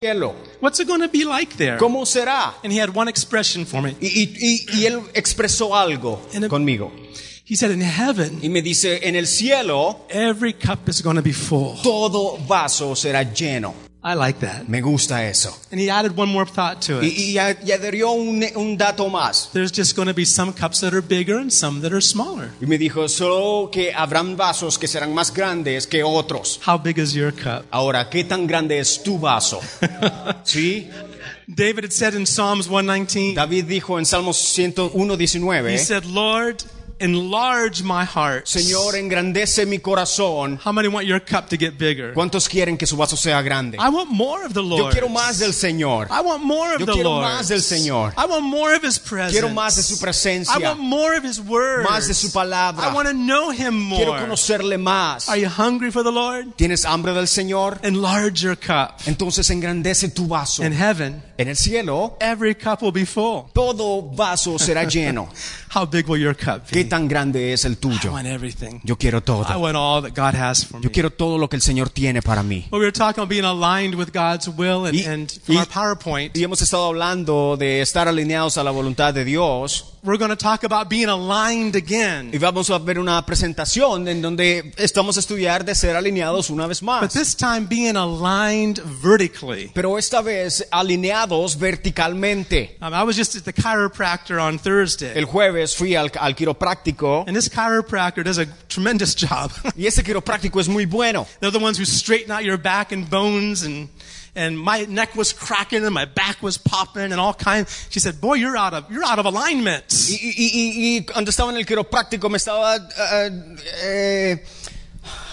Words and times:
cielo. 0.00 0.32
What's 0.60 0.78
it 0.78 0.86
going 0.86 1.00
to 1.00 1.08
be 1.08 1.24
like 1.24 1.56
there? 1.56 1.76
¿Cómo 1.76 2.06
será? 2.06 2.54
And 2.62 2.72
he 2.72 2.78
had 2.78 2.94
one 2.94 3.08
expression 3.08 3.66
for 3.66 3.82
me. 3.82 3.96
Y, 4.00 4.30
y- 4.40 4.66
y- 4.72 4.86
él 4.86 5.02
expresó 5.12 5.74
algo 5.74 6.20
el- 6.32 6.48
conmigo. 6.48 6.92
He 7.44 7.56
said, 7.56 7.72
In 7.72 7.80
heaven, 7.80 8.38
Y 8.40 8.48
me 8.48 8.62
dice, 8.62 9.00
en 9.08 9.16
el 9.16 9.26
cielo 9.26 10.02
every 10.08 10.52
cup 10.52 10.88
is 10.88 11.02
going 11.02 11.16
to 11.16 11.22
be 11.22 11.32
full. 11.32 11.74
todo 11.82 12.38
vaso 12.46 12.94
será 12.94 13.24
lleno. 13.24 13.74
I 14.08 14.14
like 14.14 14.40
that. 14.40 14.68
Me 14.68 14.80
gusta 14.80 15.20
eso. 15.22 15.50
And 15.70 15.78
he 15.78 15.90
added 15.90 16.16
one 16.16 16.30
more 16.30 16.46
thought 16.46 16.80
to 16.86 17.00
it. 17.00 17.04
Y, 17.04 17.34
y, 17.34 17.38
a- 17.38 17.56
y 17.62 17.72
adherió 17.72 18.12
un, 18.12 18.42
un 18.56 18.76
dato 18.78 19.08
más. 19.10 19.50
There's 19.52 19.70
just 19.70 19.94
going 19.96 20.08
to 20.08 20.14
be 20.14 20.24
some 20.24 20.52
cups 20.54 20.80
that 20.80 20.94
are 20.94 21.02
bigger 21.02 21.36
and 21.38 21.52
some 21.52 21.82
that 21.82 21.92
are 21.92 22.00
smaller. 22.00 22.50
Y 22.60 22.66
me 22.66 22.78
dijo, 22.78 23.06
solo 23.08 23.70
que 23.70 23.92
habrán 23.92 24.36
vasos 24.36 24.78
que 24.78 24.88
serán 24.88 25.12
más 25.12 25.30
grandes 25.34 25.86
que 25.86 26.02
otros. 26.02 26.58
How 26.66 26.78
big 26.78 26.98
is 26.98 27.12
your 27.12 27.32
cup? 27.32 27.66
Ahora, 27.70 28.08
¿qué 28.08 28.24
tan 28.24 28.46
grande 28.46 28.78
es 28.78 29.02
tu 29.02 29.18
vaso? 29.18 29.60
¿Sí? 30.44 30.88
David 31.46 31.84
had 31.84 31.92
said 31.92 32.14
in 32.14 32.24
Psalms 32.26 32.68
119, 32.68 33.34
David 33.34 33.64
dijo 33.66 33.98
en 33.98 34.04
Salmos 34.04 34.36
101, 34.36 35.18
he 35.68 35.78
said, 35.78 36.04
Lord, 36.04 36.62
enlarge 37.00 37.82
my 37.82 38.04
heart. 38.04 38.46
Señor, 38.46 38.94
engrandece 38.96 39.66
mi 39.66 39.78
corazón. 39.78 40.58
How 40.64 40.72
many 40.72 40.88
want 40.88 41.06
your 41.06 41.20
cup 41.20 41.48
to 41.50 41.56
get 41.56 41.78
bigger? 41.78 42.12
¿Cuántos 42.14 42.48
quieren 42.48 42.76
que 42.76 42.86
su 42.86 42.96
vaso 42.96 43.16
sea 43.16 43.40
grande? 43.42 43.76
I 43.78 43.88
want 43.88 44.10
more 44.10 44.44
of 44.44 44.52
the 44.54 44.62
Lord. 44.62 44.78
Yo 44.78 44.90
quiero 44.90 45.08
más 45.08 45.38
del 45.38 45.52
Señor. 45.52 46.08
I 46.10 46.20
want 46.20 46.42
more 46.42 46.74
of 46.74 46.80
Yo 46.80 46.86
the 46.86 46.92
quiero 46.92 47.10
Lord. 47.10 47.24
más 47.24 47.48
del 47.48 47.62
Señor. 47.62 48.12
I 48.16 48.26
want 48.26 48.44
more 48.44 48.74
of 48.74 48.82
His 48.82 48.98
presence. 48.98 49.32
Quiero 49.32 49.48
más 49.50 49.76
de 49.76 49.82
su 49.82 49.98
presencia. 49.98 50.54
I 50.54 50.62
want 50.62 50.80
more 50.80 51.16
of 51.16 51.24
His 51.24 51.40
word. 51.40 51.84
Más 51.84 52.06
de 52.08 52.14
su 52.14 52.30
palabra. 52.32 52.88
I 52.90 52.94
want 52.94 53.08
to 53.08 53.14
know 53.14 53.50
Him 53.50 53.74
more. 53.78 54.04
Quiero 54.04 54.18
conocerle 54.20 54.78
más. 54.78 55.28
Are 55.28 55.38
you 55.38 55.48
hungry 55.48 55.90
for 55.90 56.02
the 56.02 56.12
Lord? 56.12 56.56
¿Tienes 56.56 56.84
hambre 56.84 57.12
del 57.12 57.26
Señor? 57.28 57.78
Enlarge 57.82 58.42
your 58.42 58.56
cup. 58.56 59.00
Entonces 59.06 59.48
engrandece 59.50 60.08
tu 60.08 60.26
vaso. 60.26 60.62
In 60.64 60.72
heaven, 60.72 61.22
En 61.38 61.48
el 61.48 61.56
cielo, 61.56 62.16
every 62.20 62.54
cup 62.54 62.82
will 62.82 62.92
be 62.92 63.06
full. 63.06 63.44
todo 63.52 64.02
vaso 64.02 64.58
será 64.58 64.84
lleno. 64.84 65.28
How 65.74 65.84
big 65.86 66.08
will 66.08 66.20
your 66.20 66.34
cup 66.34 66.68
be? 66.70 66.87
Tan 66.88 67.08
grande 67.08 67.52
es 67.52 67.64
el 67.64 67.72
I 67.72 67.76
tuyo? 67.76 68.12
want 68.12 68.26
everything. 68.26 68.80
Yo 68.84 68.96
quiero 68.96 69.18
I 69.18 69.22
todo. 69.22 69.58
want 69.58 69.76
all 69.76 70.02
that 70.02 70.14
God 70.14 70.34
has 70.38 70.64
for 70.66 70.78
me. 70.80 70.84
Yo 70.84 70.90
quiero 70.92 71.10
todo 71.10 71.38
lo 71.38 71.48
que 71.48 71.56
el 71.56 71.62
Señor 71.62 71.90
tiene 71.90 72.22
para 72.22 72.42
mí. 72.42 72.66
Well, 72.70 72.80
we 72.80 72.86
were 72.86 72.92
talking 72.92 73.20
about 73.20 73.28
being 73.28 73.44
aligned 73.44 73.94
with 73.94 74.08
God's 74.12 74.48
will, 74.48 74.86
and, 74.86 74.94
Y- 74.94 75.04
and 75.06 75.30
from 75.44 75.56
y- 75.56 75.58
our 75.60 75.66
PowerPoint, 75.68 76.36
Y 76.36 76.42
hemos 76.44 76.60
estado 76.62 76.86
hablando 76.86 77.56
de 77.56 77.80
estar 77.82 78.08
alineados 78.08 78.56
a 78.58 78.64
la 78.64 78.70
voluntad 78.70 79.14
de 79.14 79.24
Dios. 79.24 79.84
we're 80.04 80.16
going 80.16 80.30
to 80.30 80.36
talk 80.36 80.62
about 80.62 80.88
being 80.88 81.08
aligned 81.08 81.74
again. 81.74 82.30
Y 82.32 82.38
vamos 82.38 82.70
a 82.70 82.78
ver 82.78 82.98
una 83.00 83.24
presentación 83.26 84.06
en 84.06 84.22
donde 84.22 84.72
estamos 84.76 85.16
a 85.16 85.20
estudiar 85.20 85.64
de 85.64 85.74
ser 85.74 85.96
alineados 85.96 86.50
una 86.50 86.66
vez 86.68 86.80
But 86.80 86.86
más. 87.02 87.12
this 87.12 87.36
time, 87.36 87.66
being 87.68 87.96
aligned 87.96 88.80
vertically. 89.02 89.70
Pero 89.74 89.98
esta 89.98 90.22
vez 90.22 90.66
alineados 90.70 91.58
verticalmente. 91.58 92.76
Um, 92.80 92.94
I 92.94 93.02
was 93.02 93.16
just 93.16 93.34
at 93.36 93.42
the 93.42 93.52
chiropractor 93.52 94.38
on 94.40 94.58
Thursday, 94.58 95.12
El 95.14 95.24
jueves 95.24 95.74
fui 95.74 95.94
al, 95.96 96.10
al 96.18 96.34
quiropráctico 96.36 96.77
and 97.26 97.34
this 97.36 97.48
chiropractor 97.48 98.22
does 98.24 98.38
a 98.38 98.46
tremendous 98.68 99.14
job. 99.14 99.50
y 99.76 99.86
ese 99.86 100.02
quiropráctico 100.02 100.60
es 100.60 100.68
muy 100.68 100.86
bueno. 100.86 101.26
They're 101.40 101.50
the 101.50 101.58
ones 101.58 101.78
who 101.78 101.84
straighten 101.84 102.30
out 102.30 102.44
your 102.44 102.58
back 102.58 102.92
and 102.92 103.08
bones 103.08 103.62
and 103.62 103.88
and 104.34 104.56
my 104.56 104.84
neck 104.88 105.16
was 105.16 105.32
cracking 105.32 105.84
and 105.84 105.92
my 105.92 106.04
back 106.04 106.42
was 106.42 106.58
popping 106.58 107.10
and 107.12 107.20
all 107.20 107.34
kinds. 107.34 107.88
She 107.90 107.98
said, 107.98 108.20
"Boy, 108.20 108.34
you're 108.34 108.56
out 108.56 108.72
of 108.74 108.84
you're 108.90 109.04
out 109.04 109.18
of 109.18 109.26
alignment." 109.26 109.84
Y, 110.08 110.18
y- 110.22 110.50
y- 110.54 110.72
y 110.76 111.04
cuando 111.12 111.30
estaba 111.30 111.50
en 111.50 111.56
el 111.56 111.64
quiropráctico 111.66 112.28
me 112.30 112.36
estaba... 112.38 112.76
eh, 112.76 113.56
eh, 113.82 114.44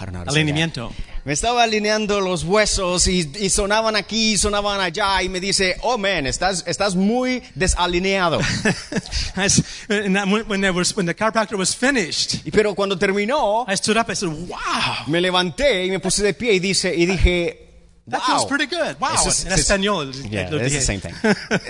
I 0.02 0.06
don't 0.06 0.14
know 0.14 0.20
how 0.20 0.26
to. 0.26 0.32
Alineamiento. 0.32 0.92
Me 1.26 1.34
estaba 1.34 1.64
alineando 1.64 2.22
los 2.22 2.44
huesos 2.44 3.08
y, 3.08 3.32
y 3.40 3.50
sonaban 3.50 3.96
aquí 3.96 4.34
y 4.34 4.38
sonaban 4.38 4.80
allá 4.80 5.24
y 5.24 5.28
me 5.30 5.40
dice, 5.40 5.76
oh 5.82 5.98
man, 5.98 6.28
estás, 6.28 6.64
estás 6.68 6.96
muy 6.96 7.42
desalineado. 7.56 8.40
That, 9.36 10.28
when, 10.48 10.62
was, 10.76 10.94
the 10.94 11.14
chiropractor 11.14 11.58
was 11.58 11.76
finished, 11.76 12.46
Y 12.46 12.52
pero 12.52 12.76
cuando 12.76 12.96
terminó, 12.98 13.66
I 13.68 13.76
stood 13.76 13.98
up. 13.98 14.10
I 14.10 14.14
said, 14.16 14.30
"Wow, 14.30 15.08
me 15.08 15.20
levanté 15.20 15.86
y 15.86 15.90
me 15.90 16.00
puse 16.00 16.24
de 16.24 16.34
pie 16.34 16.54
y 16.54 16.60
dice 16.60 16.94
y 16.96 17.06
dije, 17.06 17.60
that 18.08 18.22
feels 18.22 18.42
wow. 18.44 18.48
pretty 18.48 18.68
good." 18.68 18.96
Wow, 19.00 19.10
Eso 19.16 19.30
es- 19.30 19.46
en 19.46 19.52
es- 19.54 19.60
español. 19.62 20.14
Yeah, 20.30 20.50
lo 20.50 20.58
it's 20.64 20.72
the 20.74 20.80
dije. 20.80 20.82
same 20.82 21.00
thing. 21.02 21.14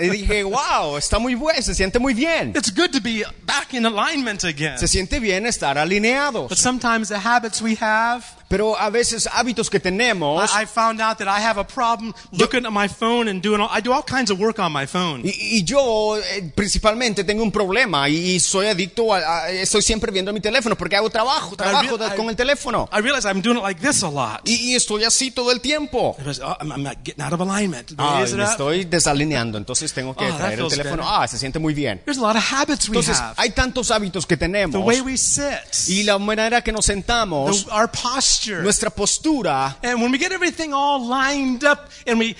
Y 0.00 0.08
dije, 0.10 0.44
wow, 0.44 0.96
está 0.98 1.18
muy 1.18 1.34
bueno, 1.34 1.60
se 1.62 1.74
siente 1.74 1.98
muy 1.98 2.14
bien. 2.14 2.52
It's 2.54 2.72
good 2.74 2.90
to 2.92 3.00
be 3.00 3.24
back 3.44 3.72
in 3.74 3.84
alignment 3.86 4.44
again. 4.44 4.78
Se 4.78 4.86
siente 4.86 5.18
bien 5.18 5.46
estar 5.46 5.76
alineados. 5.78 6.48
But 6.50 6.58
sometimes 6.58 7.08
the 7.08 7.18
habits 7.18 7.60
we 7.60 7.76
have, 7.80 8.22
Pero 8.48 8.78
a 8.78 8.90
veces 8.90 9.28
hábitos 9.32 9.68
que 9.68 9.80
tenemos 9.80 10.50
I, 10.56 10.62
I 10.62 10.66
found 10.66 11.00
out 11.00 11.18
that 11.18 11.26
I 11.26 11.42
have 11.44 11.58
a 11.60 11.66
problem 11.66 12.12
looking 12.30 12.64
at 12.64 12.70
my 12.72 12.88
phone 12.88 13.28
and 13.28 13.42
doing 13.42 13.60
all, 13.60 13.68
I 13.72 13.80
do 13.80 13.92
all 13.92 14.04
kinds 14.04 14.30
of 14.30 14.38
work 14.38 14.58
on 14.60 14.72
my 14.72 14.86
phone. 14.86 15.22
y, 15.24 15.30
y 15.58 15.64
yo 15.64 16.16
eh, 16.16 16.52
principalmente 16.54 17.24
tengo 17.24 17.42
un 17.42 17.50
problema 17.50 18.08
y, 18.08 18.38
soy 18.38 18.66
adicto 18.68 19.12
a, 19.12 19.18
a- 19.46 19.50
estoy 19.50 19.82
siempre 19.82 20.12
viendo 20.12 20.32
mi 20.32 20.40
teléfono 20.40 20.76
porque 20.76 20.94
hago 20.94 21.10
trabajo, 21.10 21.56
trabajo 21.56 21.96
I- 21.96 22.16
con 22.16 22.28
el 22.28 22.36
teléfono. 22.36 22.88
I 22.92 23.00
realize 23.00 23.26
I'm 23.26 23.42
doing 23.42 23.56
it 23.58 23.62
like 23.64 23.80
this 23.80 24.02
a 24.04 24.10
lot. 24.10 24.40
Y, 24.48 24.70
y 24.72 24.74
estoy 24.76 25.02
así 25.02 25.32
todo 25.32 25.50
el 25.50 25.60
tiempo. 25.60 26.16
Was, 26.24 26.38
oh, 26.38 26.56
I'm, 26.60 26.70
I'm 26.70 26.82
not 26.84 26.98
getting 27.04 27.22
out 27.24 27.32
of 27.32 27.40
alignment. 27.40 27.92
Ah, 27.98 28.24
me 28.32 28.44
estoy 28.44 28.84
desalineando, 28.84 29.58
entonces 29.58 29.92
tengo 29.92 30.14
que 30.14 30.24
Oh, 30.24 30.36
traer 30.36 30.60
el 30.60 30.68
teléfono. 30.68 31.02
better. 31.02 31.20
Ah, 31.22 31.26
se 31.26 31.36
siente 31.38 31.58
muy 31.58 31.74
bien. 31.74 32.00
There's 32.04 32.18
a 32.18 32.22
lot 32.22 32.36
of 32.36 32.44
habits 32.52 32.88
we 32.88 32.96
Entonces, 32.98 33.18
have. 33.20 33.34
hay 33.38 33.50
tantos 33.50 33.90
hábitos 33.90 34.24
que 34.24 34.36
The 34.36 34.44
tenemos 34.46 34.84
way 34.86 35.00
we 35.00 35.16
sit, 35.16 35.88
y 35.88 36.04
la 36.04 36.18
manera 36.18 36.62
que 36.62 36.70
nos 36.70 36.84
sentamos, 36.86 37.64
the- 37.64 37.70
our 37.72 37.88
posture. 37.90 38.35
Nuestra 38.62 38.90
postura, 38.90 39.76
And 39.82 40.00
when 40.02 40.10
we 40.12 40.18
get 40.18 40.32
everything 40.32 40.72
all 40.72 41.06
lined 41.08 41.64
up 41.64 41.88
and 42.06 42.18
we 42.18 42.36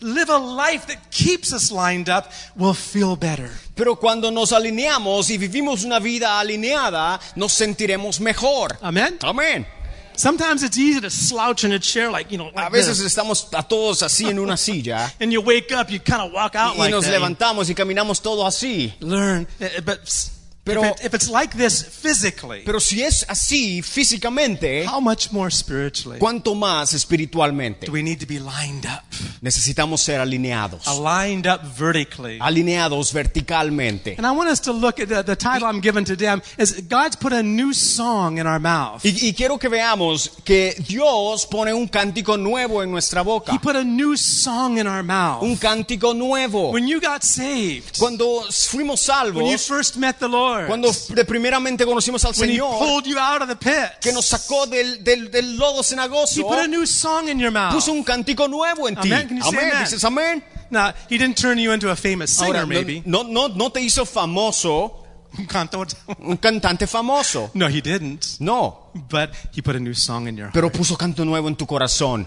live 0.00 0.30
a 0.30 0.38
life 0.38 0.86
that 0.86 1.10
keeps 1.10 1.52
us 1.52 1.70
lined 1.70 2.08
up, 2.08 2.30
we'll 2.56 2.74
feel 2.74 3.16
better. 3.16 3.50
pero 3.74 3.96
cuando 3.96 4.30
nos 4.30 4.52
alineamos 4.52 5.30
y 5.30 5.38
vivimos 5.38 5.84
una 5.84 5.98
vida 6.00 6.38
alineada, 6.40 7.20
nos 7.36 7.52
sentiremos 7.52 8.20
mejor. 8.20 8.76
Amen? 8.82 9.18
Amén. 9.22 9.66
Sometimes 10.14 10.62
it's 10.62 10.76
easy 10.76 11.00
to 11.00 11.08
slouch 11.08 11.64
in 11.64 11.72
a 11.72 11.78
chair 11.78 12.10
like, 12.10 12.30
you 12.30 12.36
know, 12.36 12.50
A 12.54 12.68
veces 12.68 12.98
this. 12.98 13.06
estamos 13.16 13.48
a 13.54 13.62
todos 13.62 14.02
así 14.02 14.28
en 14.28 14.38
una 14.38 14.56
silla 14.58 15.10
And 15.18 15.32
you 15.32 15.40
wake 15.40 15.72
up, 15.72 15.88
you 15.90 15.98
kind 16.00 16.20
of 16.20 16.32
walk 16.34 16.54
out 16.54 16.74
y 16.76 16.80
like 16.80 16.90
nos 16.90 17.04
that. 17.06 17.12
levantamos 17.12 17.70
y 17.70 17.74
caminamos 17.74 18.20
todo 18.20 18.46
así. 18.46 18.92
Learn. 19.00 19.46
Uh, 19.58 19.80
But 19.82 20.02
s- 20.04 20.31
Pero- 20.64 20.82
if, 20.84 20.90
it- 21.00 21.06
if 21.06 21.14
it's 21.14 21.28
like 21.28 21.56
this 21.56 21.82
physically, 21.82 22.62
Pero 22.64 22.78
si 22.78 23.02
es 23.02 23.24
así 23.28 23.82
físicamente, 23.82 24.86
how 24.86 25.00
much 25.00 25.32
more 25.32 25.50
spiritually 25.50 26.18
¿cuánto 26.20 26.54
más 26.54 26.94
espiritualmente? 26.94 27.86
do 27.86 27.92
we 27.92 28.02
need 28.02 28.20
to 28.20 28.26
be 28.26 28.38
lined 28.38 28.86
up? 28.86 29.02
Necesitamos 29.40 30.00
ser 30.02 30.20
alineados. 30.20 30.86
Aligned 30.86 31.46
up 31.48 31.62
vertically. 31.76 32.38
Alineados 32.40 33.12
verticalmente. 33.12 34.14
And 34.16 34.24
I 34.26 34.30
want 34.30 34.50
us 34.50 34.60
to 34.60 34.72
look 34.72 35.00
at 35.00 35.08
the, 35.08 35.22
the 35.24 35.34
title 35.36 35.66
I'm 35.66 35.80
giving 35.80 36.04
to 36.04 36.14
them 36.16 36.40
is 36.58 36.80
God's 36.88 37.16
put 37.16 37.32
a 37.32 37.42
new 37.42 37.72
song 37.74 38.38
in 38.38 38.46
our 38.46 38.60
mouth. 38.60 39.04
Y, 39.04 39.28
y 39.28 39.32
quiero 39.34 39.58
que 39.58 39.68
veamos 39.68 40.30
que 40.44 40.74
Dios 40.86 41.46
pone 41.46 41.72
un 41.74 41.88
cántico 41.88 42.36
nuevo 42.38 42.82
en 42.84 42.90
nuestra 42.92 43.22
boca. 43.22 43.52
He 43.52 43.58
put 43.58 43.74
a 43.74 43.82
new 43.84 44.16
song 44.16 44.78
in 44.78 44.86
our 44.86 45.02
mouth. 45.02 45.42
Un 45.42 45.56
cántico 45.56 46.14
nuevo. 46.14 46.70
When 46.70 46.86
you 46.86 47.00
got 47.00 47.22
saved, 47.24 47.98
Cuando 47.98 48.42
fuimos 48.48 49.08
when 49.34 49.46
you 49.46 49.58
salvos, 49.58 49.66
first 49.66 49.96
met 49.96 50.18
the 50.20 50.28
Lord, 50.28 50.51
cuando 50.66 50.90
de 51.08 51.24
primeramente 51.24 51.84
conocimos 51.84 52.24
al 52.24 52.32
when 52.36 52.50
He 52.50 52.54
Señor, 52.54 52.78
pulled 52.78 53.06
you 53.06 53.18
out 53.18 53.42
of 53.42 53.48
the 53.48 53.56
pit, 53.56 53.98
que 54.00 54.12
nos 54.12 54.26
sacó 54.26 54.66
del, 54.66 55.02
del, 55.02 55.30
del 55.30 55.56
lodo 55.56 55.82
He 55.82 56.42
put 56.42 56.58
a 56.58 56.66
new 56.68 56.86
song 56.86 57.28
in 57.28 57.38
your 57.38 57.50
mouth. 57.50 57.72
puso 57.74 57.92
un 57.92 58.02
cántico 58.04 58.48
nuevo 58.48 58.88
en 58.88 58.96
ti. 58.96 59.12
Amen. 59.12 59.28
Can 59.28 59.36
you 59.38 59.42
say 59.42 59.58
amen? 59.58 59.82
Dices 59.84 60.04
amén. 60.04 60.42
Now, 60.70 60.92
He 61.10 61.18
didn't 61.18 61.36
turn 61.36 61.58
you 61.58 61.72
into 61.72 61.90
a 61.90 61.96
famous 61.96 62.30
singer, 62.30 62.56
Ahora, 62.56 62.66
maybe. 62.66 63.02
no, 63.04 63.22
no, 63.24 63.48
no 63.48 63.70
te 63.70 63.80
hizo 63.80 64.06
famoso, 64.06 65.04
Cantor. 65.48 65.86
un 66.20 66.36
cantante 66.38 66.86
famoso. 66.86 67.50
No, 67.54 67.66
He 67.68 67.80
didn't. 67.80 68.40
No, 68.40 68.90
But 69.08 69.30
He 69.54 69.62
put 69.62 69.76
a 69.76 69.80
new 69.80 69.94
song 69.94 70.28
in 70.28 70.36
your 70.36 70.46
heart. 70.46 70.54
pero 70.54 70.70
puso 70.70 70.96
canto 70.96 71.24
nuevo 71.24 71.48
en 71.48 71.56
tu 71.56 71.66
corazón. 71.66 72.26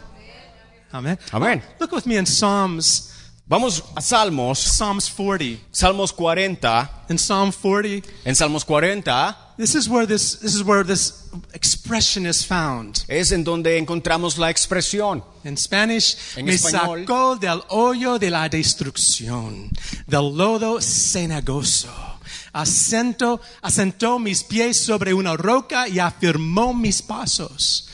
Amen. 0.92 1.18
Amén. 1.32 1.62
Look 1.80 1.92
with 1.92 2.06
me 2.06 2.18
in 2.18 2.26
Psalms, 2.26 3.12
Vamos 3.48 3.84
a 3.96 4.02
Salmos, 4.02 4.58
Psalms 4.58 5.08
40. 5.08 5.60
Salmos 5.72 6.12
40. 6.12 7.06
In 7.10 7.20
Psalm 7.20 7.52
40, 7.52 8.02
En 8.26 8.36
Salmos 8.36 8.66
40 8.66 9.38
this 9.58 9.76
is 9.76 9.88
where 9.88 10.08
this, 10.08 10.40
this 10.40 10.56
is 10.56 10.64
where 10.64 10.84
this 10.84 11.30
expression 11.54 12.26
is 12.26 12.44
found. 12.44 13.04
es 13.08 13.32
en 13.32 13.44
donde 13.44 13.78
encontramos 13.78 14.38
la 14.40 14.50
expresión. 14.50 15.24
En 15.44 15.56
Spanish, 15.58 16.18
En 16.36 16.46
me 16.46 16.56
español. 16.56 17.02
sacó 17.02 17.36
del 17.36 17.62
hoyo 17.70 18.18
de 18.18 18.32
la 18.32 18.50
destrucción, 18.50 19.70
del 20.08 20.36
lodo 20.36 20.82
cenagoso. 20.82 21.90
Asentó, 22.52 23.40
asentó 23.62 24.18
mis 24.18 24.44
pies 24.44 24.78
sobre 24.80 25.14
una 25.14 25.38
roca 25.38 25.88
y 25.88 26.00
afirmó 26.00 26.74
mis 26.74 27.02
pasos. 27.02 27.88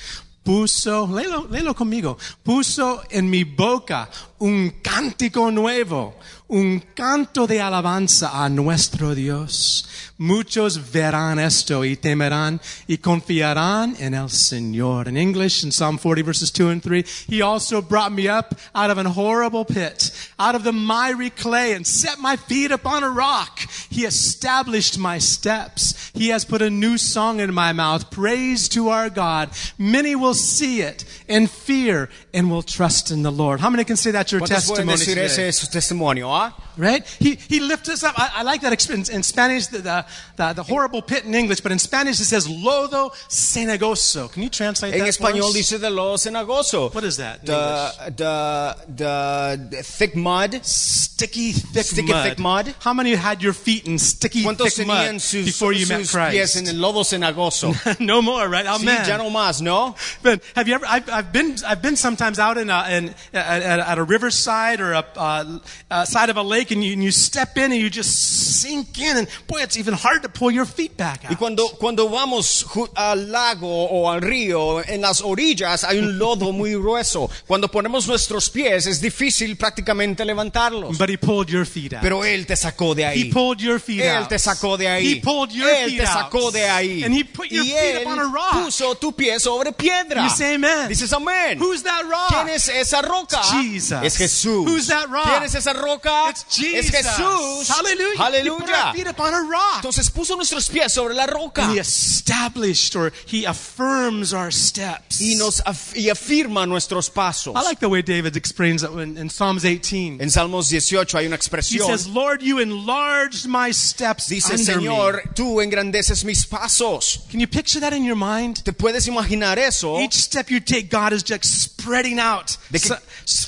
Puso, 0.43 1.07
léelo, 1.07 1.47
léelo 1.49 1.75
conmigo, 1.75 2.17
puso 2.43 3.03
en 3.09 3.29
mi 3.29 3.43
boca 3.43 4.09
un 4.39 4.81
cántico 4.81 5.51
nuevo, 5.51 6.17
un 6.47 6.79
canto 6.93 7.47
de 7.47 7.61
alabanza 7.61 8.43
a 8.43 8.49
nuestro 8.49 9.13
Dios. 9.13 9.87
Muchos 10.21 10.91
verán 10.91 11.39
esto 11.39 11.83
y 11.83 11.95
temerán 11.95 12.61
y 12.87 12.99
confiarán 12.99 13.95
en 13.99 14.13
el 14.13 14.29
Señor. 14.29 15.07
In 15.07 15.17
English, 15.17 15.63
in 15.63 15.71
Psalm 15.71 15.97
40 15.97 16.21
verses 16.21 16.51
2 16.51 16.69
and 16.69 16.83
3, 16.83 17.03
He 17.27 17.41
also 17.41 17.81
brought 17.81 18.11
me 18.11 18.27
up 18.27 18.53
out 18.75 18.91
of 18.91 18.99
an 18.99 19.07
horrible 19.07 19.65
pit, 19.65 20.11
out 20.37 20.53
of 20.53 20.63
the 20.63 20.71
miry 20.71 21.31
clay 21.31 21.73
and 21.73 21.87
set 21.87 22.19
my 22.19 22.35
feet 22.35 22.71
upon 22.71 23.03
a 23.03 23.09
rock. 23.09 23.61
He 23.89 24.05
established 24.05 24.99
my 24.99 25.17
steps. 25.17 26.11
He 26.13 26.29
has 26.29 26.45
put 26.45 26.61
a 26.61 26.69
new 26.69 26.99
song 26.99 27.39
in 27.39 27.51
my 27.51 27.73
mouth. 27.73 28.11
Praise 28.11 28.69
to 28.69 28.89
our 28.89 29.09
God. 29.09 29.49
Many 29.79 30.15
will 30.15 30.35
see 30.35 30.81
it 30.81 31.03
and 31.27 31.49
fear 31.49 32.09
and 32.31 32.51
will 32.51 32.61
trust 32.61 33.09
in 33.09 33.23
the 33.23 33.31
Lord. 33.31 33.59
How 33.59 33.71
many 33.71 33.85
can 33.85 33.95
say 33.95 34.11
that's 34.11 34.31
your 34.31 34.41
testimony 34.41 34.97
today? 34.97 35.25
ese 35.25 35.67
testimonio? 35.67 36.27
ah? 36.27 36.55
Right? 36.77 37.05
He, 37.19 37.35
he 37.35 37.59
lifted 37.59 37.93
us 37.93 38.03
up. 38.03 38.17
I, 38.19 38.31
I 38.35 38.43
like 38.43 38.61
that. 38.61 38.71
In 39.09 39.23
Spanish, 39.23 39.67
the, 39.67 39.79
the, 39.79 40.05
the, 40.35 40.53
the 40.53 40.63
horrible 40.63 41.01
pit 41.01 41.25
in 41.25 41.35
English, 41.35 41.61
but 41.61 41.71
in 41.71 41.79
Spanish 41.79 42.19
it 42.19 42.25
says 42.25 42.47
lodo 42.47 43.11
cenagoso. 43.29 44.31
Can 44.31 44.43
you 44.43 44.49
translate 44.49 44.93
En 44.93 44.99
that 44.99 45.15
for 45.15 45.31
español 45.31 45.53
dice 45.53 45.79
de 45.79 45.89
lo 45.89 46.15
cenagoso. 46.15 46.93
What 46.93 47.03
is 47.03 47.17
that 47.17 47.45
The, 47.45 48.11
the, 48.17 48.75
the, 48.95 49.67
the 49.69 49.83
thick 49.83 50.15
mud. 50.15 50.63
Sticky, 50.65 51.51
thick 51.51 51.85
Sticky, 51.85 52.11
mud. 52.11 52.25
thick 52.25 52.39
mud. 52.39 52.75
How 52.79 52.93
many 52.93 53.15
had 53.15 53.43
your 53.43 53.53
feet 53.53 53.85
in 53.85 53.99
sticky, 53.99 54.43
thick 54.43 54.87
mud 54.87 55.21
sus, 55.21 55.45
before 55.45 55.73
you 55.73 55.87
met 55.87 56.07
Christ? 56.07 56.55
en 56.55 56.67
el 56.67 56.75
lodo 56.75 57.03
cenagoso? 57.03 57.73
no 57.99 58.21
more, 58.21 58.47
right? 58.47 58.65
Amen. 58.65 59.03
Sí, 59.03 59.07
ya 59.07 59.17
no 59.17 59.29
más, 59.29 59.61
¿no? 59.61 59.95
But 60.23 60.41
have 60.55 60.67
you 60.67 60.75
ever? 60.75 60.85
I've, 60.87 61.09
I've 61.09 61.31
been. 61.31 61.55
I've 61.65 61.81
been 61.81 61.95
sometimes 61.95 62.39
out 62.39 62.57
in 62.57 62.69
a, 62.69 62.85
in, 62.89 63.09
at, 63.33 63.61
at 63.61 63.79
at 63.79 63.97
a 63.97 64.03
riverside 64.03 64.79
or 64.81 64.93
a 64.93 65.05
uh, 65.15 65.59
uh, 65.89 66.05
side 66.05 66.29
of 66.29 66.37
a 66.37 66.43
lake, 66.43 66.71
and 66.71 66.83
you, 66.83 66.93
and 66.93 67.03
you 67.03 67.11
step 67.11 67.57
in 67.57 67.71
and 67.71 67.81
you 67.81 67.89
just 67.89 68.61
sink 68.61 68.99
in, 68.99 69.17
and 69.17 69.27
boy, 69.47 69.61
it's 69.61 69.77
even 69.77 69.93
hard 70.03 70.21
to 70.23 70.29
pull 70.29 70.51
your 70.51 70.65
feet 70.65 70.95
back 70.97 71.21
Y 71.23 71.33
out. 71.33 71.37
cuando, 71.39 71.67
cuando 71.79 72.09
vamos 72.09 72.65
al 72.95 73.31
lago 73.31 73.67
o 73.89 74.09
al 74.09 74.21
río, 74.21 74.81
en 74.87 75.01
las 75.01 75.21
orillas 75.21 75.83
hay 75.83 75.99
un 75.99 76.17
lodo 76.17 76.51
muy 76.51 76.73
grueso. 76.75 77.29
Cuando 77.47 77.69
ponemos 77.69 78.07
nuestros 78.07 78.49
pies 78.49 78.85
es 78.87 78.99
difícil 79.01 79.57
prácticamente 79.57 80.25
levantarlos. 80.25 80.97
But 80.97 81.09
he 81.09 81.17
pulled 81.17 81.49
your 81.49 81.65
feet 81.65 81.93
out. 81.93 82.01
Pero 82.01 82.23
Él 82.25 82.45
te 82.45 82.55
sacó 82.55 82.95
de 82.95 83.03
he 83.03 83.05
ahí. 83.05 83.31
pulled 83.31 83.59
your 83.61 83.79
feet 83.79 84.01
Él 84.01 84.17
out. 84.23 84.29
te 84.29 84.39
sacó 84.39 84.77
de 84.77 84.87
ahí. 84.87 85.13
He 85.13 85.21
pulled 85.21 85.51
your 85.51 85.69
Él 85.69 85.89
feet 85.89 85.99
te 86.01 86.05
sacó 86.07 86.51
de 86.51 86.69
ahí. 86.69 87.03
And 87.03 87.13
he 87.15 87.23
put 87.23 87.47
your 87.49 87.63
y 87.65 87.69
feet 87.69 88.01
Él 88.01 88.07
on 88.07 88.19
a 88.19 88.23
rock. 88.23 88.51
puso 88.65 88.95
tu 88.95 89.11
pie 89.13 89.39
sobre 89.39 89.71
piedra. 89.71 90.23
You 90.23 90.29
say 90.29 90.55
amen. 90.55 90.87
Dices 90.89 91.11
amén. 91.13 91.59
Who's 91.59 91.83
that 91.83 92.03
rock? 92.05 92.29
¿Quién 92.29 92.49
es 92.49 92.67
esa 92.69 93.01
roca? 93.01 93.41
Jesus. 93.43 93.99
Es 94.03 94.17
Jesús. 94.17 94.65
Who's 94.67 94.87
that 94.87 95.07
rock? 95.09 95.25
¿Quién 95.25 95.43
es 95.43 95.55
esa 95.55 95.73
roca? 95.73 96.29
It's 96.29 96.45
Jesus. 96.49 96.85
Es 96.85 96.91
Jesús. 96.91 97.69
Hallelujah. 97.69 98.41
He 98.41 98.49
put 98.49 98.69
our 98.69 98.93
feet 98.93 99.07
upon 99.07 99.33
a 99.33 99.41
rock. 99.41 99.80
Entonces 99.81 100.09
puso 100.09 100.35
nuestros 100.35 100.69
pies 100.69 100.93
sobre 100.93 101.13
la 101.15 101.25
roca. 101.25 101.63
And 101.63 101.73
he 101.73 101.79
established 101.79 102.95
or 102.95 103.11
he 103.25 103.45
affirms 103.45 104.33
our 104.33 104.51
steps. 104.51 105.19
y 105.19 105.35
nos 105.35 105.61
af- 105.65 105.95
y 105.95 106.09
afirma 106.09 106.65
nuestros 106.67 107.09
pasos. 107.09 107.55
I 107.55 107.63
like 107.63 107.79
the 107.79 107.89
way 107.89 108.01
David 108.01 108.35
explains 108.37 108.83
it 108.83 108.91
in, 108.91 109.17
in 109.17 109.29
Psalms 109.29 109.65
18. 109.65 110.21
En 110.21 110.29
Salmos 110.29 110.69
18 110.69 111.17
hay 111.17 111.25
una 111.25 111.37
He 111.37 111.79
says, 111.79 112.07
Lord, 112.07 112.41
you 112.43 112.59
enlarged 112.59 113.47
my 113.47 113.71
steps 113.71 114.27
Dice, 114.27 114.51
under 114.51 114.79
Señor, 114.79 115.13
me. 115.25 115.31
tú 115.33 115.61
engrandeces 115.61 116.23
mis 116.23 116.45
pasos. 116.45 117.19
Can 117.31 117.39
you 117.39 117.47
picture 117.47 117.79
that 117.79 117.93
in 117.93 118.03
your 118.03 118.15
mind? 118.15 118.63
¿Te 118.63 118.71
puedes 118.73 119.07
imaginar 119.07 119.57
eso? 119.57 119.99
Each 119.99 120.13
step 120.13 120.49
you 120.49 120.59
take, 120.59 120.89
God 120.89 121.13
is 121.13 121.23
just 121.23 121.45
spreading 121.45 122.19
out 122.19 122.57
De 122.69 122.79
que- 122.79 122.95
so- 123.25 123.47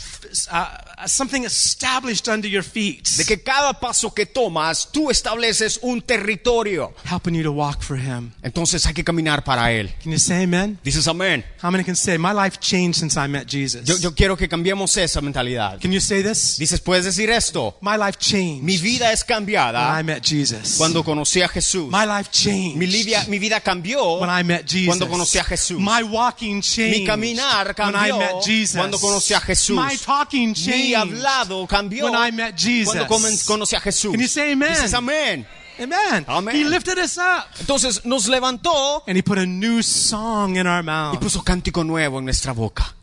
uh, 0.51 0.77
something 1.07 1.43
established 1.45 2.27
under 2.27 2.47
your 2.49 2.63
feet, 2.63 3.07
De 3.17 3.25
que 3.25 3.41
cada 3.41 3.73
paso 3.79 4.13
que 4.13 4.25
tomas, 4.25 4.89
tú 4.91 5.09
estableces 5.09 5.79
un 5.81 6.01
territorio. 6.01 6.93
helping 7.05 7.33
you 7.35 7.43
to 7.43 7.51
walk 7.51 7.81
for 7.81 7.97
Him. 7.97 8.31
Entonces 8.43 8.85
hay 8.85 8.93
que 8.93 9.03
caminar 9.03 9.43
para 9.43 9.71
Él. 9.71 9.93
Can 10.03 10.11
you 10.11 10.19
say 10.19 10.43
amen? 10.43 10.79
Dices 10.83 11.07
amén. 11.07 11.43
How 11.61 11.69
many 11.71 11.83
can 11.83 11.95
say, 11.95 12.17
My 12.17 12.33
life 12.33 12.59
changed 12.59 12.99
since 12.99 13.17
I 13.17 13.27
met 13.27 13.47
Jesus? 13.47 13.85
Yo, 13.87 13.97
yo 13.97 14.13
quiero 14.13 14.35
que 14.37 14.47
cambiemos 14.47 14.95
esa 14.97 15.21
mentalidad. 15.21 15.79
Can 15.81 15.91
you 15.91 15.99
say 16.01 16.21
this? 16.23 16.57
Dices, 16.57 16.79
puedes 16.81 17.05
decir 17.05 17.29
esto. 17.29 17.77
My 17.81 17.97
life 17.97 18.17
changed 18.19 18.63
Mi 18.63 18.77
vida 18.77 19.11
es 19.11 19.21
when 19.21 19.31
I 19.31 19.39
cambiada 19.39 20.03
met 20.03 20.23
Jesus. 20.23 20.75
cuando 20.77 21.03
conocí 21.03 21.41
a 21.41 21.47
Jesús. 21.47 21.89
My 21.91 22.05
life 22.05 22.29
changed 22.31 22.77
Mi 22.77 22.85
vida, 22.85 23.25
mi 23.27 23.39
vida 23.39 23.59
cambió 23.61 24.19
when 24.19 24.29
I 24.29 24.43
met 24.43 24.65
Jesus. 24.65 24.87
cuando 24.87 25.07
conocí 25.09 25.37
a 25.37 25.43
Jesús. 25.43 25.79
My 25.79 26.03
walking 26.03 26.61
changed 26.61 26.99
Mi 26.99 27.05
caminar 27.05 27.67
when 27.77 27.95
I 27.95 28.09
cambió 28.09 28.17
met 28.19 28.43
Jesus. 28.45 28.77
cuando 28.77 28.99
conocí 28.99 29.33
a 29.33 29.39
Jesús. 29.39 29.75
My 29.75 29.97
talking 29.97 30.53
changed 30.53 30.89
Mi 30.89 30.92
hablado 30.95 31.67
cambió 31.67 32.05
when 32.05 32.15
I 32.15 32.31
met 32.31 32.55
Jesus. 32.55 32.93
cuando 33.07 33.45
conocí 33.45 33.75
a 33.75 33.79
Jesús. 33.79 34.11
Can 34.11 34.21
you 34.21 34.27
say 34.27 34.51
amen? 34.53 34.69
Dices 34.69 34.93
amén. 34.93 35.45
Amen. 35.79 36.25
Amen. 36.27 36.55
He 36.55 36.63
lifted 36.63 36.99
us 36.99 37.17
up 37.17 37.47
Entonces 37.59 38.05
nos 38.05 38.27
levantó 38.27 39.03
and 39.07 39.17
he 39.17 39.23
put 39.23 39.39
a 39.39 39.45
new 39.45 39.81
song 39.81 40.57
in 40.57 40.67
our 40.67 40.81
y 40.81 40.85
mouth. 40.85 41.19
puso 41.19 41.43
cántico 41.43 41.83
nuevo 41.83 42.19
en 42.19 42.25
nuestra 42.25 42.53
boca. 42.53 42.93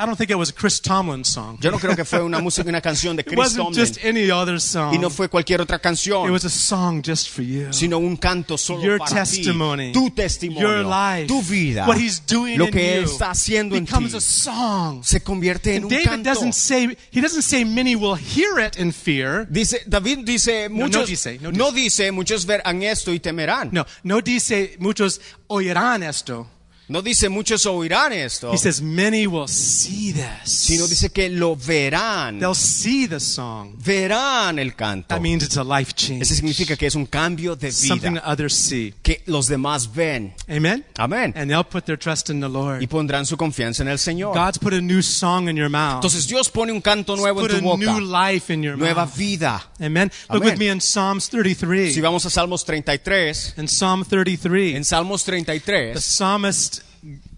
I 0.00 0.06
don't 0.06 0.16
think 0.16 0.30
it 0.30 0.34
was 0.38 0.48
a 0.48 0.54
Chris 0.54 0.80
Tomlin 0.80 1.24
song. 1.24 1.58
Yo 1.60 1.70
no 1.70 1.78
creo 1.78 1.94
que 1.94 2.06
fue 2.06 2.22
una 2.22 2.38
música, 2.42 2.66
una 2.70 2.80
canción 2.80 3.16
de 3.16 3.22
Chris 3.22 3.34
It 3.34 3.38
wasn't 3.38 3.64
Tomlin 3.64 3.78
just 3.78 4.02
any 4.02 4.30
other 4.30 4.58
song. 4.58 4.94
y 4.94 4.98
no 4.98 5.10
fue 5.10 5.28
cualquier 5.28 5.60
otra 5.60 5.78
canción. 5.78 6.26
It 6.26 6.30
was 6.32 6.46
a 6.46 6.48
song 6.48 7.02
just 7.06 7.28
for 7.28 7.42
you. 7.42 7.70
sino 7.70 7.98
un 7.98 8.16
canto 8.16 8.56
solo 8.56 8.82
Your 8.82 8.98
para 8.98 9.10
testimony, 9.24 9.92
ti, 9.92 10.00
tu 10.00 10.08
testimonio, 10.10 10.62
your 10.62 10.84
life, 10.86 11.26
tu 11.28 11.42
vida, 11.42 11.86
what 11.86 11.98
he's 11.98 12.18
doing 12.26 12.56
lo 12.58 12.64
in 12.66 12.72
que 12.72 12.80
you 12.80 12.98
él 13.00 13.04
está 13.04 13.30
haciendo 13.32 13.76
en 13.76 13.84
ti, 13.84 13.90
becomes 13.92 14.14
a 14.14 14.20
song. 14.22 15.02
se 15.04 15.20
convierte 15.20 15.76
en 15.76 15.82
And 15.82 15.84
un 15.84 15.90
David 15.90 16.04
canto. 16.08 16.30
doesn't 16.30 16.54
say 16.54 16.96
he 17.12 17.20
doesn't 17.20 17.42
say 17.42 17.62
many 17.64 17.94
will 17.94 18.14
hear 18.16 18.58
it 18.58 18.78
in 18.78 18.92
fear. 18.92 19.46
Dice, 19.50 19.82
David 19.86 20.24
dice, 20.24 20.68
No, 20.70 20.76
no 20.76 20.84
muchos, 20.86 21.08
dice, 21.10 21.38
no 21.42 21.50
no 21.50 21.72
dice, 21.72 22.10
muchos 22.10 22.46
verán 22.46 22.82
esto 22.82 23.12
y 23.12 23.20
temerán. 23.20 23.68
No, 23.70 23.84
no 24.02 24.22
dice 24.22 24.76
muchos 24.78 25.20
oirán 25.48 26.02
esto. 26.02 26.48
No 26.90 27.02
dice, 27.02 27.28
muchos 27.28 27.64
oirán 27.66 28.12
esto, 28.12 28.52
He 28.52 28.58
says 28.58 28.82
many 28.82 29.26
will 29.26 29.46
see 29.46 30.12
this. 30.12 30.50
sino 30.52 30.88
dice 30.88 31.10
que 31.10 31.28
lo 31.30 31.54
verán, 31.54 32.40
They'll 32.40 32.54
see 32.54 33.06
the 33.06 33.20
song. 33.20 33.74
verán 33.78 34.58
el 34.58 34.74
canto. 34.74 35.06
That 35.08 35.20
means 35.20 35.44
it's 35.44 35.56
a 35.56 35.62
life 35.62 35.92
change. 35.94 36.22
Eso 36.22 36.34
significa 36.34 36.76
que 36.76 36.86
es 36.88 36.96
un 36.96 37.06
cambio 37.06 37.54
de 37.54 37.70
Something 37.70 38.14
vida 38.14 38.20
that 38.22 38.32
others 38.32 38.54
see. 38.54 38.92
que 39.02 39.22
los 39.26 39.46
demás 39.46 39.86
ven. 39.94 40.34
Amen? 40.48 40.84
Amén. 40.98 41.32
And 41.36 41.48
they'll 41.48 41.62
put 41.64 41.84
their 41.84 41.96
trust 41.98 42.28
in 42.28 42.40
the 42.40 42.48
Y 42.48 42.50
Lord. 42.52 42.88
pondrán 42.88 43.24
su 43.24 43.36
confianza 43.36 43.82
en 43.82 43.88
el 43.88 43.98
Señor. 43.98 44.34
God's 44.34 44.58
put 44.58 44.72
a 44.74 44.80
new 44.80 45.00
song 45.00 45.48
in 45.48 45.56
your 45.56 45.70
mouth. 45.70 45.96
Entonces 46.04 46.26
Dios 46.26 46.48
pone 46.50 46.72
un 46.72 46.80
canto 46.80 47.14
nuevo 47.14 47.40
en 47.42 47.46
Put 47.46 47.50
tu 47.52 47.72
a 47.72 47.76
new 47.76 48.00
boca, 48.00 48.00
life 48.32 48.52
in 48.52 48.62
your 48.64 48.76
nueva 48.76 49.04
mouth. 49.06 49.16
vida. 49.16 49.62
Amen. 49.80 50.10
Look 50.28 50.42
Amen. 50.42 50.50
with 50.54 50.58
me 50.58 50.68
in 50.68 50.80
Psalms 50.80 51.28
33. 51.28 51.94
Si 51.94 52.00
vamos 52.00 52.26
a 52.26 52.30
Salmos 52.30 52.64
33, 52.64 53.54
In 53.58 53.68
Psalm 53.68 54.04
33, 54.04 54.74
en 54.74 54.82
Salmos 54.84 55.24
the 55.24 55.30
33, 55.30 55.94
psalmist 56.00 56.79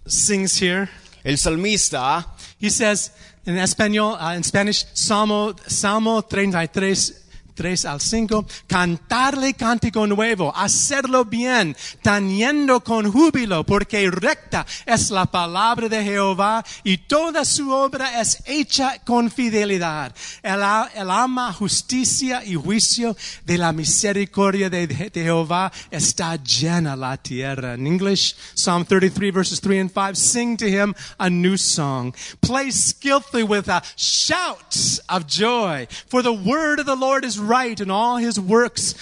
sings 0.05 0.61
here. 0.61 0.89
el 1.23 1.37
salmista 1.37 2.25
He 2.59 2.69
says 2.69 3.11
in 3.45 3.57
español, 3.57 4.17
uh, 4.21 4.35
in 4.35 4.43
Spanish, 4.43 4.85
Salmo, 4.93 5.53
Salmo 5.67 6.21
33, 6.21 7.22
3 7.53 7.85
al 7.85 8.01
5, 8.01 8.45
cantarle 8.67 9.53
cántico 9.53 10.07
nuevo, 10.07 10.55
hacerlo 10.55 11.25
bien, 11.25 11.75
tañendo 12.01 12.83
con 12.83 13.11
júbilo, 13.11 13.63
porque 13.65 14.09
recta 14.09 14.65
es 14.85 15.11
la 15.11 15.25
palabra 15.25 15.89
de 15.89 16.03
Jehová 16.03 16.63
y 16.83 16.97
toda 16.97 17.45
su 17.45 17.71
obra 17.71 18.21
es 18.21 18.43
hecha 18.45 18.99
con 19.05 19.29
fidelidad. 19.29 20.15
El, 20.41 20.61
ama 21.09 21.53
justicia 21.53 22.43
y 22.43 22.55
juicio 22.55 23.15
de 23.45 23.57
la 23.57 23.71
misericordia 23.71 24.69
de, 24.69 24.87
de 24.87 25.09
Jehová 25.13 25.71
está 25.91 26.35
llena 26.35 26.95
la 26.95 27.17
tierra. 27.17 27.75
In 27.75 27.87
English, 27.87 28.35
Psalm 28.55 28.85
33 28.85 29.31
verses 29.31 29.59
3 29.59 29.79
and 29.79 29.91
5, 29.91 30.17
sing 30.17 30.57
to 30.57 30.67
him 30.67 30.93
a 31.19 31.29
new 31.29 31.57
song. 31.57 32.13
Play 32.41 32.71
skillfully 32.71 33.43
with 33.43 33.67
a 33.67 33.81
shout 33.95 34.99
of 35.09 35.27
joy. 35.27 35.87
For 36.07 36.21
the 36.21 36.33
word 36.33 36.79
of 36.79 36.85
the 36.85 36.95
Lord 36.95 37.25
is 37.25 37.39
right 37.43 37.79
and 37.79 37.91
all 37.91 38.17
his 38.17 38.39
works 38.39 38.95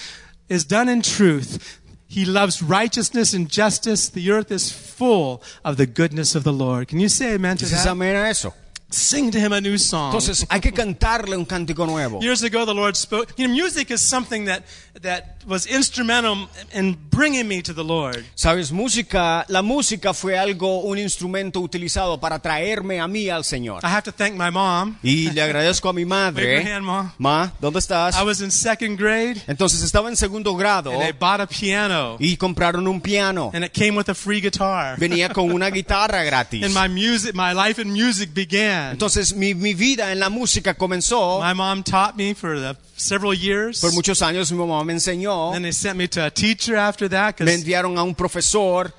is 0.48 0.64
done 0.64 0.88
in 0.88 1.02
truth. 1.02 1.80
He 2.08 2.26
loves 2.26 2.62
righteousness 2.62 3.32
and 3.32 3.48
justice. 3.48 4.10
The 4.10 4.30
earth 4.30 4.50
is 4.50 4.70
full 4.70 5.42
of 5.64 5.78
the 5.78 5.86
goodness 5.86 6.34
of 6.34 6.44
the 6.44 6.52
Lord. 6.52 6.88
Can 6.88 7.00
you 7.00 7.08
say 7.08 7.34
amen 7.34 7.56
to 7.58 7.64
that? 7.66 7.86
amén 7.86 8.14
a 8.14 8.28
eso. 8.28 8.52
sing 8.94 9.30
to 9.30 9.40
him 9.40 9.52
a 9.52 9.60
new 9.60 9.78
song. 9.78 10.12
Entonces 10.12 10.46
hay 10.50 10.60
que 10.60 10.72
cantarle 10.72 11.36
un 11.36 11.46
cántico 11.46 11.86
nuevo. 11.86 12.20
Years 12.20 12.42
ago, 12.42 12.64
the 12.64 12.74
Lord 12.74 12.96
spoke. 12.96 13.32
You 13.36 13.48
know, 13.48 13.54
music 13.54 13.90
is 13.90 14.00
something 14.00 14.44
that 14.44 14.64
that 15.00 15.41
was 15.46 15.66
instrumental 15.66 16.48
in 16.74 16.96
bringing 17.10 17.46
me 17.48 17.62
to 17.62 17.74
the 17.74 17.82
Lord. 17.84 18.24
Sabes, 18.34 18.72
música, 18.72 19.44
la 19.48 19.62
música 19.62 20.12
fue 20.14 20.38
algo, 20.38 20.80
un 20.82 20.98
instrumento 20.98 21.60
utilizado 21.60 22.18
para 22.20 22.38
traerme 22.38 23.00
a 23.00 23.08
mí 23.08 23.28
al 23.28 23.44
Señor. 23.44 23.80
I 23.82 23.88
have 23.88 24.02
to 24.02 24.12
thank 24.12 24.34
my 24.34 24.50
mom. 24.50 24.96
Y 25.02 25.30
le 25.30 25.42
agradezco 25.42 25.88
a 25.88 25.92
mi 25.92 26.02
Wave 26.04 26.32
madre. 26.32 26.72
hand, 26.72 26.84
mom. 26.84 27.10
Ma, 27.18 27.52
¿dónde 27.60 27.78
estás? 27.78 28.16
I 28.20 28.24
was 28.24 28.40
in 28.40 28.50
second 28.50 28.98
grade, 28.98 29.40
Entonces 29.46 29.82
estaba 29.82 30.08
en 30.08 30.16
segundo 30.16 30.54
grado 30.54 30.90
and 30.92 31.00
they 31.02 31.12
bought 31.12 31.40
a 31.40 31.46
piano, 31.46 32.16
y 32.18 32.36
compraron 32.36 32.86
un 32.88 33.00
piano. 33.00 33.50
and 33.54 33.64
it 33.64 33.72
came 33.72 33.96
with 33.96 34.08
a 34.08 34.14
free 34.14 34.40
guitar. 34.40 34.96
Venía 34.98 35.28
con 35.32 35.50
una 35.52 35.70
guitarra 35.70 36.22
gratis. 36.24 36.62
And 36.64 36.74
my 36.74 36.88
music, 36.88 37.34
my 37.34 37.52
life 37.52 37.80
in 37.80 37.90
music 37.92 38.30
began. 38.34 38.92
Entonces 38.92 39.34
mi, 39.34 39.54
mi 39.54 39.74
vida 39.74 40.12
en 40.12 40.18
la 40.20 40.28
música 40.28 40.74
comenzó. 40.74 41.40
My 41.42 41.54
mom 41.54 41.82
taught 41.82 42.16
me 42.16 42.34
for 42.34 42.58
the 42.58 42.76
several 42.96 43.34
years. 43.34 43.80
Por 43.80 43.92
muchos 43.92 44.22
años 44.22 44.50
mi 44.52 44.58
mamá 44.58 44.84
me 44.84 44.92
enseñó. 44.92 45.31
Then 45.52 45.62
they 45.62 45.72
sent 45.72 45.96
me 45.96 46.08
to 46.08 46.26
a 46.26 46.30
teacher 46.30 46.76
after 46.76 47.08
that, 47.08 47.40
Me 47.40 47.54
enviaron 47.54 47.96
a 47.98 48.02
un 48.02 48.14
profesor 48.14 48.92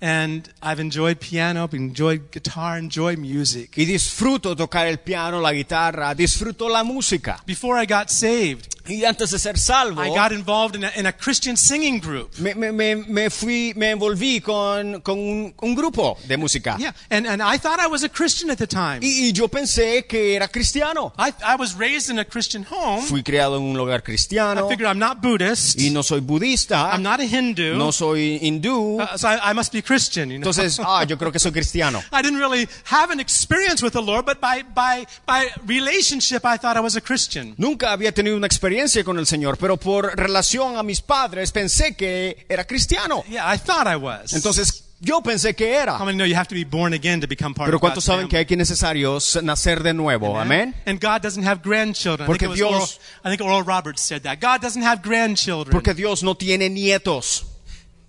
and 0.00 0.48
I've 0.62 0.80
enjoyed 0.80 1.18
piano, 1.18 1.68
enjoyed 1.72 2.30
guitar, 2.30 2.78
enjoyed 2.78 3.18
music. 3.18 3.76
y 3.76 3.84
disfruto 3.86 4.54
tocar 4.54 4.86
el 4.86 4.98
piano, 4.98 5.40
la 5.40 5.52
guitarra, 5.52 6.14
disfruto 6.14 6.68
la 6.68 6.82
música. 6.84 7.40
Before 7.46 7.78
I 7.80 7.86
got 7.86 8.10
saved, 8.10 8.73
Y 8.86 9.04
antes 9.04 9.30
de 9.30 9.38
ser 9.38 9.56
salvo, 9.58 10.02
I 10.02 10.10
got 10.10 10.32
involved 10.32 10.76
in 10.76 10.84
a, 10.84 10.92
in 10.96 11.06
a 11.06 11.12
Christian 11.12 11.56
singing 11.56 12.00
group. 12.00 12.38
me, 12.38 12.54
me, 12.54 12.94
me, 12.94 13.30
fui, 13.30 13.72
me 13.76 13.90
envolví 13.90 14.42
con, 14.42 15.00
con 15.00 15.18
un, 15.18 15.54
un 15.62 15.74
grupo 15.74 16.18
de 16.26 16.36
música. 16.36 16.76
Yeah, 16.78 16.92
and, 17.10 17.26
and 17.26 17.42
I 17.42 17.56
thought 17.56 17.80
I 17.80 17.86
was 17.86 18.04
a 18.04 18.10
Christian 18.10 18.50
at 18.50 18.58
the 18.58 18.66
time. 18.66 19.00
Y, 19.00 19.28
y 19.28 19.32
yo 19.32 19.48
pensé 19.48 20.06
que 20.06 20.36
era 20.36 20.48
cristiano. 20.48 21.14
I, 21.18 21.32
I 21.42 21.56
was 21.56 21.74
raised 21.74 22.10
in 22.10 22.18
a 22.18 22.24
Christian 22.24 22.62
home. 22.62 23.02
Fui 23.02 23.22
criado 23.22 23.56
en 23.56 23.62
un 23.62 23.76
lugar 23.76 24.00
I 24.00 24.02
cristiano 24.02 24.68
figured 24.68 24.86
I'm 24.86 24.98
not 24.98 25.22
Buddhist. 25.22 25.80
y 25.80 25.90
no 25.90 26.02
soy 26.02 26.20
budista, 26.20 26.92
I'm 26.92 27.02
not 27.02 27.20
a 27.20 27.24
Hindu. 27.24 27.76
no 27.76 27.90
soy 27.90 28.38
hindú. 28.42 29.00
Uh, 29.00 29.16
so 29.16 29.28
I, 29.28 29.50
I 29.50 29.52
must 29.54 29.72
be 29.72 29.80
Christian, 29.80 30.30
you 30.30 30.38
know. 30.38 30.50
Entonces, 30.50 30.78
ah, 30.84 31.04
yo 31.04 31.16
creo 31.16 31.32
que 31.32 31.38
soy 31.38 31.52
cristiano. 31.52 32.02
I 32.12 32.20
didn't 32.20 32.38
really 32.38 32.68
have 32.84 33.10
an 33.10 33.20
experience 33.20 33.82
with 33.82 33.94
the 33.94 34.02
Lord, 34.02 34.26
but 34.26 34.40
by, 34.40 34.62
by, 34.62 35.06
by 35.24 35.48
relationship, 35.66 36.44
I 36.44 36.58
thought 36.58 36.76
I 36.76 36.80
was 36.80 36.96
a 36.96 37.00
Christian. 37.00 37.54
Nunca 37.56 37.90
había 37.90 38.12
tenido 38.12 38.36
una 38.36 38.46
experiencia 38.46 38.73
con 39.04 39.18
el 39.18 39.26
Señor, 39.26 39.56
pero 39.58 39.76
por 39.76 40.16
relación 40.16 40.76
a 40.76 40.82
mis 40.82 41.00
padres 41.00 41.52
pensé 41.52 41.94
que 41.94 42.46
era 42.48 42.64
cristiano. 42.66 43.24
Yeah, 43.28 43.52
I 43.54 43.58
thought 43.58 43.86
I 43.86 43.96
was. 43.96 44.32
Entonces, 44.32 44.84
yo 45.00 45.20
pensé 45.22 45.54
que 45.54 45.74
era. 45.74 45.98
Pero 45.98 47.80
¿cuántos 47.80 48.04
saben 48.04 48.28
que 48.28 48.36
hay 48.38 48.46
que 48.46 48.56
necesario 48.56 49.18
nacer 49.42 49.82
de 49.82 49.94
nuevo? 49.94 50.38
Amén. 50.38 50.74
And 50.86 51.00
God 51.00 51.20
doesn't 51.22 51.46
have 51.46 51.60
grandchildren. 51.62 52.26
Porque 52.26 52.48
Dios- 52.48 53.00
I 53.24 53.28
think 53.28 53.40
Oral 53.40 53.64
Roberts 53.64 54.00
said 54.02 54.22
that. 54.22 54.38
God 54.40 54.60
doesn't 54.60 54.82
have 54.84 55.02
grandchildren. 55.02 55.70
Porque 55.72 55.94
Dios 55.94 56.22
no 56.22 56.34
tiene 56.34 56.68
nietos. 56.70 57.46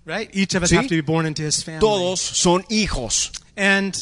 right? 0.07 0.29
Each 0.35 0.53
of 0.53 0.61
us 0.61 0.69
Sí. 0.69 0.75
have 0.75 0.87
to 0.87 0.93
be 0.93 1.01
born 1.01 1.25
into 1.25 1.41
His 1.41 1.63
family. 1.63 1.79
Todos 1.79 2.19
son 2.21 2.63
hijos. 2.69 3.31
And 3.57 3.95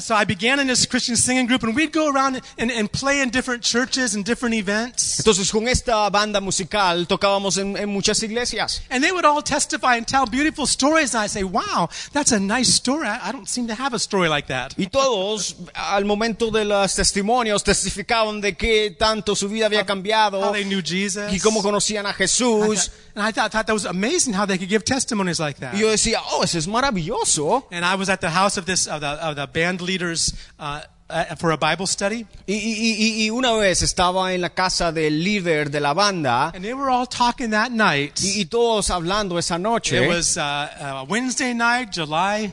so 0.00 0.14
I 0.14 0.24
began 0.24 0.60
in 0.60 0.66
this 0.66 0.86
Christian 0.86 1.16
singing 1.16 1.46
group, 1.46 1.62
and 1.62 1.74
we'd 1.74 1.92
go 1.92 2.10
around 2.10 2.40
and, 2.58 2.70
and 2.70 2.90
play 2.90 3.20
in 3.20 3.30
different 3.30 3.62
churches 3.62 4.14
and 4.14 4.24
different 4.24 4.54
events. 4.54 5.18
Entonces, 5.18 5.50
con 5.50 5.68
esta 5.68 6.08
banda 6.10 6.40
musical 6.40 7.06
tocábamos 7.06 7.58
en, 7.58 7.76
en 7.76 7.88
muchas 7.88 8.22
iglesias. 8.22 8.82
And 8.90 9.02
they 9.02 9.12
would 9.12 9.24
all 9.24 9.42
testify 9.42 9.96
and 9.96 10.06
tell 10.06 10.26
beautiful 10.26 10.66
stories. 10.66 11.14
And 11.14 11.24
I 11.24 11.28
say, 11.28 11.44
wow, 11.44 11.88
that's 12.12 12.32
a 12.32 12.40
nice 12.40 12.72
story. 12.72 13.06
I, 13.06 13.32
don't 13.32 13.48
seem 13.48 13.66
to 13.68 13.74
have 13.74 13.94
a 13.94 13.98
story 13.98 14.28
like 14.28 14.48
that. 14.48 14.74
Y 14.78 14.86
todos, 14.86 15.56
al 15.74 16.04
momento 16.04 16.50
de 16.50 16.64
los 16.64 16.94
testimonios, 16.94 17.62
testificaban 17.62 18.40
de 18.40 18.54
qué 18.54 18.96
tanto 18.98 19.34
su 19.34 19.48
vida 19.48 19.66
había 19.66 19.84
cambiado 19.84 20.40
How 20.40 20.52
they 20.52 20.64
knew 20.64 20.82
Jesus. 20.82 21.32
y 21.32 21.40
cómo 21.40 21.62
conocían 21.62 22.06
a 22.06 22.12
Jesús. 22.12 22.90
And 23.14 23.26
I 23.26 23.32
thought, 23.32 23.50
thought 23.50 23.66
that 23.66 23.72
was 23.72 23.86
amazing 23.86 24.34
how 24.34 24.44
they 24.44 24.58
could 24.58 24.68
give 24.68 24.84
testimonies 24.84 25.40
like 25.40 25.58
that. 25.60 25.74
Y 25.74 25.80
yo 25.80 25.88
decía, 25.88 26.20
oh, 26.32 26.42
eso 26.42 26.58
es 26.58 26.66
maravilloso. 26.66 27.64
And 27.70 27.84
I 27.84 27.94
was 27.94 28.10
at 28.10 28.20
the 28.20 28.28
house 28.28 28.58
of 28.58 28.66
this 28.66 28.86
of 28.86 29.00
the, 29.00 29.06
of 29.06 29.36
the 29.36 29.46
band 29.46 29.65
leaders 29.80 30.34
uh, 30.58 30.80
uh, 31.08 31.36
for 31.36 31.52
a 31.52 31.56
Bible 31.56 31.86
study, 31.86 32.26
Y, 32.46 32.54
y- 32.54 33.26
y- 33.26 33.30
una 33.30 33.52
vez 33.52 33.82
estaba 33.82 34.32
en 34.34 34.40
la 34.40 34.50
casa 34.50 34.90
del 34.92 35.22
líder 35.22 35.70
de 35.70 35.80
la 35.80 35.92
banda. 35.94 36.50
And 36.54 36.62
they 36.64 36.74
were 36.74 36.90
all 36.90 37.06
talking 37.06 37.50
that 37.50 37.70
night. 37.70 38.18
y, 38.22 38.40
y 38.40 38.44
todos 38.46 38.90
hablando 38.90 39.38
esa 39.38 39.58
noche, 39.58 40.04
It 40.04 40.08
was 40.08 40.36
uh, 40.36 40.40
uh, 40.40 41.04
Wednesday 41.08 41.54
night, 41.54 41.90
July 41.92 42.52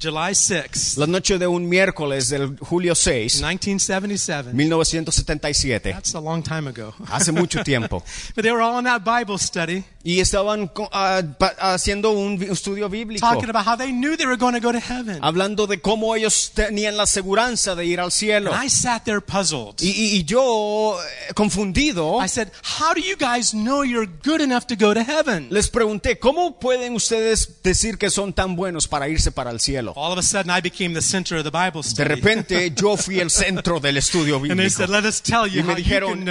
July 0.00 0.32
6th, 0.32 0.96
la 0.98 1.06
noche 1.06 1.38
de 1.38 1.46
un 1.46 1.68
miércoles 1.68 2.28
del 2.28 2.56
julio 2.58 2.94
6, 2.94 3.36
1977. 3.42 4.52
1977, 4.54 5.92
That's 5.92 6.14
a 6.14 6.20
long 6.20 6.42
time 6.42 6.68
ago. 6.68 6.94
hace 7.10 7.32
mucho 7.32 7.62
tiempo. 7.62 8.02
But 8.34 8.42
they 8.44 8.52
were 8.52 8.60
all 8.62 8.78
in 8.78 8.84
that 8.84 9.02
Bible 9.04 9.38
study 9.38 9.84
Y 10.04 10.20
estaban 10.20 10.68
pa- 10.68 11.54
haciendo 11.58 12.12
un 12.12 12.40
estudio 12.40 12.88
bíblico, 12.88 13.26
talking 13.26 13.50
about 13.50 13.66
how 13.66 13.76
they 13.76 13.90
knew 13.90 14.16
they 14.16 14.24
were 14.26 14.36
going 14.36 14.54
to 14.54 14.60
go 14.60 14.70
to 14.70 14.78
heaven. 14.78 15.18
hablando 15.20 15.66
de 15.66 15.80
cómo 15.80 16.14
ellos 16.14 16.52
tenían 16.54 16.96
la 16.96 17.02
aseguranza 17.04 17.74
de 17.74 17.86
ir 17.86 17.98
al 17.98 18.12
cielo. 18.12 18.52
And 18.54 18.64
I 18.64 18.68
sat 18.70 19.02
there 19.04 19.20
puzzled. 19.20 19.80
Y, 19.80 19.88
y- 19.90 20.16
y 20.18 20.24
yo, 20.24 20.96
eh, 21.28 21.34
confundido, 21.34 22.22
I 22.24 22.28
said, 22.28 22.52
How 22.78 22.94
do 22.94 23.00
you 23.00 23.16
guys 23.18 23.50
know 23.50 23.82
you're 23.82 24.08
good 24.24 24.40
enough 24.40 24.66
to 24.68 24.76
go 24.76 24.94
to 24.94 25.00
heaven? 25.02 25.48
les 25.50 25.68
pregunté, 25.70 26.20
¿cómo 26.20 26.60
pueden 26.60 26.94
ustedes 26.94 27.60
decir 27.64 27.98
que 27.98 28.08
son 28.08 28.32
tan 28.32 28.54
buenos 28.54 28.86
para 28.86 29.08
irse 29.08 29.32
para 29.32 29.50
el 29.50 29.55
cielo? 29.60 29.92
All 29.96 30.12
of 30.12 30.18
a 30.18 30.22
sudden, 30.22 30.50
I 30.56 30.60
became 30.60 30.94
the 30.94 31.02
center 31.02 31.36
of 31.38 31.44
the 31.44 31.50
Bible 31.50 31.82
De 31.82 31.88
study. 31.88 32.08
repente 32.08 32.72
yo 32.74 32.96
fui 32.96 33.20
el 33.20 33.30
centro 33.30 33.80
del 33.80 33.96
estudio 33.96 34.36
And 34.36 34.58
they 34.58 34.68
said, 34.70 34.88
bíblico. 34.88 35.02
Let 35.02 35.08
us 35.08 35.20
tell 35.22 35.46
you 35.46 35.60
Y 35.60 35.62
me 35.62 35.74
dijeron. 35.74 36.26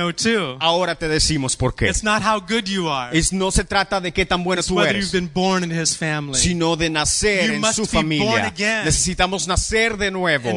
Ahora 0.59 0.95
te 0.95 1.07
decimos 1.07 1.55
por 1.55 1.75
qué. 1.75 1.89
It's 1.89 2.03
not 2.03 2.21
how 2.23 2.39
good 2.39 2.65
you 2.65 2.89
are, 2.89 3.17
Es, 3.17 3.31
no 3.33 3.51
se 3.51 3.63
trata 3.63 3.99
de 4.01 4.11
qué 4.11 4.25
tan 4.25 4.43
bueno 4.43 4.61
tú 4.63 4.79
eres, 4.81 5.11
sino 6.33 6.75
de 6.75 6.89
nacer 6.89 7.51
en 7.51 7.63
su 7.73 7.85
familia. 7.85 8.53
Necesitamos 8.83 9.47
nacer 9.47 9.97
de 9.97 10.11
nuevo. 10.11 10.49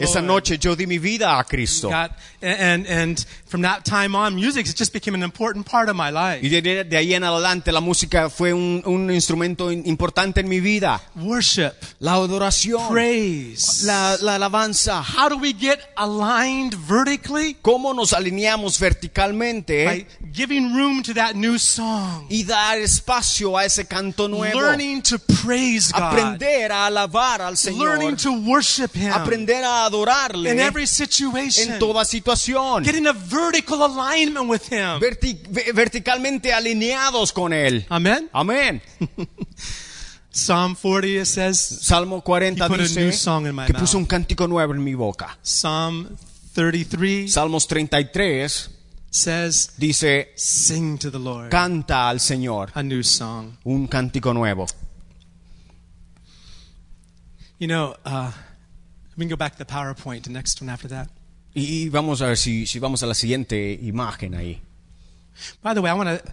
Esa 0.00 0.22
noche 0.22 0.58
yo 0.58 0.76
di 0.76 0.86
mi 0.86 0.98
vida 0.98 1.38
a 1.38 1.44
Cristo. 1.44 1.88
God, 1.88 2.10
and, 2.42 2.86
and 2.86 3.24
from 3.46 3.62
that 3.62 3.84
time 3.84 4.14
on, 4.14 4.34
music 4.34 4.66
just 4.66 4.92
became 4.92 5.14
an 5.14 5.22
important 5.22 5.66
part 5.66 5.88
of 5.88 5.96
my 5.96 6.10
life. 6.10 6.40
Y 6.44 6.48
de, 6.48 6.84
de 6.84 6.96
ahí 6.96 7.14
en 7.14 7.24
adelante 7.24 7.72
la 7.72 7.80
música 7.80 8.28
fue 8.30 8.52
un, 8.52 8.82
un 8.84 9.10
instrumento 9.10 9.70
in- 9.72 9.82
importante 9.86 10.40
en 10.40 10.48
mi 10.48 10.60
vida. 10.60 11.00
Worship, 11.16 11.72
La 11.98 12.12
adoración, 12.14 12.88
praise. 12.90 13.84
la, 13.86 14.16
la 14.20 14.34
alabanza. 14.34 15.02
How 15.02 15.28
do 15.30 15.38
we 15.38 15.54
get 15.54 15.80
aligned 15.96 16.74
vertically? 16.74 17.56
¿Cómo 17.62 17.94
nos 17.94 18.12
alineamos 18.12 18.78
verticalmente 18.78 19.84
By 19.86 20.06
giving 20.32 20.74
room 20.74 21.02
to 21.02 21.14
that 21.14 21.34
new 21.34 21.58
song. 21.58 22.26
y 22.28 22.44
dar 22.44 22.76
espacio 22.78 23.56
a 23.56 23.64
ese 23.64 23.86
canto 23.86 24.28
nuevo? 24.28 24.60
Learning 24.60 25.00
to 25.00 25.18
praise 25.42 25.90
God. 25.90 26.02
Aprender 26.02 26.70
a 26.70 26.86
alabar 26.86 27.40
al 27.40 27.56
Señor. 27.56 27.98
Learning 27.98 28.16
to 28.16 28.32
worship 28.48 28.94
Him 28.94 29.10
Aprender 29.12 29.64
a 29.64 29.86
adorarle 29.86 30.50
in 30.50 30.60
every 30.60 30.82
en 30.82 30.86
situation. 30.88 31.78
toda 31.78 32.04
situación. 32.04 32.84
Getting 32.84 33.06
a 33.06 33.12
vertical 33.14 33.82
alignment 33.82 34.48
with 34.50 34.70
Him. 34.70 35.00
Verti- 35.00 35.38
ve- 35.48 35.72
verticalmente 35.72 36.52
alineados 36.52 37.32
con 37.32 37.54
Él. 37.54 37.86
Amen. 37.88 38.28
Amén. 38.34 38.82
Psalm 40.36 40.74
40 40.76 41.16
it 41.16 41.26
says, 41.26 41.58
Salmo 41.58 42.20
40 42.20 42.62
He 42.62 42.68
put 42.68 42.78
a 42.78 42.82
dice 42.82 42.94
que 43.66 43.74
puso 43.74 43.96
un 43.96 44.04
cántico 44.04 44.46
nuevo 44.46 44.74
en 44.74 44.84
mi 44.84 44.94
boca. 44.94 45.38
Psalm 45.42 46.14
33 46.54 47.32
Salmos 47.32 47.66
33 47.66 48.68
says, 49.10 49.70
dice, 49.78 50.28
Sing 50.36 50.98
to 50.98 51.10
the 51.10 51.18
Lord 51.18 51.50
canta 51.50 52.10
al 52.10 52.20
Señor 52.20 52.70
a 52.74 52.82
new 52.82 53.02
song. 53.02 53.56
un 53.64 53.88
cántico 53.88 54.34
nuevo. 54.34 54.66
You 57.58 57.68
know, 57.68 57.96
uh, 58.04 58.30
we 59.16 59.22
can 59.24 59.30
go 59.30 59.36
back 59.36 59.52
to 59.52 59.58
the 59.58 59.64
PowerPoint, 59.64 60.24
the 60.24 60.30
next 60.30 60.60
one 60.60 60.68
after 60.68 60.88
that. 60.88 61.08
Y, 61.54 61.84
y 61.84 61.88
vamos 61.88 62.20
a 62.20 62.26
ver 62.26 62.36
si, 62.36 62.66
si 62.66 62.78
vamos 62.78 63.02
a 63.02 63.06
la 63.06 63.14
siguiente 63.14 63.72
imagen 63.82 64.34
ahí. 64.34 64.60
By 65.62 65.72
the 65.72 65.80
way, 65.80 65.90
I 65.90 65.94
want 65.94 66.10
to 66.10 66.32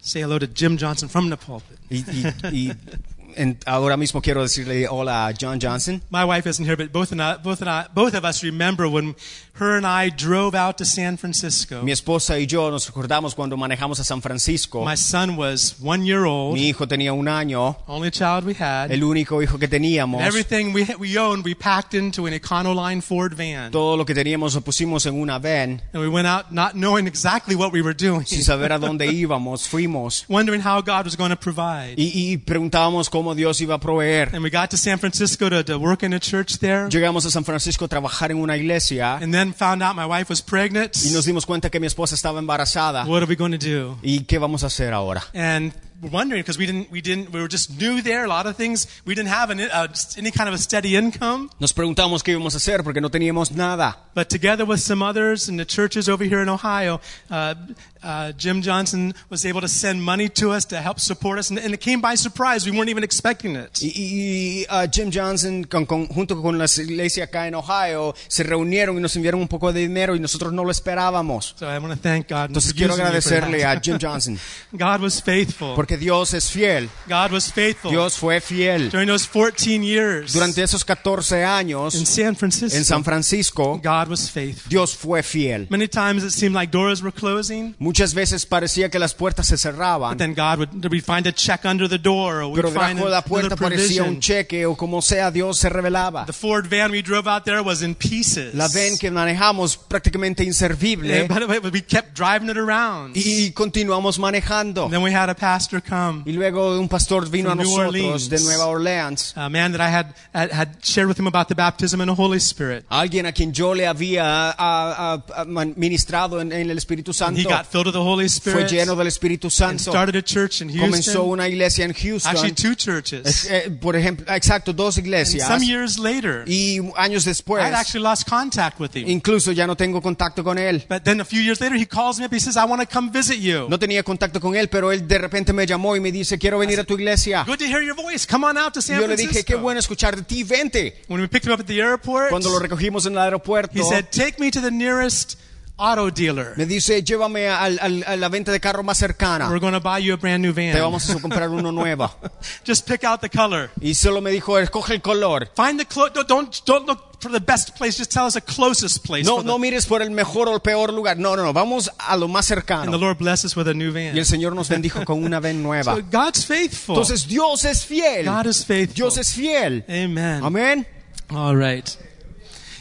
say 0.00 0.22
hello 0.22 0.38
to 0.38 0.46
Jim 0.46 0.78
Johnson 0.78 1.08
from 1.10 1.28
the 1.28 1.36
pulpit. 1.36 1.78
Y, 1.90 2.02
y- 2.08 2.34
y 2.50 2.72
en- 3.36 3.58
ahora 3.66 3.96
mismo 3.96 4.20
quiero 4.22 4.42
decirle 4.42 4.86
hola 4.88 5.26
a 5.28 5.32
John 5.32 5.58
Johnson. 5.60 6.02
My 6.10 6.24
wife 6.24 6.48
isn't 6.48 6.64
here, 6.66 6.76
but 6.76 6.92
both 6.92 7.12
and 7.12 7.20
I, 7.22 7.36
both 7.42 7.60
and 7.62 7.70
I, 7.70 7.86
both 7.94 8.14
of 8.14 8.24
us 8.24 8.42
remember 8.42 8.86
when 8.88 9.14
her 9.54 9.76
and 9.76 9.86
I 9.86 10.10
drove 10.10 10.54
out 10.54 10.78
to 10.78 10.84
San 10.84 11.16
Francisco. 11.18 11.82
Mi 11.82 11.92
esposa 11.92 12.38
y 12.38 12.46
yo 12.46 12.70
nos 12.70 12.86
recordamos 12.86 13.34
cuando 13.34 13.56
manejamos 13.56 14.00
a 14.00 14.04
San 14.04 14.22
Francisco. 14.22 14.84
My 14.84 14.96
son 14.96 15.36
was 15.36 15.76
one 15.80 16.04
year 16.06 16.24
old, 16.24 16.54
Mi 16.54 16.68
hijo 16.68 16.86
tenía 16.88 17.12
un 17.12 17.28
año, 17.28 17.76
only 17.86 18.10
child 18.10 18.44
we 18.46 18.54
had. 18.54 18.90
el 18.90 19.04
único 19.04 19.42
hijo 19.42 19.58
que 19.58 19.68
teníamos. 19.68 20.22
Everything 20.22 20.72
we, 20.72 20.86
we 20.98 21.18
owned, 21.18 21.44
we 21.44 21.54
packed 21.54 21.94
into 21.94 22.26
an 22.26 22.32
Econoline 22.32 23.02
Ford 23.02 23.34
van. 23.34 23.70
Todo 23.70 23.96
lo 23.96 24.04
que 24.06 24.14
teníamos 24.14 24.54
lo 24.54 24.62
pusimos 24.62 25.04
en 25.06 25.14
una 25.20 25.38
van. 25.38 25.82
And 25.92 26.02
we 26.02 26.08
went 26.08 26.26
out 26.26 26.50
not 26.50 26.72
knowing 26.74 27.06
exactly 27.06 27.54
what 27.54 27.72
we 27.72 27.82
were 27.82 27.94
doing, 27.94 28.24
Sin 28.24 28.42
saber 28.42 28.72
a 28.72 28.78
dónde 28.78 29.06
íbamos, 29.12 29.68
fuimos. 29.68 30.24
wondering 30.28 30.62
how 30.62 30.80
God 30.80 31.04
was 31.04 31.16
going 31.16 31.30
to 31.30 31.36
provide. 31.38 31.94
Y, 31.98 32.32
y 32.32 32.36
preguntábamos 32.38 33.10
cómo 33.10 33.21
cómo 33.22 33.36
Dios 33.36 33.60
iba 33.60 33.76
a 33.76 33.78
proveer. 33.78 34.34
And 34.34 34.42
we 34.42 34.50
got 34.50 34.70
to 34.70 34.76
San 34.76 34.98
Francisco 34.98 35.48
to, 35.48 35.62
to 35.64 35.78
work 35.78 36.02
in 36.02 36.12
a 36.12 36.18
church 36.18 36.58
there. 36.58 36.88
Llegamos 36.88 37.24
a 37.24 37.30
San 37.30 37.44
Francisco 37.44 37.84
a 37.84 37.88
trabajar 37.88 38.32
en 38.32 38.38
una 38.38 38.56
iglesia 38.56 39.14
And 39.16 39.32
then 39.32 39.54
found 39.54 39.80
out 39.82 39.94
my 39.94 40.04
wife 40.06 40.28
was 40.28 40.42
pregnant. 40.42 40.96
y 41.04 41.10
nos 41.12 41.24
dimos 41.24 41.46
cuenta 41.46 41.70
que 41.70 41.78
mi 41.78 41.86
esposa 41.86 42.16
estaba 42.16 42.40
embarazada. 42.40 43.04
What 43.06 43.22
are 43.22 43.26
we 43.26 43.36
going 43.36 43.52
to 43.52 43.64
do? 43.64 43.98
¿Y 44.02 44.24
qué 44.24 44.38
vamos 44.38 44.64
a 44.64 44.66
hacer 44.66 44.92
ahora? 44.92 45.22
And 45.34 45.72
wondering 46.10 46.40
because 46.42 46.58
we 46.58 46.66
didn't, 46.66 46.90
we 46.90 47.00
didn't, 47.00 47.32
we 47.32 47.40
were 47.40 47.48
just 47.48 47.70
new 47.78 48.02
there. 48.02 48.24
A 48.24 48.28
lot 48.28 48.46
of 48.46 48.56
things 48.56 48.86
we 49.04 49.14
didn't 49.14 49.28
have 49.30 49.50
an, 49.50 49.60
uh, 49.60 49.88
any 50.16 50.30
kind 50.30 50.48
of 50.48 50.54
a 50.54 50.58
steady 50.58 50.96
income. 50.96 51.50
Nos 51.60 51.72
preguntamos 51.72 52.22
qué 52.22 52.32
íbamos 52.32 52.54
a 52.54 52.58
hacer 52.58 52.82
porque 52.82 53.00
no 53.00 53.08
teníamos 53.08 53.52
nada. 53.52 53.96
But 54.14 54.28
together 54.28 54.64
with 54.64 54.80
some 54.80 55.02
others 55.02 55.48
in 55.48 55.56
the 55.56 55.64
churches 55.64 56.08
over 56.08 56.24
here 56.24 56.42
in 56.42 56.48
Ohio, 56.48 57.00
uh, 57.30 57.54
uh, 58.02 58.32
Jim 58.32 58.60
Johnson 58.62 59.14
was 59.30 59.46
able 59.46 59.60
to 59.60 59.68
send 59.68 60.02
money 60.02 60.28
to 60.30 60.50
us 60.50 60.64
to 60.66 60.76
help 60.80 60.98
support 61.00 61.38
us, 61.38 61.50
and, 61.50 61.58
and 61.58 61.72
it 61.72 61.80
came 61.80 62.00
by 62.00 62.14
surprise. 62.16 62.66
We 62.68 62.76
weren't 62.76 62.90
even 62.90 63.04
expecting 63.04 63.56
it. 63.56 63.80
Y, 63.80 63.92
y, 63.94 64.66
uh, 64.68 64.86
Jim 64.88 65.10
Johnson, 65.10 65.64
con- 65.64 65.86
con- 65.86 66.08
junto 66.08 66.40
con 66.42 66.58
la 66.58 66.66
iglesia 66.66 67.24
acá 67.24 67.46
en 67.46 67.54
Ohio, 67.54 68.14
se 68.28 68.42
reunieron 68.42 68.96
y 68.96 69.00
nos 69.00 69.14
enviaron 69.16 69.40
un 69.40 69.48
poco 69.48 69.72
de 69.72 69.80
dinero 69.80 70.14
y 70.16 70.20
nosotros 70.20 70.52
no 70.52 70.64
lo 70.64 70.70
esperábamos. 70.70 71.54
So 71.58 71.66
I 71.66 71.78
want 71.78 71.94
to 71.94 72.00
thank 72.00 72.28
God. 72.28 72.48
Entonces 72.48 72.74
quiero 72.74 72.94
using 72.94 73.04
you 73.06 73.20
for 73.20 73.34
agradecerle 73.34 73.64
a. 73.64 73.80
Jim 73.80 73.98
Johnson 73.98 74.38
God 74.72 75.00
was 75.00 75.22
faithful. 75.22 75.74
porque 75.74 75.91
Dios 75.96 76.34
es 76.34 76.50
fiel. 76.50 76.88
God 77.08 77.32
was 77.32 77.52
faithful. 77.52 77.90
Dios 77.90 78.16
fue 78.16 78.40
fiel. 78.40 78.90
During 78.90 79.08
those 79.08 79.26
14 79.26 79.82
years 79.82 80.32
Durante 80.32 80.62
esos 80.62 80.84
14 80.84 81.38
in 81.38 81.44
años 81.44 81.94
San 81.94 82.36
Francisco, 82.36 82.76
en 82.76 82.84
San 82.84 83.04
Francisco, 83.04 83.80
God 83.82 84.08
was 84.08 84.30
faithful. 84.30 84.68
Dios 84.68 84.94
fue 84.96 85.22
fiel. 85.22 85.66
Many 85.70 85.88
times 85.88 86.24
it 86.24 86.30
seemed 86.30 86.54
like 86.54 86.70
doors 86.70 87.02
were 87.02 87.12
closing, 87.12 87.74
Muchas 87.78 88.14
veces 88.14 88.46
parecía 88.46 88.90
que 88.90 88.98
las 88.98 89.14
puertas 89.14 89.46
se 89.46 89.56
cerraban, 89.56 90.10
but 90.10 90.18
then 90.18 90.34
God 90.34 90.58
would 90.58 90.90
we'd 90.90 91.04
find 91.04 91.26
a 91.26 91.32
check 91.32 91.64
under 91.64 91.88
the 91.88 91.98
door, 91.98 92.42
or 92.42 92.54
pero 92.54 92.70
debajo 92.70 93.04
de 93.04 93.10
la 93.10 93.22
puerta 93.22 93.56
parecía 93.56 94.02
un 94.04 94.20
cheque 94.20 94.66
o 94.66 94.76
como 94.76 95.02
sea, 95.02 95.30
Dios 95.30 95.58
se 95.58 95.68
revelaba. 95.68 96.26
The 96.26 96.32
Ford 96.32 96.66
van 96.68 96.90
we 96.90 97.02
drove 97.02 97.28
out 97.28 97.44
there 97.44 97.62
was 97.62 97.82
in 97.82 97.94
pieces. 97.94 98.54
La 98.54 98.68
ven 98.68 98.98
que 98.98 99.10
manejamos 99.10 99.76
prácticamente 99.76 100.44
inservible 100.44 101.26
but, 101.28 101.62
but 101.62 101.72
we 101.72 101.82
kept 101.82 102.14
driving 102.18 102.48
it 102.48 102.56
around. 102.56 103.16
y 103.16 103.50
continuamos 103.52 104.18
manejando. 104.18 104.84
And 104.84 104.92
then 104.92 105.02
we 105.02 105.12
had 105.14 105.28
a 105.28 105.34
pastor 105.34 105.81
come, 105.82 106.22
Y 106.26 106.32
luego 106.32 106.78
un 106.78 106.88
pastor 106.88 107.28
vino 107.28 107.50
a 107.50 107.54
nosotros 107.54 107.86
Orleans. 107.88 108.28
de 108.28 108.40
Nueva 108.40 108.66
Orleans. 108.66 109.32
a 109.36 109.48
man 109.48 109.72
that 109.72 109.80
I 109.80 109.90
had, 109.92 110.06
had 110.32 110.50
had 110.52 110.68
shared 110.82 111.08
with 111.08 111.18
him 111.18 111.26
about 111.26 111.48
the 111.48 111.54
baptism 111.54 112.00
in 112.00 112.06
the 112.08 112.14
Holy 112.14 112.38
Spirit. 112.38 112.84
Alguien 112.88 113.26
a 113.26 113.32
quien 113.32 113.52
yo 113.52 113.74
le 113.74 113.86
había 113.86 114.22
ah, 114.24 115.22
ah, 115.36 115.44
ministrado 115.76 116.40
en, 116.40 116.52
en 116.52 116.70
el 116.70 116.78
Espíritu 116.78 117.12
And 117.20 117.36
he 117.36 117.42
Santo. 117.42 117.48
got 117.48 117.66
filled 117.66 117.86
with 117.86 117.94
the 117.94 118.00
Holy 118.02 118.28
Fue 118.28 118.52
Spirit 118.52 118.68
lleno 118.70 118.96
del 118.96 119.06
Espíritu 119.08 119.50
Santo. 119.50 119.90
started 119.90 120.16
a 120.16 120.22
church 120.22 120.60
in 120.62 120.68
Comenzó 120.68 121.12
Houston. 121.12 121.30
una 121.30 121.48
iglesia 121.48 121.84
en 121.84 121.90
Actually, 121.92 122.52
two 122.52 122.74
churches. 122.74 123.26
Es- 123.26 123.50
eh, 123.50 123.70
por 123.70 123.96
ejemplo, 123.96 124.26
exacto, 124.34 124.72
dos 124.72 124.98
And 124.98 125.40
some 125.40 125.64
years 125.64 125.98
later, 125.98 126.44
Y 126.46 126.78
años 126.96 127.24
después, 127.24 127.62
I'd 127.64 127.74
actually 127.74 128.02
lost 128.02 128.28
contact 128.28 128.80
with 128.80 128.94
him. 128.96 129.08
incluso 129.08 129.52
ya 129.52 129.66
no 129.66 129.76
tengo 129.76 130.00
contacto 130.00 130.42
con 130.44 130.58
él. 130.58 130.84
But 130.88 131.02
then 131.04 131.20
a 131.20 131.24
few 131.24 131.40
years 131.42 131.60
later, 131.60 131.76
he 131.76 131.86
calls 131.86 132.18
me 132.18 132.24
up. 132.26 132.32
He 132.32 132.40
says, 132.40 132.56
I 132.56 132.64
want 132.64 132.80
to 132.82 132.88
come 132.88 133.10
visit 133.10 133.38
you. 133.38 133.66
No 133.68 133.78
tenía 133.78 134.02
contacto 134.02 134.40
con 134.40 134.54
él, 134.56 134.68
pero 134.68 134.90
él 134.92 135.06
de 135.06 135.18
repente 135.18 135.52
me 135.52 135.62
llamó 135.72 135.96
y 135.96 136.00
me 136.00 136.12
dice, 136.12 136.38
quiero 136.38 136.58
venir 136.58 136.78
a 136.80 136.84
tu 136.84 136.94
iglesia. 136.94 137.44
Good 137.46 137.58
to 137.58 137.64
hear 137.64 137.82
your 137.82 137.96
voice. 137.96 138.26
Come 138.26 138.46
on 138.46 138.56
out 138.56 138.72
to 138.74 138.82
San 138.82 139.00
yo 139.00 139.06
le 139.06 139.16
dije, 139.16 139.44
qué 139.44 139.56
bueno 139.56 139.80
escuchar 139.80 140.16
de 140.16 140.22
ti, 140.22 140.44
vente. 140.44 141.02
When 141.08 141.20
we 141.20 141.28
picked 141.28 141.46
him 141.46 141.52
up 141.52 141.60
at 141.60 141.66
the 141.66 141.80
airport, 141.80 142.30
Cuando 142.30 142.50
lo 142.50 142.58
recogimos 142.58 143.06
en 143.06 143.12
el 143.12 143.18
aeropuerto, 143.18 143.78
he 143.78 143.82
said, 143.82 144.06
take 144.10 144.38
me 144.38 144.50
to 144.50 144.60
the 144.60 144.70
nearest 144.70 145.38
auto 145.82 146.10
dealer. 146.10 146.52
me 146.56 146.66
dice, 146.66 147.02
llévame 147.02 147.48
al- 147.48 147.78
al- 147.80 148.04
a 148.06 148.16
la 148.16 148.28
venta 148.28 148.52
de 148.52 148.60
carro 148.60 148.82
más 148.82 148.98
cercana. 148.98 149.48
We're 149.48 149.58
going 149.60 149.72
to 149.74 149.80
buy 149.80 149.98
you 150.02 150.14
a 150.14 150.16
brand 150.16 150.42
new 150.44 150.52
van. 150.52 150.72
Te 150.72 150.80
vamos 150.80 151.08
a 151.10 151.18
comprar 151.20 151.48
uno 151.50 151.72
nuevo. 151.72 152.10
Just 152.66 152.86
pick 152.88 153.04
out 153.04 153.20
the 153.20 153.28
color. 153.30 153.70
Y 153.80 153.94
solo 153.94 154.20
me 154.20 154.30
dijo, 154.30 154.58
escoge 154.58 154.94
el 154.94 155.02
color. 155.02 155.50
Find 155.56 155.78
the 155.78 155.86
clo- 155.86 156.08
don't, 156.26 156.54
don't 156.66 156.86
look 156.86 157.20
for 157.20 157.30
the 157.30 157.40
best 157.40 157.76
place. 157.76 157.96
Just 157.98 158.12
tell 158.12 158.26
us 158.26 158.34
the 158.34 158.40
closest 158.40 159.04
place. 159.04 159.24
No, 159.24 159.42
no 159.42 159.58
mires 159.58 159.86
por 159.86 160.02
el 160.02 160.10
mejor 160.10 160.48
o 160.48 160.54
el 160.54 160.60
peor 160.60 160.92
lugar. 160.92 161.16
No, 161.18 161.36
no, 161.36 161.42
no. 161.44 161.52
Vamos 161.52 161.90
a 161.98 162.16
lo 162.16 162.28
más 162.28 162.50
and 162.50 162.62
the 162.62 162.66
cercano. 162.66 162.98
Lord 162.98 163.18
bless 163.18 163.44
us 163.44 163.56
with 163.56 163.68
a 163.68 163.74
new 163.74 163.92
van. 163.92 164.14
Y 164.16 164.18
el 164.18 164.26
Señor 164.26 164.54
nos 164.54 164.68
bendijo 164.68 165.04
con 165.04 165.22
una 165.24 165.40
ven 165.40 165.62
nueva. 165.62 165.94
So 165.96 166.02
God's 166.10 166.44
faithful. 166.44 166.94
Entonces 166.96 167.26
Dios 167.28 167.64
es 167.64 167.84
fiel. 167.84 168.26
God 168.26 168.46
is 168.46 168.64
faithful. 168.64 168.94
Dios 168.94 169.18
es 169.18 169.32
fiel. 169.34 169.84
Amen. 169.88 170.42
Amén. 170.44 170.86
All 171.30 171.56
right. 171.56 171.88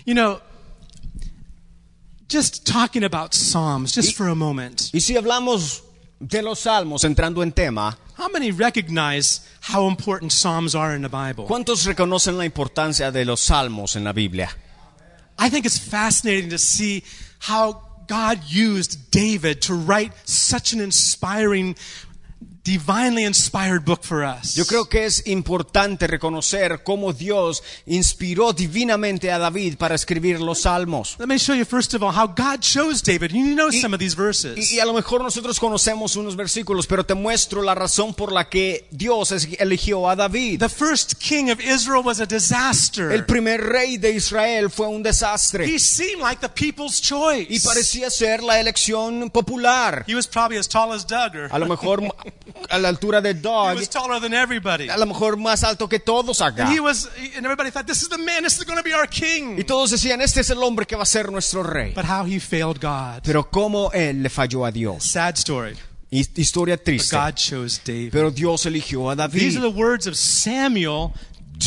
You 0.05 0.13
know, 0.15 0.41
just 2.32 2.66
talking 2.66 3.04
about 3.04 3.34
Psalms, 3.34 3.94
just 3.94 4.16
for 4.16 4.30
a 4.30 4.36
moment. 4.36 4.90
Y 4.94 5.00
si 5.00 5.16
hablamos 5.16 5.82
de 6.20 6.42
los 6.42 6.60
salmos, 6.60 7.04
entrando 7.04 7.44
en 7.44 7.52
tema, 7.52 7.98
How 8.18 8.30
many 8.30 8.52
recognize 8.52 9.42
how 9.62 9.88
important 9.88 10.32
Psalms 10.32 10.76
are 10.76 10.96
in 10.96 11.02
the 11.02 11.10
Bible? 11.10 11.48
¿cuántos 11.48 11.86
reconocen 11.86 12.38
la 12.38 12.46
importancia 12.46 13.12
de 13.12 13.26
los 13.26 13.42
salmos 13.42 13.96
en 13.96 14.04
la 14.04 14.14
Biblia? 14.14 14.50
I 15.38 15.50
think 15.50 15.66
it's 15.66 15.80
fascinating 15.80 16.52
to 16.52 16.58
see 16.58 17.04
how 17.40 17.82
God 18.08 18.40
used 18.48 19.10
David 19.10 19.62
to 19.64 19.74
write 19.74 20.14
such 20.26 20.74
an 20.74 20.82
inspiring, 20.82 21.76
divinely 22.63 23.24
inspired 23.25 23.84
book 23.86 24.03
for 24.03 24.24
us. 24.24 24.56
Yo 24.56 24.65
creo 24.65 24.86
que 24.88 25.06
es 25.06 25.25
importante 25.27 26.08
reconocer 26.08 26.84
cómo 26.84 27.12
Dios 27.13 27.63
inspiró 27.86 28.53
divinamente 28.53 29.32
a 29.32 29.39
David 29.39 29.77
para 29.77 29.96
escribir 29.96 30.39
los 30.39 30.62
salmos. 30.62 31.15
Let 31.20 31.27
me 31.27 31.38
show 31.38 31.56
you 31.56 31.65
first 31.65 31.94
of 31.94 32.03
all 32.03 32.12
how 32.12 32.27
God 32.27 32.60
chose 32.62 33.01
David. 33.01 33.32
You 33.32 33.56
know 33.56 33.72
some 33.72 33.94
of 33.96 34.00
these 34.00 34.15
verses. 34.15 34.58
Y, 34.72 34.75
y 34.75 34.80
a 34.80 34.86
lo 34.86 34.94
mejor 34.94 35.24
nosotros 35.24 35.60
conocemos 35.60 36.15
unos 36.15 36.36
versículos, 36.36 36.86
pero 36.88 37.06
te 37.06 37.13
muestro 37.15 37.62
la 37.63 37.74
razón 37.74 38.13
por 38.13 38.32
la 38.32 38.47
que 38.50 38.88
Dios 38.91 39.32
eligió 39.60 40.10
a 40.10 40.15
David. 40.15 40.60
The 40.60 40.69
first 40.69 41.15
king 41.15 41.50
of 41.50 41.60
Israel 41.60 42.04
was 42.04 42.19
a 42.19 42.24
El 42.24 42.28
disaster. 42.28 43.26
primer 43.26 43.62
rey 43.62 43.97
de 43.97 44.12
Israel 44.12 44.69
fue 44.69 44.88
un 44.88 45.02
desastre 45.04 45.65
He 45.65 45.80
seemed 45.80 46.21
like 46.21 46.39
the 46.41 46.50
people's 46.50 47.00
y 47.00 47.04
choice. 47.04 47.63
parecía 47.65 48.10
ser 48.10 48.43
la 48.43 48.60
elección 48.60 49.30
popular. 49.32 50.04
He 50.08 50.15
was 50.15 50.28
probably 50.28 50.58
as 50.58 50.67
tall 50.67 50.93
as 50.93 51.06
Doug, 51.06 51.36
or 51.36 51.50
A 51.52 51.58
lo 51.60 51.65
mejor 51.65 52.02
a 52.71 52.79
la 52.79 52.89
altura 52.89 53.21
de 53.21 53.31
he 53.31 53.34
Dog, 53.34 53.75
was 53.75 53.89
taller 53.89 54.19
than 54.21 54.34
everybody. 54.34 54.89
a 54.89 54.97
lo 54.97 55.05
mejor 55.05 55.38
más 55.38 55.63
alto 55.63 55.88
que 55.88 55.99
todos 55.99 56.41
acá. 56.41 56.63
And 56.63 56.73
he 56.73 56.79
was, 56.79 57.10
and 57.36 57.45
everybody 57.45 57.69
thought, 57.71 57.86
this 57.86 58.01
is 58.01 58.10
the 58.10 58.17
man, 58.17 58.43
this 58.43 58.57
is 58.57 58.65
going 58.65 58.77
to 58.77 58.84
be 58.84 58.93
our 58.93 59.07
king. 59.07 59.57
Y 59.57 59.63
todos 59.63 59.91
decían, 59.91 60.21
este 60.21 60.39
es 60.41 60.49
el 60.49 60.63
hombre 60.63 60.86
que 60.86 60.95
va 60.95 61.03
a 61.03 61.05
ser 61.05 61.31
nuestro 61.31 61.63
rey. 61.63 61.93
But 61.93 62.05
how 62.05 62.25
he 62.25 62.39
failed 62.39 62.79
God. 62.79 63.21
Pero 63.23 63.49
cómo 63.49 63.91
él 63.93 64.23
le 64.23 64.29
falló 64.29 64.65
a 64.65 64.71
Dios. 64.71 65.03
Sad 65.03 65.36
story. 65.38 65.75
His- 66.10 66.29
Historia 66.36 66.75
But 66.75 66.86
triste. 66.86 67.15
God 67.15 67.36
chose 67.36 67.79
David. 67.86 68.12
Pero 68.12 68.31
Dios 68.31 68.65
eligió 68.65 69.10
a 69.12 69.15
These 69.29 69.55
David. 69.55 69.57
are 69.57 69.71
the 69.71 69.77
words 69.79 70.07
of 70.07 70.15
Samuel 70.15 71.13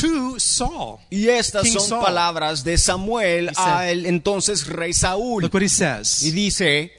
to 0.00 0.38
Saul. 0.38 0.98
Y 1.10 1.28
estas 1.28 1.62
King 1.62 1.72
son 1.78 1.88
Saul. 1.88 2.04
palabras 2.04 2.64
de 2.64 2.76
Samuel 2.76 3.46
He 3.46 3.50
a 3.50 3.54
said- 3.54 3.90
el 3.90 4.06
entonces 4.06 4.66
rey 4.66 4.92
Saúl. 4.92 5.42
Look 5.42 5.54
what 5.54 5.62
he 5.62 5.66
Y 5.66 5.68
says. 5.68 6.20
dice, 6.34 6.92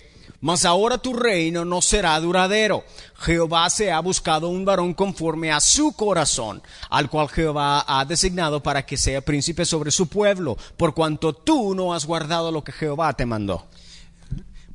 mas 0.46 0.64
ahora 0.64 1.00
tu 1.00 1.12
reino 1.12 1.66
no 1.66 1.82
será 1.82 2.20
duradero. 2.20 2.84
Jehová 3.16 3.68
se 3.72 3.92
ha 3.92 4.00
buscado 4.00 4.48
un 4.48 4.64
varón 4.64 4.94
conforme 4.94 5.52
a 5.52 5.60
su 5.60 5.94
corazón, 5.94 6.62
al 6.92 7.10
cual 7.10 7.30
Jehová 7.30 7.84
ha 7.88 8.06
designado 8.06 8.62
para 8.62 8.86
que 8.86 8.96
sea 8.96 9.22
príncipe 9.22 9.66
sobre 9.66 9.90
su 9.90 10.06
pueblo, 10.06 10.56
por 10.78 10.94
cuanto 10.94 11.34
tú 11.34 11.74
no 11.74 11.96
has 11.96 12.06
guardado 12.06 12.52
lo 12.52 12.64
que 12.64 12.74
Jehová 12.74 13.14
te 13.14 13.26
mandó. 13.26 13.66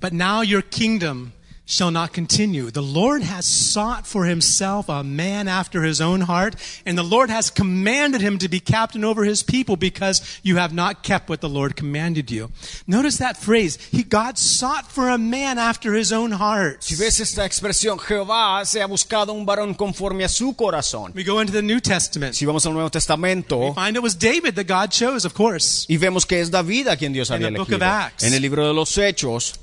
But 0.01 0.11
now 0.11 0.43
your 0.43 0.65
kingdom 0.65 1.31
shall 1.71 1.93
not 1.93 2.13
continue. 2.13 2.69
The 2.73 2.83
Lord 2.83 3.23
has 3.23 3.47
sought 3.47 4.05
for 4.05 4.25
himself 4.25 4.89
a 4.89 5.05
man 5.05 5.47
after 5.47 5.83
his 5.85 6.01
own 6.01 6.23
heart, 6.23 6.57
and 6.85 6.99
the 6.99 7.05
Lord 7.05 7.31
has 7.31 7.49
commanded 7.49 8.21
him 8.21 8.39
to 8.39 8.49
be 8.49 8.59
captain 8.59 9.05
over 9.05 9.23
his 9.23 9.45
people 9.45 9.77
because 9.77 10.21
you 10.43 10.57
have 10.57 10.75
not 10.75 11.05
kept 11.05 11.29
what 11.29 11.41
the 11.41 11.49
Lord 11.49 11.77
commanded 11.77 12.29
you. 12.29 12.51
Notice 12.89 13.19
that 13.19 13.37
phrase. 13.37 13.77
He, 13.93 14.03
God 14.03 14.37
sought 14.37 14.91
for 14.91 15.09
a 15.09 15.17
man 15.17 15.59
after 15.59 15.95
his 15.95 16.13
own 16.13 16.33
heart. 16.33 16.83
Si 16.83 16.97
ves 16.97 17.21
esta 17.21 17.45
expresión, 17.45 17.99
Jehová 18.01 18.65
se 18.67 18.81
ha 18.83 18.87
buscado 18.89 19.33
un 19.33 19.47
varón 19.47 19.75
conforme 19.77 20.25
a 20.25 20.29
su 20.29 20.55
corazón. 20.55 21.13
We 21.15 21.23
go 21.23 21.39
into 21.41 21.53
the 21.53 21.63
New 21.63 21.79
Testament. 21.81 22.35
Si 22.35 22.45
vamos 22.47 22.67
al 22.67 22.73
Nuevo 22.73 22.91
Testamento, 22.91 23.69
We 23.69 23.75
find 23.75 23.97
it 23.97 24.03
was 24.03 24.17
David 24.19 24.57
that 24.57 24.67
God 24.67 24.91
chose, 24.91 25.25
of 25.25 25.35
course. 25.35 25.87
y 25.89 25.99
vemos 25.99 26.27
que 26.27 26.41
es 26.41 26.51
David 26.51 26.89
a 26.89 26.97
quien 26.97 27.13
Dios 27.13 27.31
In 27.31 27.37
había 27.37 27.51
the 27.53 27.59
book 27.59 27.69
elegido. 27.69 27.77
of 27.77 27.83
Acts. 27.83 28.25
En 28.25 28.35
el 28.35 28.43
libro 28.43 28.67
de 28.67 28.75
los 28.75 28.99
Hechos 28.99 29.55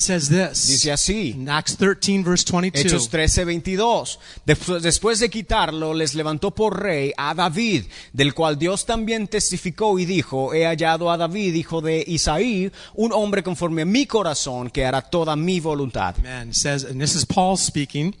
says 0.00 0.28
this. 0.28 0.68
dice 0.68 0.92
así. 0.92 1.30
In 1.32 1.48
Acts 1.48 1.76
13, 1.76 2.24
verse 2.24 2.44
22. 2.44 2.80
Hechos 2.80 3.08
13, 3.08 3.44
22. 3.44 4.18
Después, 4.44 5.20
de 5.20 5.28
quitarlo, 5.28 5.94
les 5.94 6.14
levantó 6.14 6.50
por 6.50 6.80
rey 6.80 7.12
a 7.16 7.34
David, 7.34 7.84
del 8.12 8.34
cual 8.34 8.58
Dios 8.58 8.86
también 8.86 9.28
testificó 9.28 9.98
y 9.98 10.04
dijo, 10.04 10.54
he 10.54 10.64
hallado 10.64 11.10
a 11.10 11.16
David, 11.16 11.54
hijo 11.54 11.80
de 11.80 12.04
Isaí, 12.06 12.70
un 12.94 13.12
hombre 13.12 13.42
conforme 13.42 13.82
a 13.82 13.86
mi 13.86 14.06
corazón, 14.06 14.70
que 14.70 14.84
hará 14.84 15.02
toda 15.02 15.36
mi 15.36 15.60
voluntad. 15.60 16.16
Man 16.18 16.52
says, 16.52 16.84
and 16.84 17.00
this 17.00 17.14
is 17.14 17.24
Paul 17.24 17.56
speaking, 17.56 18.14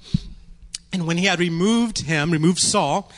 and 0.92 1.06
when 1.06 1.18
he 1.18 1.28
had 1.28 1.38
removed 1.38 2.06
him, 2.06 2.30
removed 2.30 2.58
Saul, 2.58 3.08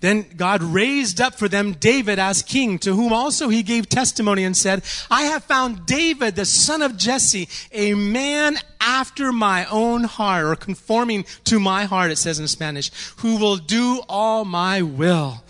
Then 0.00 0.26
God 0.36 0.62
raised 0.62 1.20
up 1.20 1.34
for 1.34 1.48
them 1.48 1.72
David 1.72 2.18
as 2.18 2.42
king, 2.42 2.78
to 2.80 2.94
whom 2.94 3.12
also 3.12 3.48
he 3.48 3.62
gave 3.62 3.88
testimony 3.88 4.44
and 4.44 4.56
said, 4.56 4.82
I 5.10 5.24
have 5.24 5.44
found 5.44 5.84
David, 5.86 6.36
the 6.36 6.46
son 6.46 6.80
of 6.80 6.96
Jesse, 6.96 7.48
a 7.70 7.94
man 7.94 8.56
after 8.80 9.30
my 9.30 9.66
own 9.66 10.04
heart, 10.04 10.46
or 10.46 10.56
conforming 10.56 11.26
to 11.44 11.60
my 11.60 11.84
heart, 11.84 12.10
it 12.10 12.16
says 12.16 12.40
in 12.40 12.48
Spanish, 12.48 12.90
who 13.18 13.36
will 13.36 13.56
do 13.56 14.02
all 14.08 14.44
my 14.46 14.80
will. 14.80 15.42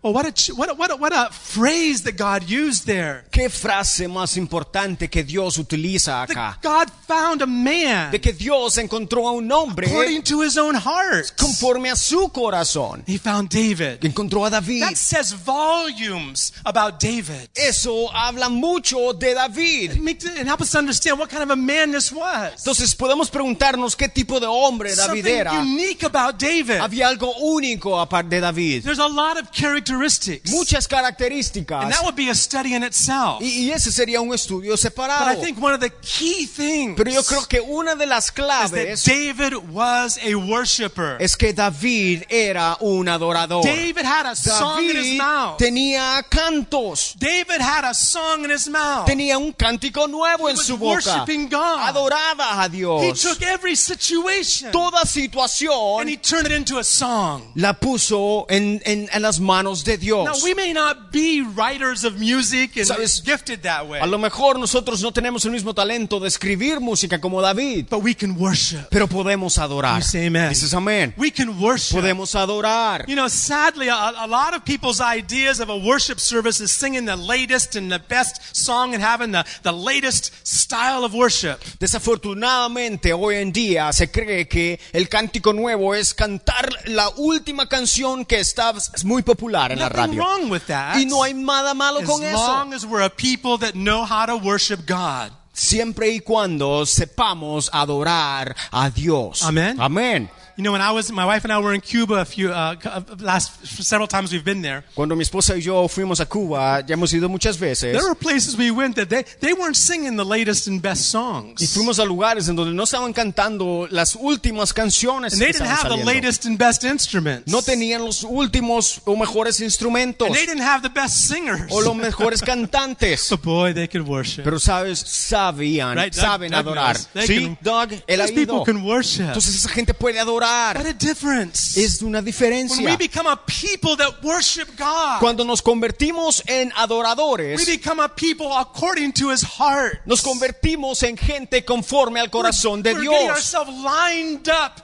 Oh, 0.00 0.12
what 0.12 0.26
a, 0.26 0.52
what 0.54 0.70
a, 0.70 0.74
what 0.74 0.90
a, 0.92 0.96
what 0.96 1.12
a 1.12 1.28
phrase 1.32 2.02
that 2.04 2.16
God 2.16 2.48
used 2.48 2.86
there. 2.86 3.24
Qué 3.32 3.48
frase 3.50 4.06
más 4.06 4.36
importante 4.36 5.08
que 5.10 5.24
Dios 5.24 5.58
utiliza 5.58 6.24
That 6.26 6.30
acá. 6.30 6.58
God 6.62 6.88
found 7.08 7.42
a 7.42 7.46
man 7.46 8.12
De 8.12 8.20
que 8.20 8.32
Dios 8.32 8.78
encontró 8.78 9.26
a 9.26 9.32
un 9.32 9.50
hombre 9.50 9.86
according 9.88 10.22
to 10.22 10.42
his 10.42 10.56
own 10.56 10.76
heart. 10.76 11.32
conforme 11.36 11.90
a 11.90 11.96
su 11.96 12.28
corazón. 12.28 13.02
He 13.08 13.18
found 13.18 13.48
David. 13.48 14.04
Encontró 14.04 14.44
a 14.46 14.50
David. 14.50 14.82
That 14.82 14.96
says 14.96 15.32
volumes 15.78 16.52
about 16.64 17.00
David. 17.00 17.48
Eso 17.54 18.08
habla 18.12 18.48
mucho 18.48 19.12
de 19.14 19.34
David. 19.34 20.00
Make- 20.00 20.24
And 20.38 20.46
help 20.48 20.60
us 20.60 20.74
understand 20.74 21.18
what 21.18 21.28
kind 21.30 21.42
of 21.42 21.50
a 21.50 21.56
man 21.56 21.90
this 21.92 22.12
was. 22.12 22.52
Entonces 22.64 22.94
podemos 22.94 23.30
preguntarnos 23.30 23.96
qué 23.96 24.08
tipo 24.08 24.38
de 24.40 24.46
hombre 24.46 24.94
David 24.94 25.24
Something 25.24 25.26
era. 25.40 25.52
unique 25.60 26.04
about 26.04 26.38
David. 26.38 26.78
Había 26.80 27.08
algo 27.08 27.34
único 27.40 27.98
aparte 28.00 28.36
de 28.36 28.40
David. 28.40 28.84
There's 28.84 28.98
a 28.98 29.08
lot 29.08 29.38
of 29.38 29.50
characteristics. 29.98 30.50
Muchas 30.52 30.86
And 30.86 31.16
características. 31.16 31.90
that 31.90 32.02
would 32.04 32.16
be 32.16 32.28
a 32.30 32.34
study 32.34 32.74
in 32.74 32.82
itself. 32.82 33.40
Y, 33.42 33.66
y 33.68 33.70
ese 33.72 33.90
sería 33.92 34.20
un 34.20 34.32
estudio 34.32 34.70
But 34.72 34.78
I 34.78 34.82
separado. 34.82 35.40
think 35.42 35.60
one 35.60 35.74
of 35.74 35.80
the 35.80 35.90
key 36.00 36.46
things 36.46 36.96
Pero 36.96 37.10
yo 37.10 37.22
creo 37.22 37.46
que 37.48 37.60
una 37.60 37.94
de 37.94 38.06
las 38.06 38.30
claves 38.30 39.04
David 39.04 39.54
was 39.70 40.18
a 40.18 40.34
worshiper. 40.36 41.16
es 41.20 41.36
que 41.36 41.52
David 41.52 42.24
era 42.28 42.76
un 42.80 43.08
adorador. 43.08 43.64
David 43.64 44.04
had 44.04 44.26
a 44.26 44.36
song 44.36 44.80
in 44.84 44.96
his 44.96 45.18
mouth. 45.18 45.58
tenía 45.58 46.22
cantos. 46.28 47.14
David 47.18 47.60
had 47.60 47.84
a 47.84 47.94
song 47.94 48.44
in 48.44 48.50
his 48.50 48.68
mouth. 48.68 49.06
Tenía 49.06 49.38
un 49.38 49.52
cántico 49.52 50.06
nuevo 50.08 50.48
He 50.48 50.52
en 50.52 50.56
su 50.56 50.76
boca. 50.76 51.24
God. 51.26 51.78
Adoraba 51.88 52.62
a 52.62 52.66
He 52.66 52.78
Dios. 52.78 53.22
took 53.22 53.42
every 53.42 53.74
situation 53.76 54.70
Toda 54.72 55.00
and 55.00 55.08
situación 55.08 56.08
he 56.08 56.16
turned 56.16 56.46
it 56.46 56.52
into 56.52 56.78
a 56.78 56.84
song. 56.84 57.42
la 57.54 57.72
puso 57.74 58.46
en, 58.48 58.80
en- 58.84 59.08
en 59.12 59.22
las 59.22 59.40
manos 59.40 59.77
de 59.84 59.96
Now, 59.96 60.00
Dios. 60.00 60.42
we 60.42 60.54
may 60.54 60.72
not 60.72 61.10
be 61.12 61.42
writers 61.42 62.04
of 62.04 62.18
music 62.18 62.76
and 62.76 62.86
Sabes, 62.86 63.22
gifted 63.24 63.62
that 63.62 63.86
way, 63.86 64.00
A 64.00 64.06
lo 64.06 64.18
mejor 64.18 64.58
nosotros 64.58 65.02
no 65.02 65.10
tenemos 65.12 65.44
el 65.44 65.52
mismo 65.52 65.74
talento 65.74 66.20
de 66.20 66.28
escribir 66.28 66.80
música 66.80 67.20
como 67.20 67.40
David, 67.40 67.86
but 67.90 68.02
we 68.02 68.14
can 68.14 68.36
worship. 68.38 68.88
pero 68.90 69.06
podemos 69.08 69.58
adorar. 69.58 70.00
You 70.00 70.02
say 70.06 70.26
amen. 70.26 70.48
Dices 70.50 70.72
amén. 70.74 71.14
We 71.16 71.30
can 71.30 71.60
worship. 71.60 71.96
Podemos 71.96 72.34
adorar. 72.34 73.04
You 73.08 73.14
know, 73.16 73.28
sadly, 73.28 73.88
a, 73.88 73.94
a 73.94 74.26
lot 74.26 74.54
of 74.54 74.64
people's 74.64 75.00
ideas 75.00 75.60
of 75.60 75.68
a 75.70 75.76
worship 75.76 76.18
service 76.20 76.60
is 76.60 76.70
singing 76.70 77.06
the 77.06 77.16
latest 77.16 77.76
and 77.76 77.90
the 77.90 77.98
best 78.08 78.40
song 78.56 78.94
and 78.94 79.02
having 79.02 79.32
the, 79.32 79.44
the 79.62 79.72
latest 79.72 80.32
style 80.46 81.04
of 81.04 81.14
worship. 81.14 81.58
Desafortunadamente 81.78 83.12
hoy 83.12 83.36
en 83.36 83.52
día 83.52 83.92
se 83.92 84.10
cree 84.10 84.48
que 84.48 84.80
el 84.92 85.08
cántico 85.08 85.52
nuevo 85.52 85.94
es 85.94 86.14
cantar 86.14 86.68
la 86.86 87.08
última 87.16 87.68
canción 87.68 88.24
que 88.24 88.40
está 88.40 88.72
muy 89.04 89.22
popular 89.22 89.67
en 89.72 89.78
la 89.78 89.88
radio. 89.88 90.22
wrong 90.22 90.50
with 90.50 90.66
that. 90.66 90.96
Y 90.96 91.04
no 91.06 91.22
hay 91.22 91.34
nada 91.34 91.74
malo 91.74 92.00
as 92.00 92.06
con 92.06 92.22
eso. 92.22 92.36
long 92.36 92.72
as 92.74 92.84
we're 92.86 93.04
a 93.04 93.10
people 93.10 93.58
that 93.58 93.74
know 93.74 94.04
how 94.04 94.26
to 94.26 94.36
worship 94.36 94.86
God. 94.86 95.32
Siempre 95.52 96.10
y 96.10 96.20
cuando 96.20 96.86
sepamos 96.86 97.68
adorar 97.72 98.54
a 98.70 98.90
Dios. 98.90 99.42
Amén. 99.42 99.76
Amén. 99.80 100.30
You 100.58 100.64
know, 100.64 100.72
when 100.72 100.80
I 100.80 100.90
was, 100.90 101.12
my 101.12 101.24
wife 101.24 101.44
and 101.44 101.52
I 101.52 101.60
were 101.60 101.72
in 101.72 101.80
Cuba 101.80 102.14
a 102.16 102.24
few, 102.24 102.50
uh, 102.50 102.74
last, 103.20 103.64
several 103.64 104.08
times 104.08 104.32
we've 104.32 104.44
been 104.44 104.60
there. 104.60 104.82
Cuando 104.96 105.14
mi 105.14 105.22
esposa 105.22 105.54
y 105.54 105.60
yo 105.60 105.86
fuimos 105.86 106.18
a 106.18 106.26
Cuba, 106.26 106.80
ya 106.84 106.94
hemos 106.96 107.12
ido 107.14 107.28
muchas 107.28 107.56
veces. 107.60 107.92
There 107.92 108.02
were 108.02 108.16
places 108.16 108.56
we 108.58 108.72
went 108.72 108.96
that 108.96 109.08
they, 109.08 109.22
they 109.38 109.52
weren't 109.52 109.76
singing 109.76 110.16
the 110.16 110.24
latest 110.24 110.66
and 110.66 110.82
best 110.82 111.12
songs. 111.12 111.62
Y 111.62 111.66
fuimos 111.68 112.00
a 112.00 112.04
lugares 112.04 112.48
en 112.48 112.56
donde 112.56 112.74
no 112.74 112.82
estaban 112.82 113.12
cantando 113.12 113.86
las 113.92 114.16
últimas 114.16 114.72
canciones 114.74 115.32
And 115.34 115.40
they 115.40 115.52
didn't 115.52 115.68
have 115.68 115.84
the 115.90 115.90
saliendo. 116.02 116.06
latest 116.12 116.44
and 116.46 116.58
best 116.58 116.82
instruments. 116.82 117.46
No 117.46 117.62
tenían 117.62 118.04
los 118.04 118.24
últimos 118.24 119.00
o 119.04 119.14
mejores 119.14 119.60
instrumentos 119.60 120.26
And 120.26 120.34
they 120.36 120.44
didn't 120.44 120.64
have 120.66 120.82
the 120.82 120.88
best 120.92 121.28
singers. 121.28 121.70
o 121.70 121.82
los 121.82 121.94
mejores 121.94 122.42
cantantes. 122.44 123.28
But 123.30 123.42
boy, 123.44 123.72
they 123.74 123.86
could 123.86 124.08
worship. 124.08 124.42
Pero 124.42 124.58
sabes, 124.58 124.98
sabían, 124.98 125.94
Right, 125.96 126.12
Doug- 126.12 126.20
saben 126.20 126.50
Doug 126.50 126.58
adorar. 126.66 126.96
knows. 126.96 127.08
They 127.14 127.26
Sí, 127.28 127.44
can- 127.44 127.58
Doug, 127.62 128.02
él 128.08 128.20
ha 128.20 128.28
ido. 128.28 128.64
can 128.64 128.82
worship. 128.82 129.22
Entonces 129.28 129.54
esa 129.54 129.68
gente 129.68 129.94
puede 129.94 130.18
adorar. 130.18 130.47
A 130.48 130.92
difference. 130.94 131.76
Es 131.76 132.00
una 132.02 132.18
When 132.18 132.24
we 132.24 132.30
diferencia. 132.32 132.96
become 132.96 133.26
a 133.28 133.36
people 133.46 133.96
that 133.96 134.22
worship 134.22 134.68
God, 134.78 135.20
Cuando 135.20 135.44
nos 135.44 135.60
convertimos 135.62 136.42
en 136.46 136.68
we 136.68 136.74
adoradores, 136.76 137.66
become 137.66 138.00
a 138.02 138.08
people 138.08 138.48
according 138.56 139.12
to 139.12 139.30
His 139.30 139.42
heart. 139.42 140.00
nos 140.06 140.22
convertimos 140.22 141.02
en 141.02 141.16
gente 141.16 141.64
conforme 141.64 142.20
al 142.20 142.30
corazón 142.30 142.82
de 142.82 142.94
Dios. 142.98 143.14
ourselves 143.30 143.74
lined 143.82 144.48
up 144.48 144.82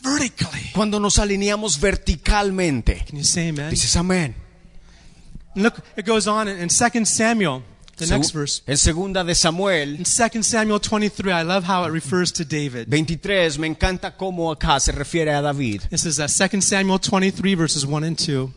vertically. 0.00 0.70
Cuando 0.74 1.00
nos 1.00 1.18
alineamos 1.18 1.78
verticalmente. 1.80 3.04
Can 3.08 3.16
you 3.18 3.24
say 3.24 3.48
amen? 3.48 3.70
Dices 3.70 3.96
amén. 3.96 4.34
Look, 5.56 5.82
it 5.96 6.04
goes 6.04 6.26
on 6.26 6.48
in 6.48 6.68
2 6.68 7.06
Samuel, 7.06 7.62
the 7.96 8.06
next 8.06 8.32
verse. 8.32 8.62
En 8.66 8.76
segunda 8.76 9.22
de 9.24 9.34
Samuel 9.34 9.96
In 9.96 10.04
2 10.04 10.42
Samuel 10.42 10.80
23, 10.80 11.32
I 11.32 11.42
love 11.44 11.64
how 11.64 11.84
it 11.86 11.92
refers 11.92 12.32
to 12.32 12.44
David. 12.44 12.88
23, 12.88 13.58
me 13.58 13.66
encanta 13.66 14.16
cómo 14.16 14.50
acá 14.52 14.80
se 14.80 14.92
refiere 14.92 15.32
a 15.34 15.40
David. 15.42 15.82
This 15.90 16.04
is 16.06 16.18
uh, 16.18 16.26
2 16.26 16.60
Samuel 16.62 16.98
23, 16.98 17.54
verses 17.56 17.84
1 17.84 18.04
and 18.04 18.16
2. 18.16 18.50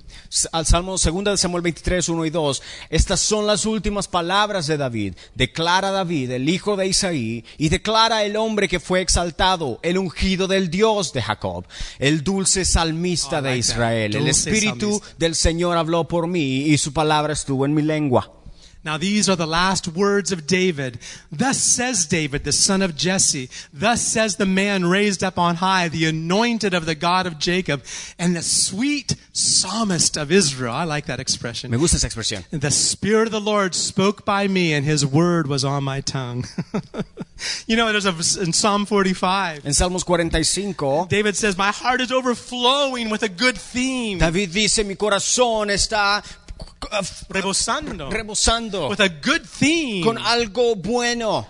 Al 0.51 0.65
Salmo 0.65 0.97
segunda 0.97 1.31
de 1.31 1.37
Samuel 1.37 1.61
23, 1.61 2.09
1 2.09 2.25
y 2.25 2.29
2. 2.29 2.61
Estas 2.89 3.19
son 3.21 3.47
las 3.47 3.65
últimas 3.65 4.07
palabras 4.07 4.67
de 4.67 4.75
David. 4.77 5.13
Declara 5.35 5.91
David, 5.91 6.31
el 6.31 6.49
hijo 6.49 6.75
de 6.75 6.87
Isaí, 6.87 7.45
y 7.57 7.69
declara 7.69 8.23
el 8.25 8.35
hombre 8.35 8.67
que 8.67 8.79
fue 8.79 8.99
exaltado, 9.01 9.79
el 9.83 9.97
ungido 9.97 10.47
del 10.47 10.69
Dios 10.69 11.13
de 11.13 11.21
Jacob, 11.21 11.65
el 11.99 12.23
dulce 12.23 12.65
salmista 12.65 13.39
Oh, 13.39 13.41
de 13.41 13.49
like. 13.49 13.59
Israel. 13.59 14.15
El 14.15 14.27
espíritu 14.27 14.91
salmista. 14.99 15.15
del 15.17 15.35
Señor 15.35 15.77
habló 15.77 16.07
por 16.07 16.27
mí 16.27 16.61
y 16.63 16.77
su 16.77 16.91
palabra 16.91 17.33
estuvo 17.33 17.65
en 17.65 17.73
mi 17.73 17.81
lengua. 17.81 18.33
Now 18.87 18.95
these 18.95 19.27
are 19.27 19.35
the 19.35 19.45
last 19.45 19.89
words 19.89 20.31
of 20.31 20.47
David. 20.47 20.99
Thus 21.29 21.57
says 21.57 22.05
David, 22.05 22.45
the 22.45 22.53
son 22.53 22.81
of 22.81 22.95
Jesse. 22.95 23.49
Thus 23.73 24.01
says 24.01 24.37
the 24.37 24.45
man 24.45 24.85
raised 24.85 25.25
up 25.25 25.37
on 25.37 25.55
high, 25.55 25.89
the 25.89 26.05
anointed 26.05 26.73
of 26.73 26.85
the 26.85 26.95
God 26.95 27.27
of 27.27 27.37
Jacob, 27.37 27.83
and 28.17 28.33
the 28.33 28.41
sweet 28.41 29.17
psalmist 29.33 30.15
of 30.15 30.31
Israel. 30.31 30.73
I 30.73 30.85
like 30.85 31.05
that 31.07 31.19
expression. 31.19 31.69
Me 31.69 31.77
gusta 31.77 31.97
esa 31.97 32.07
expresión. 32.07 32.45
The 32.49 32.71
Spirit 32.71 33.25
of 33.25 33.33
the 33.33 33.41
Lord 33.41 33.75
spoke 33.75 34.23
by 34.23 34.47
me, 34.47 34.73
and 34.73 34.85
His 34.85 35.05
word 35.05 35.47
was 35.47 35.65
on 35.65 35.83
my 35.83 35.99
tongue. 35.99 36.45
you 37.67 37.75
know, 37.75 37.91
there's 37.91 38.05
a 38.05 38.41
in 38.41 38.53
Psalm 38.53 38.85
45. 38.85 39.65
En 39.65 39.73
Salmos 39.73 40.05
45, 40.05 41.09
David 41.09 41.35
says, 41.35 41.57
"My 41.57 41.71
heart 41.73 41.99
is 41.99 42.13
overflowing 42.13 43.09
with 43.09 43.21
a 43.21 43.29
good 43.29 43.57
theme, 43.57 44.19
David 44.19 44.53
dice, 44.53 44.85
mi 44.85 44.95
corazón 44.95 45.69
está 45.69 46.23
rebosando 47.29 48.09
rebosando 48.09 48.89
with 48.89 48.99
a 49.01 49.09
good 49.09 49.43
theme 49.59 50.03
con 50.03 50.17
algo 50.17 50.75
bueno. 50.75 51.47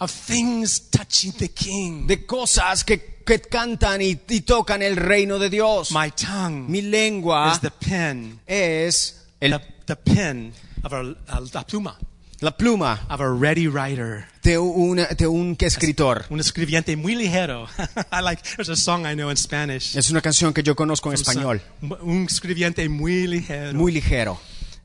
of 0.00 0.10
things 0.10 0.90
touching 0.90 1.32
the 1.32 1.48
King." 1.50 2.06
de 2.06 2.26
cosas 2.26 2.84
que, 2.84 3.22
que 3.24 3.40
cantan 3.40 4.02
y, 4.02 4.18
y 4.28 4.40
tocan 4.40 4.82
el 4.82 4.96
reino 4.96 5.38
de 5.38 5.48
Dios. 5.48 5.92
My 5.92 6.10
tongue 6.10 6.68
Mi 6.68 6.82
lengua 6.82 7.52
is 7.52 7.60
the 7.60 7.70
pen, 7.70 8.40
es 8.46 9.26
el- 9.40 9.52
the, 9.52 9.60
the 9.86 9.96
pen 9.96 10.52
of 10.82 10.92
a, 10.92 11.00
a, 11.28 11.40
la 11.52 11.64
pluma 11.64 11.96
la 12.42 12.50
pluma 12.50 13.00
of 13.08 13.20
a 13.20 13.28
ready 13.28 13.68
writer. 13.68 14.26
de 14.42 14.58
un, 14.58 14.96
de 15.16 15.26
un 15.26 15.56
escritor. 15.60 16.26
Un 16.28 16.40
escribiente 16.40 16.96
muy 16.96 17.14
ligero. 17.14 17.68
I 18.12 18.20
like. 18.20 18.42
There's 18.56 18.68
a 18.68 18.76
song 18.76 19.06
I 19.06 19.14
know 19.14 19.30
in 19.30 19.36
Spanish. 19.36 19.96
Es 19.96 20.10
una 20.10 20.20
canción 20.20 20.52
que 20.52 20.62
yo 20.62 20.74
conozco 20.74 21.10
en 21.10 21.14
español. 21.14 21.62
Un 21.80 22.26
escribiente 22.28 22.88
muy 22.88 23.26
ligero. 23.26 23.74
Muy 23.74 23.92
ligero. 23.92 24.40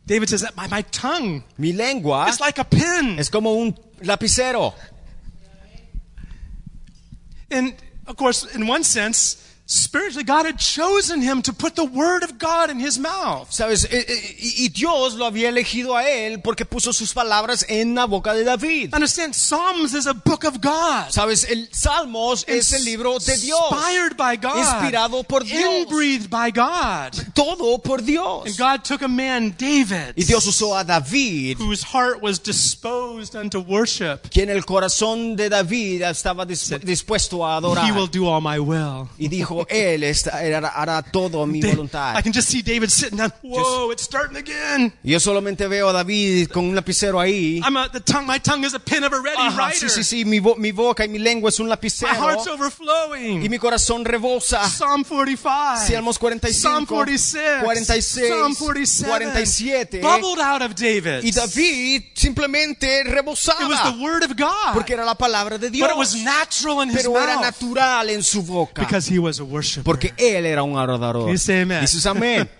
David 0.06 0.30
says 0.30 0.41
that 0.41 0.56
my, 0.56 0.67
my 0.70 0.84
tongue 0.84 1.43
Mi 1.58 1.74
lengua 1.74 2.28
is 2.30 2.39
like 2.39 2.60
a 2.60 2.63
pen. 2.63 3.20
es 3.20 3.30
como 3.30 3.54
un 3.54 3.78
lapicero. 4.02 4.74
And 7.50 7.74
of 8.06 8.15
course, 8.15 8.46
in 8.56 8.70
one 8.70 8.84
sense, 8.84 9.38
spiritually, 9.67 10.23
God 10.23 10.45
had 10.45 10.58
chosen 10.58 11.21
him 11.21 11.41
to 11.43 11.51
put 11.53 11.75
the 11.75 11.84
word 11.86 12.23
of 12.23 12.38
God 12.39 12.69
in 12.69 12.80
his 12.80 12.97
mouth. 12.97 13.51
¿Sabes? 13.51 13.84
Eh, 13.86 14.06
eh, 14.08 14.36
Y, 14.39 14.69
Dios 14.69 15.13
lo 15.15 15.25
había 15.25 15.49
elegido 15.49 15.95
a 15.95 16.08
él 16.10 16.41
porque 16.41 16.65
puso 16.65 16.93
sus 16.93 17.13
palabras 17.13 17.65
en 17.67 17.93
la 17.95 18.06
boca 18.06 18.34
de 18.34 18.43
David. 18.43 18.93
Understand, 18.93 19.34
Psalms 19.36 19.93
is 19.93 20.08
a 20.08 20.13
book 20.13 20.45
of 20.45 20.60
God. 20.62 21.10
¿Sabes? 21.12 21.43
El 21.49 21.67
Salmos 21.71 22.45
es 22.47 22.71
el 22.73 22.86
libro 22.86 23.19
de 23.19 23.38
Dios. 23.38 23.60
Inspired 23.71 24.15
by 24.17 24.38
God. 24.38 24.58
Inspirado 24.58 25.23
por 25.23 25.43
Dios. 25.43 25.60
Inbreathed 25.88 26.30
by 26.30 26.49
God. 26.51 27.13
Todo 27.34 27.77
por 27.80 28.01
Dios. 28.01 28.45
And 28.47 28.58
God 28.58 28.84
took 28.86 29.01
a 29.01 29.08
man, 29.08 29.53
David, 29.58 30.13
Y 30.15 30.23
Dios 30.23 30.45
usó 30.47 30.77
a 30.77 30.84
David 30.84 31.58
whose 31.60 31.84
heart 31.84 32.21
was 32.21 32.39
disposed 32.41 33.36
unto 33.36 33.60
worship. 33.60 34.30
quien 34.32 34.49
el 34.49 34.63
corazón 34.65 35.36
de 35.36 35.49
David 35.49 36.03
estaba 36.03 36.45
dis- 36.45 36.69
dispuesto 36.84 37.45
a 37.45 37.58
adorar. 37.58 37.86
He 37.86 37.91
will 37.91 38.08
do 38.08 38.27
all 38.27 38.41
my 38.41 38.60
will. 38.60 39.10
Y 39.17 39.27
dijo, 39.27 39.57
dijo, 39.65 39.67
Él 39.70 40.04
está- 40.04 40.38
hará, 40.39 40.70
hará 40.70 41.02
todo 41.02 41.41
a 41.43 41.48
mi 41.48 41.60
Da- 41.62 42.20
I 42.20 42.22
can 42.24 42.34
just 42.34 42.50
see 42.50 42.62
David 42.62 42.89
sitting 42.89 43.17
down. 43.17 43.32
Whoa, 43.43 43.91
it's 43.91 44.04
starting 44.04 44.38
again. 44.38 44.93
Y 45.04 45.12
yo 45.12 45.20
solamente 45.20 45.67
veo 45.67 45.89
a 45.89 45.93
David 45.93 46.48
con 46.50 46.65
un 46.65 46.76
lapicero 46.76 47.20
ahí. 47.20 47.62
I'm 47.63 47.78
a, 47.78 47.89
the 47.91 48.00
tongue, 48.00 48.26
my 48.28 48.39
tongue 48.39 48.65
is 48.65 48.74
a 48.74 48.80
pen 48.80 49.04
of 49.04 49.13
a 49.13 49.20
ready 49.20 49.38
Ajá, 49.38 49.67
writer. 49.67 49.89
sí, 49.89 50.04
sí, 50.04 50.04
sí, 50.04 50.26
mi, 50.26 50.39
bo- 50.39 50.56
mi 50.56 50.72
boca 50.72 51.06
y 51.06 51.10
mi 51.10 51.20
lengua 51.20 51.50
es 51.50 51.60
un 51.60 51.67
My 51.67 51.72
lapicero. 51.72 52.13
heart's 52.13 52.46
Y 52.48 52.50
overflowing. 52.50 53.50
mi 53.50 53.58
corazón 53.60 54.06
rebosa. 54.06 54.67
Psalm 54.70 55.04
45. 55.04 55.88
Salmos 55.88 56.17
45, 56.20 56.54
Psalm 56.62 56.86
46. 56.86 57.63
46, 57.63 58.28
Psalm 58.30 58.56
47. 58.56 59.08
47. 59.10 60.02
Bubbled 60.02 60.39
out 60.39 60.62
of 60.62 60.76
David. 60.76 61.24
Y 61.24 61.32
David 61.32 62.04
simplemente 62.15 63.02
It 63.02 63.26
was 63.26 63.43
the 63.84 63.98
word 64.02 64.24
of 64.24 64.36
God. 64.36 64.74
Porque 64.74 64.93
era 64.93 65.06
la 65.06 65.15
palabra 65.15 65.58
de 65.58 65.70
Dios. 65.70 65.88
but 65.88 65.93
it 65.96 65.98
was 65.98 66.15
natural 66.15 66.82
in 66.82 66.89
his 66.89 66.98
Pero 67.04 67.17
era 67.17 67.36
mouth. 67.36 67.41
natural 67.46 68.10
en 68.10 68.24
su 68.24 68.41
boca. 68.43 68.82
Because 68.82 69.08
he 69.08 69.20
was 69.20 69.39
a 69.39 69.43
worshiper. 69.43 69.46
Porque 69.83 70.13
él 70.17 70.45
era 70.45 70.63
un 70.63 70.77
adorador. 70.77 71.29
Dices 71.31 72.05
amén. 72.05 72.49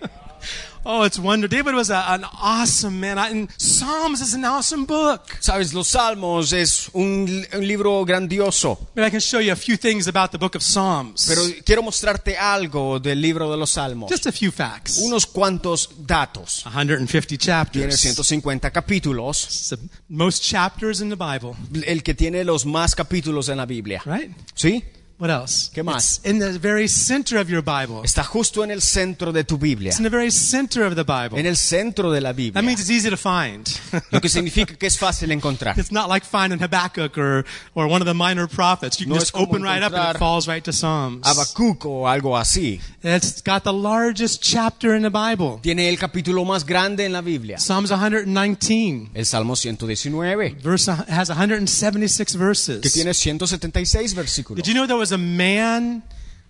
Oh, 0.90 1.02
it's 1.04 1.18
wonder. 1.18 1.48
David 1.48 1.74
was 1.74 1.90
a, 1.90 2.02
an 2.14 2.24
awesome 2.24 2.98
man. 2.98 3.18
And 3.18 3.50
Psalms 3.58 4.22
is 4.22 4.34
an 4.34 4.44
awesome 4.46 4.86
book. 4.86 5.36
Sabes, 5.40 5.74
los 5.74 5.88
Salmos 5.88 6.52
es 6.52 6.88
un, 6.94 7.44
un 7.52 7.66
libro 7.66 8.04
grandioso. 8.06 8.78
But 8.94 9.04
I 9.04 9.10
can 9.10 9.20
show 9.20 9.38
you 9.38 9.52
a 9.52 9.56
few 9.56 9.76
things 9.76 10.08
about 10.08 10.30
the 10.30 10.38
book 10.38 10.54
of 10.54 10.62
Psalms. 10.62 11.26
Pero 11.28 11.42
quiero 11.64 11.82
mostrarte 11.82 12.38
algo 12.38 12.98
del 13.00 13.20
libro 13.20 13.50
de 13.50 13.58
los 13.58 13.70
Salmos. 13.70 14.10
Just 14.10 14.26
a 14.28 14.32
few 14.32 14.50
facts. 14.50 14.98
Unos 14.98 15.26
cuantos 15.26 15.90
datos. 16.06 16.62
150 16.62 17.26
Tiene 17.26 17.38
chapters. 17.38 18.00
150 18.00 18.70
capítulos. 18.70 19.68
The 19.68 19.78
most 20.08 20.42
chapters 20.42 21.02
in 21.02 21.10
the 21.10 21.16
Bible, 21.16 21.54
El 21.86 22.02
que 22.02 22.14
tiene 22.14 22.44
los 22.44 22.64
más 22.64 22.94
capítulos 22.94 23.50
en 23.50 23.58
la 23.58 23.66
Biblia. 23.66 24.00
right? 24.06 24.30
¿Sí? 24.54 24.82
What 25.18 25.30
else? 25.30 25.68
¿Qué 25.74 25.82
más? 25.82 26.18
It's 26.18 26.30
in 26.30 26.38
the 26.38 26.60
very 26.60 26.86
center 26.86 27.38
of 27.38 27.50
your 27.50 27.60
Bible. 27.60 28.02
Está 28.04 28.22
justo 28.22 28.62
en 28.62 28.70
el 28.70 28.80
centro 28.80 29.32
de 29.32 29.42
tu 29.42 29.58
Biblia. 29.58 29.88
It's 29.88 29.98
in 29.98 30.04
the 30.04 30.10
very 30.10 30.30
center 30.30 30.84
of 30.84 30.94
the 30.94 31.02
Bible. 31.02 31.40
En 31.40 31.44
el 31.44 31.56
centro 31.56 32.12
de 32.12 32.20
la 32.20 32.32
Biblia. 32.32 32.52
That 32.52 32.62
means 32.62 32.80
it's 32.80 32.88
easy 32.90 33.10
to 33.10 33.16
find. 33.16 33.68
Lo 34.12 34.20
que 34.20 34.28
significa 34.28 34.76
que 34.76 34.86
es 34.86 34.96
fácil 34.96 35.32
encontrar. 35.32 35.76
It's 35.76 35.90
not 35.90 36.08
like 36.08 36.24
finding 36.24 36.60
Habakkuk 36.60 37.18
or, 37.18 37.44
or 37.74 37.88
one 37.88 38.00
of 38.00 38.06
the 38.06 38.14
minor 38.14 38.46
prophets. 38.46 39.00
You 39.00 39.06
can 39.06 39.14
No 39.14 39.18
just 39.18 39.34
open 39.34 39.60
right 39.60 39.82
up 39.82 39.92
and 39.92 40.14
it 40.14 40.18
falls 40.20 40.46
right 40.46 40.62
to 40.62 40.72
Psalms. 40.72 41.26
Habacuc 41.26 41.84
o 41.84 42.06
algo 42.06 42.36
así. 42.38 42.80
It's 43.02 43.42
got 43.42 43.64
the 43.64 43.72
largest 43.72 44.40
chapter 44.40 44.94
in 44.94 45.02
the 45.02 45.10
Bible. 45.10 45.58
Tiene 45.62 45.88
el 45.88 45.96
capítulo 45.96 46.44
más 46.44 46.64
grande 46.64 47.04
en 47.04 47.12
la 47.12 47.22
Biblia. 47.22 47.58
Psalms 47.58 47.90
119. 47.90 49.10
El 49.14 49.24
Salmo 49.24 49.56
119. 49.56 50.58
Verse 50.62 50.86
has 50.86 51.28
176 51.28 52.36
verses. 52.36 52.82
Que 52.82 52.90
tiene 52.90 53.12
176 53.12 54.14
versículos. 54.14 54.62
Did 54.62 54.68
you 54.68 54.74
know 54.74 54.86
there 54.86 54.96
was 54.96 55.07
a 55.12 55.18
man 55.18 56.02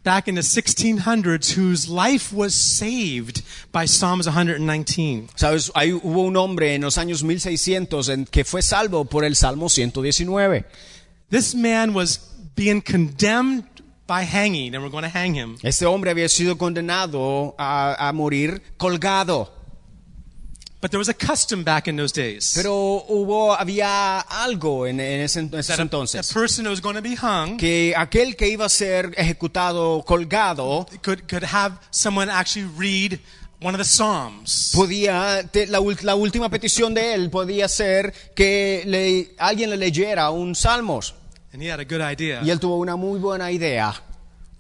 back 0.05 0.29
in 0.29 0.35
the 0.35 0.42
1600s 0.42 1.53
whose 1.53 1.88
life 1.88 2.33
was 2.33 2.55
saved 2.55 3.42
by 3.73 3.85
Psalms 3.87 4.27
119? 4.27 5.29
Sabes, 5.37 5.71
ahí 5.75 5.92
hubo 5.92 6.23
un 6.23 6.37
hombre 6.37 6.75
en 6.75 6.83
los 6.83 6.97
años 6.97 7.23
1600 7.23 8.09
en 8.09 8.25
que 8.27 8.44
fue 8.44 8.62
salvo 8.62 9.05
por 9.05 9.25
el 9.25 9.35
Salmo 9.35 9.68
119. 9.68 10.64
This 11.31 11.55
man 11.55 11.94
was 11.94 12.18
being 12.55 12.81
condemned 12.81 13.64
by 14.07 14.23
hanging, 14.23 14.75
and 14.75 14.83
we're 14.83 14.90
going 14.90 15.05
to 15.05 15.11
hang 15.11 15.35
him. 15.35 15.59
Este 15.62 15.85
hombre 15.85 16.11
había 16.11 16.29
sido 16.29 16.57
condenado 16.57 17.55
a, 17.59 18.09
a 18.09 18.12
morir 18.12 18.62
colgado. 18.79 19.53
But 20.81 20.93
there 20.93 20.99
was 20.99 21.09
a 21.09 21.14
custom 21.14 21.64
back 21.64 21.88
in 21.88 21.97
those 21.97 22.12
days. 22.12 22.53
Pero 22.55 23.05
hubo, 23.09 23.53
había 23.53 24.21
algo 24.21 24.87
en, 24.87 25.01
en 25.01 25.23
ese, 25.23 25.41
en 25.41 25.51
entonces. 25.81 26.31
a 26.31 26.35
person 26.35 26.64
who 26.67 26.71
was 26.71 26.81
going 26.81 26.95
to 26.95 27.03
be 27.03 27.17
hung 27.17 27.57
Que 27.57 27.95
aquel 27.97 28.37
que 28.37 28.49
iba 28.49 28.64
a 28.67 28.69
ser 28.69 29.12
ejecutado 29.17 30.05
colgado 30.05 30.87
could, 31.03 31.27
could 31.29 31.43
have 31.43 31.79
someone 31.91 32.31
actually 32.31 32.69
read 32.79 33.19
one 33.61 33.75
of 33.75 33.79
the 33.81 33.85
Psalms. 33.85 34.71
podía, 34.73 35.43
te- 35.51 35.67
la, 35.67 35.81
última 35.81 36.49
petición 36.49 36.95
de 36.95 37.12
él 37.14 37.29
podía 37.29 37.67
ser 37.67 38.12
que 38.37 38.85
le- 38.87 39.35
alguien 39.38 39.71
le 39.71 39.77
leyera 39.77 40.31
un 40.31 40.55
salmos. 40.55 41.12
And 41.53 41.61
he 41.61 41.69
had 41.73 41.81
a 41.81 41.85
good 41.85 42.01
idea. 42.03 42.41
Y 42.45 42.51
él 42.51 42.61
tuvo 42.61 42.77
una 42.77 42.95
muy 42.95 43.19
buena 43.19 43.51
idea. 43.51 44.01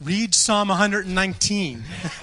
Read 0.00 0.32
Psalm 0.32 0.68
119. 0.68 1.82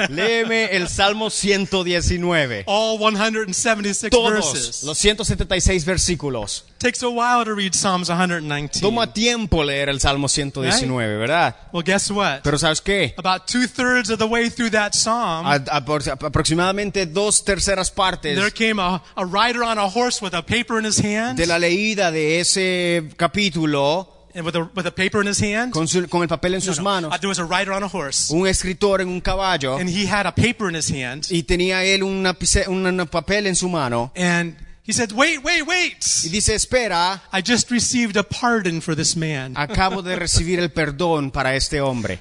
Léeme 0.09 0.65
el 0.71 0.87
Salmo 0.87 1.29
119. 1.29 2.63
All 2.67 2.97
176 2.97 4.09
Todos 4.09 4.31
verses. 4.53 4.83
los 4.83 4.97
176 4.97 5.83
versículos. 5.83 6.63
Takes 6.77 7.03
a 7.03 7.09
while 7.09 7.43
to 7.43 7.53
read 7.53 7.73
Psalms 7.73 8.07
119. 8.07 8.79
Toma 8.79 9.11
tiempo 9.11 9.61
leer 9.61 9.89
el 9.89 9.99
Salmo 9.99 10.29
119, 10.29 11.17
¿verdad? 11.17 11.55
Well, 11.73 11.83
guess 11.83 12.09
what? 12.11 12.43
Pero 12.43 12.57
¿sabes 12.57 12.79
qué? 12.81 13.13
About 13.17 13.45
two 13.45 13.67
thirds 13.67 14.09
of 14.09 14.19
the 14.19 14.25
way 14.27 14.49
through 14.49 14.69
that 14.71 14.93
psalm, 14.93 15.45
A- 15.45 15.59
apro- 15.59 16.07
aproximadamente 16.23 17.05
dos 17.05 17.43
terceras 17.43 17.91
partes 17.91 18.37
there 18.37 18.51
came 18.51 18.79
a, 18.81 19.01
a 19.17 19.25
rider 19.25 19.63
on 19.63 19.77
a 19.77 19.85
horse 19.89 20.21
with 20.23 20.33
a 20.33 20.41
paper 20.45 20.79
in 20.79 20.85
his 20.85 20.97
hand, 21.03 21.37
de 21.37 21.45
la 21.45 21.59
leída 21.59 22.09
de 22.11 22.39
ese 22.39 23.09
capítulo 23.17 24.14
and 24.35 24.45
with 24.45 24.55
a, 24.55 24.69
with 24.75 24.85
a 24.85 24.91
paper 24.91 25.21
in 25.21 25.27
his 25.27 25.39
hand. 25.39 25.71
con, 25.73 25.87
su- 25.87 26.07
con 26.07 26.21
el 26.21 26.27
papel 26.27 26.53
en 26.55 26.61
sus 26.61 26.77
No, 26.77 26.83
no. 26.83 26.89
manos, 26.89 27.13
Uh, 27.13 27.17
there 27.17 27.29
was 27.29 27.39
a 27.39 27.45
rider 27.45 27.71
on 27.73 27.81
a 27.83 27.87
horse, 27.87 28.29
un 28.33 28.45
escritor 28.47 29.01
en 29.01 29.07
un 29.07 29.21
caballo 29.21 29.77
and 29.79 29.89
he 29.89 30.05
had 30.05 30.25
a 30.27 30.31
paper 30.33 30.67
in 30.69 30.75
his 30.75 30.89
hand, 30.89 31.25
y 31.31 31.43
tenía 31.43 31.83
él 31.83 32.03
una 32.03 32.35
un 32.67 32.85
un 32.99 33.07
papel 33.07 33.47
en 33.47 33.55
su 33.55 33.69
mano 33.69 34.11
and 34.15 34.55
he 34.87 34.93
said, 34.93 35.11
"Wait, 35.13 35.43
wait, 35.43 35.65
wait! 35.65 35.97
y 36.23 36.29
dice, 36.29 36.53
espera, 36.53 37.21
I 37.33 37.41
just 37.41 37.71
received 37.71 38.17
a 38.17 38.23
pardon 38.23 38.81
for 38.81 38.95
this 38.95 39.15
man. 39.15 39.53
acabo 39.57 40.03
de 40.03 40.15
recibir 40.15 40.59
el 40.59 40.69
perdón 40.69 41.31
para 41.31 41.55
este 41.55 41.81
hombre. 41.81 42.19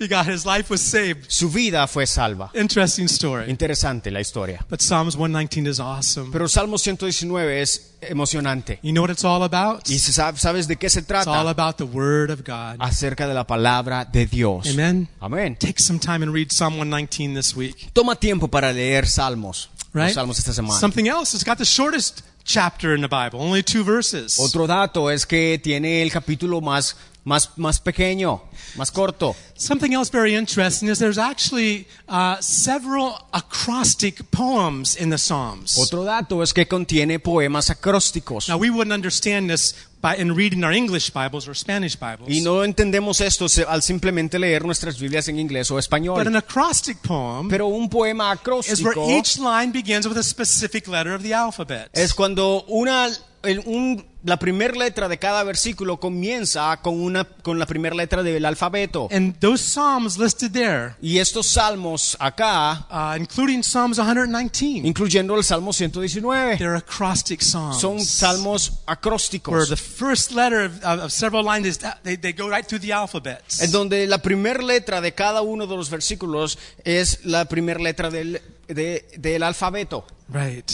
He 0.00 0.06
got 0.06 0.26
his 0.28 0.44
life 0.46 0.70
was 0.70 0.80
saved. 0.80 1.24
Su 1.28 1.48
vida 1.50 1.86
fue 1.88 2.06
salva. 2.06 2.50
Interesting 2.54 3.06
story. 3.08 3.50
Interesante 3.50 4.10
la 4.12 4.20
historia. 4.20 4.64
But 4.70 4.80
Psalms 4.80 5.16
119 5.16 5.66
is 5.68 5.80
awesome. 5.80 6.30
Pero 6.30 6.46
Salmo 6.48 6.78
119 6.78 7.60
es 7.60 7.94
emocionante. 8.00 8.78
You 8.82 8.92
know 8.92 9.02
what 9.02 9.10
it's 9.10 9.24
all 9.24 9.42
about? 9.42 9.88
¿Y 9.88 9.98
sabes 9.98 10.68
de 10.68 10.76
qué 10.76 10.88
se 10.88 11.00
It's 11.00 11.10
all 11.10 11.24
trata? 11.24 11.50
about 11.50 11.76
the 11.78 11.84
Word 11.84 12.30
of 12.30 12.42
God. 12.44 12.76
Acerca 12.78 13.26
de 13.26 13.34
la 13.34 13.44
palabra 13.46 14.04
de 14.04 14.26
Dios. 14.26 14.68
Amen. 14.68 15.08
Amén. 15.20 15.56
Take 15.58 15.80
some 15.80 15.98
time 15.98 16.22
and 16.22 16.32
read 16.32 16.52
Psalm 16.52 16.76
119 16.78 17.34
this 17.34 17.56
week. 17.56 17.90
Toma 17.92 18.14
tiempo 18.14 18.48
para 18.48 18.72
leer 18.72 19.06
salmos. 19.06 19.68
Los 19.92 20.04
Right? 20.04 20.14
salmos 20.14 20.38
esta 20.38 20.52
semana. 20.52 20.78
Something 20.78 21.06
else. 21.08 21.34
It's 21.34 21.44
got 21.44 21.58
the 21.58 21.64
shortest 21.64 22.22
chapter 22.44 22.94
in 22.94 23.00
the 23.00 23.08
Bible, 23.08 23.40
only 23.40 23.62
two 23.62 23.82
verses. 23.82 24.38
Otro 24.38 24.66
dato 24.66 25.10
es 25.10 25.26
que 25.26 25.58
tiene 25.62 26.02
el 26.02 26.10
capítulo 26.12 26.60
más, 26.60 26.94
más, 27.28 27.50
más 27.56 27.78
pequeño, 27.78 28.42
más 28.76 28.90
corto. 28.90 29.36
Something 29.54 29.92
else 29.92 30.10
very 30.10 30.34
interesting 30.34 30.88
is 30.88 30.98
there's 30.98 31.18
actually 31.18 31.86
uh, 32.08 32.36
several 32.40 33.14
acrostic 33.32 34.30
poems 34.30 34.96
in 34.96 35.10
the 35.10 35.18
Psalms. 35.18 35.76
Otro 35.78 36.04
dato 36.04 36.42
es 36.42 36.52
que 36.52 36.66
contiene 36.66 37.18
poemas 37.18 37.70
acrósticos. 37.70 38.48
Now 38.48 38.56
we 38.56 38.70
wouldn't 38.70 38.94
understand 38.94 39.50
this 39.50 39.74
by 40.00 40.14
in 40.16 40.34
reading 40.34 40.64
our 40.64 40.72
English 40.72 41.10
Bibles 41.10 41.48
or 41.48 41.54
Spanish 41.54 41.96
Bibles. 41.96 42.28
Y 42.28 42.40
no 42.40 42.64
entendemos 42.64 43.20
esto 43.20 43.46
al 43.66 43.82
simplemente 43.82 44.38
leer 44.38 44.64
nuestras 44.64 44.98
Biblias 44.98 45.28
en 45.28 45.38
inglés 45.38 45.70
o 45.70 45.74
but 45.74 45.84
español. 45.84 46.26
an 46.26 46.36
acrostic 46.36 46.98
poem 47.02 47.48
Pero 47.48 47.66
un 47.66 47.88
poema 47.90 48.32
is 48.32 48.80
where 48.80 48.92
acróstico 48.92 49.10
each 49.10 49.38
line 49.38 49.70
begins 49.72 50.06
with 50.06 50.16
a 50.16 50.22
specific 50.22 50.88
letter 50.88 51.14
of 51.14 51.22
the 51.22 51.34
alphabet. 51.34 51.90
es 51.92 52.14
cuando 52.14 52.64
una, 52.68 53.10
el- 53.42 53.60
un- 53.66 54.04
la 54.24 54.36
primera 54.38 54.74
letra 54.74 55.08
de 55.08 55.16
cada 55.18 55.44
versículo 55.44 55.98
comienza 56.00 56.76
con, 56.82 57.00
una, 57.00 57.24
con 57.24 57.58
la 57.58 57.66
primera 57.66 57.94
letra 57.94 58.22
del 58.22 58.44
alfabeto. 58.44 59.08
and 59.12 59.38
those 59.38 59.62
psalms 59.62 60.18
listed 60.18 60.50
there, 60.50 60.94
Y 61.00 61.18
estos 61.18 61.46
salmos 61.46 62.16
acá, 62.20 62.86
uh, 62.90 63.16
including 63.16 63.62
Psalms 63.62 63.98
119, 63.98 64.86
incluyendo 64.86 65.36
el 65.36 65.44
Salmo 65.44 65.72
119, 65.72 66.56
they're 66.58 66.76
acrostic 66.76 67.40
psalms. 67.40 67.80
son 67.80 68.00
salmos 68.00 68.70
where 68.70 68.82
acrósticos. 68.98 69.68
the 69.68 69.76
first 69.76 70.32
letter 70.32 70.64
of, 70.66 70.84
of, 70.84 71.04
of 71.04 71.12
several 71.12 71.44
lines 71.44 71.66
is 71.66 71.78
they, 72.02 72.16
they 72.16 72.32
go 72.32 72.48
right 72.50 72.66
through 72.66 72.80
the 72.80 72.92
alphabet. 72.92 73.40
En 73.60 73.70
donde 73.70 74.06
la 74.08 74.18
primera 74.18 74.62
letra 74.62 75.00
de 75.00 75.12
cada 75.14 75.42
uno 75.42 75.66
de 75.66 75.76
los 75.76 75.90
versículos 75.90 76.58
es 76.84 77.24
la 77.24 77.44
primera 77.44 77.80
letra 77.80 78.10
del, 78.10 78.42
de- 78.66 79.06
del 79.16 79.42
alfabeto. 79.44 80.04
Right. 80.28 80.70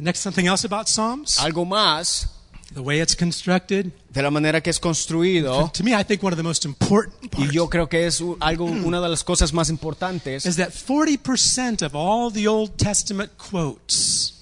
The 0.00 0.04
next 0.06 0.20
something 0.20 0.46
else 0.46 0.64
about 0.64 0.88
Psalms, 0.88 1.38
Algo 1.40 1.66
más 1.66 2.26
the 2.72 2.80
way 2.80 3.00
it's 3.02 3.14
constructed. 3.14 3.92
de 4.08 4.22
la 4.22 4.30
manera 4.30 4.62
que 4.62 4.70
es 4.70 4.80
construido, 4.80 5.70
To 5.74 5.84
me, 5.84 5.92
I 5.94 6.02
think 6.04 6.22
one 6.22 6.32
of 6.32 6.38
the 6.38 6.42
most 6.42 6.64
important 6.64 7.24
y 7.24 7.28
parts 7.28 7.52
yo 7.52 7.68
creo 7.68 7.86
que 7.86 8.06
es 8.06 8.22
algo, 8.40 8.64
una 8.86 8.98
de 9.02 9.08
las 9.10 9.22
cosas 9.24 9.52
más 9.52 9.68
importantes, 9.68 10.46
is 10.46 10.56
that 10.56 10.70
40% 10.70 11.82
of 11.82 11.94
all 11.94 12.32
the 12.32 12.48
Old 12.48 12.78
Testament 12.78 13.30
quotes 13.36 14.38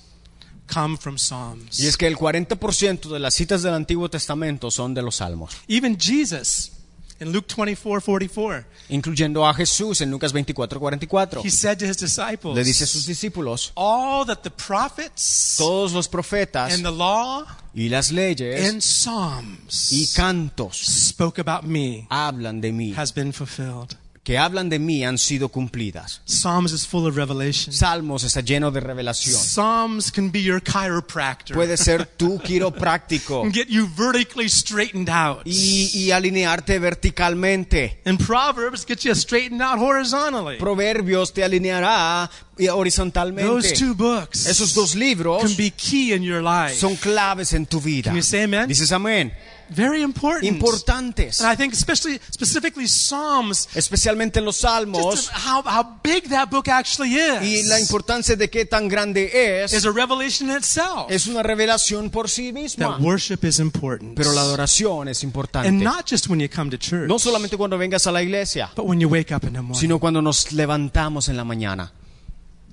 come 0.72 0.96
from 0.96 1.18
Psalms. 1.18 1.80
y 1.80 1.88
es 1.88 1.96
que 1.96 2.06
el 2.06 2.16
40% 2.16 3.08
de 3.10 3.18
las 3.18 3.34
citas 3.34 3.62
del 3.64 3.74
Antiguo 3.74 4.08
Testamento 4.08 4.70
son 4.70 4.94
de 4.94 5.02
los 5.02 5.16
salmos. 5.16 5.56
Even 5.66 5.98
Jesus 5.98 6.70
In 7.20 7.32
Luke 7.32 7.48
24, 7.48 8.00
44, 8.00 8.64
incluyendo 8.90 9.44
a 9.44 9.52
Jesús 9.52 10.00
en 10.00 10.10
Lucas 10.10 10.32
24, 10.32 10.78
44. 10.78 11.42
he 11.42 11.50
said 11.50 11.76
to 11.76 11.84
his 11.84 11.96
disciples, 11.96 12.54
Le 12.56 12.62
dice 12.62 12.84
a 12.84 12.86
sus 12.86 13.06
discípulos, 13.06 13.72
All 13.74 14.24
that 14.24 14.42
the 14.42 14.50
prophets 14.50 15.56
todos 15.58 15.92
los 15.92 16.08
profetas 16.08 16.72
and 16.72 16.84
the 16.84 16.92
law 16.92 17.44
y 17.74 17.88
las 17.88 18.12
leyes 18.12 18.70
and 18.70 18.80
Psalms 18.80 19.90
y 19.90 20.06
cantos 20.14 20.76
spoke 20.76 21.40
about 21.40 21.64
me 21.64 22.06
hablan 22.08 22.60
de 22.60 22.70
mí, 22.70 22.94
has 22.96 23.12
been 23.12 23.32
fulfilled. 23.32 23.96
Que 24.22 24.36
hablan 24.36 24.68
de 24.68 24.78
mí 24.78 25.04
han 25.04 25.16
sido 25.18 25.48
cumplidas. 25.48 26.20
Psalms 26.26 26.72
is 26.72 26.86
full 26.86 27.06
of 27.06 27.16
revelation. 27.16 27.72
Salmos 27.72 28.24
está 28.24 28.40
lleno 28.42 28.70
de 28.70 28.80
revelación. 28.80 29.40
Psalms 29.40 30.12
can 30.12 30.30
be 30.30 30.42
your 30.42 30.62
chiropractor. 30.62 31.54
Puede 31.54 31.76
ser 31.76 32.04
tu 32.06 32.38
quiropráctico 32.40 33.42
and 33.44 33.54
get 33.54 33.68
you 33.68 33.86
vertically 33.96 34.48
straightened 34.48 35.08
out. 35.08 35.42
y, 35.46 35.90
y 35.94 36.10
alinearte 36.10 36.78
verticalmente. 36.78 38.00
And 38.04 38.18
Proverbs 38.18 38.84
get 38.86 39.00
you 39.04 39.14
straightened 39.14 39.62
out 39.62 39.78
horizontally. 39.78 40.58
Proverbios 40.58 41.32
te 41.32 41.42
alineará 41.42 42.30
Those 42.56 42.70
horizontalmente. 42.70 43.72
two 43.74 43.94
books 43.94 44.46
Esos 44.46 44.74
dos 44.74 44.94
libros 44.94 45.42
can 45.42 45.56
be 45.56 45.70
key 45.70 46.12
in 46.12 46.22
your 46.22 46.42
life. 46.42 46.74
son 46.74 46.96
claves 46.96 47.52
en 47.52 47.66
tu 47.66 47.80
vida. 47.80 48.10
Can 48.10 48.16
you 48.16 48.22
say 48.22 48.42
amen? 48.44 48.68
Dices 48.68 48.90
amén. 48.92 49.32
Very 49.70 50.02
important. 50.02 50.44
Importantes. 50.44 51.40
And 51.40 51.50
I 51.52 51.56
think 51.56 51.74
especially 51.74 52.18
specifically 52.30 52.86
Psalms 52.88 53.68
Especialmente 53.74 54.38
en 54.38 54.44
los 54.44 54.58
salmos 54.58 55.30
how, 55.30 55.62
how 55.64 56.00
big 56.02 56.28
that 56.30 56.48
book 56.50 56.68
actually 56.68 57.14
y 57.14 57.62
la 57.64 57.76
is. 57.78 57.82
importancia 57.82 58.34
de 58.36 58.48
qué 58.48 58.64
tan 58.64 58.88
grande 58.88 59.24
Is 59.64 59.72
es. 59.74 59.84
a 59.84 59.90
revelation 59.92 60.50
in 60.50 60.56
itself. 60.56 61.10
Es 61.10 61.26
una 61.26 61.42
revelación 61.42 62.10
por 62.10 62.28
sí 62.30 62.52
misma. 62.52 62.96
That 62.96 63.00
worship 63.00 63.44
is 63.44 63.58
important. 63.58 64.14
Pero 64.16 64.32
la 64.32 64.40
adoración 64.42 65.08
es 65.08 65.18
And 65.22 65.28
importante. 65.28 65.70
not 65.72 66.06
just 66.10 66.28
when 66.28 66.40
you 66.40 66.48
come 66.48 66.70
to 66.70 66.78
church, 66.78 67.08
No 67.08 67.18
solamente 67.18 67.56
cuando 67.56 67.76
vengas 67.78 68.06
a 68.06 68.12
la 68.12 68.22
iglesia, 68.22 68.70
but 68.74 68.86
when 68.86 69.00
you 69.00 69.08
wake 69.08 69.34
up 69.34 69.44
in 69.44 69.52
the 69.52 69.60
morning. 69.60 69.78
sino 69.80 69.98
cuando 69.98 70.22
nos 70.22 70.52
levantamos 70.52 71.28
en 71.28 71.36
la 71.36 71.44
mañana. 71.44 71.92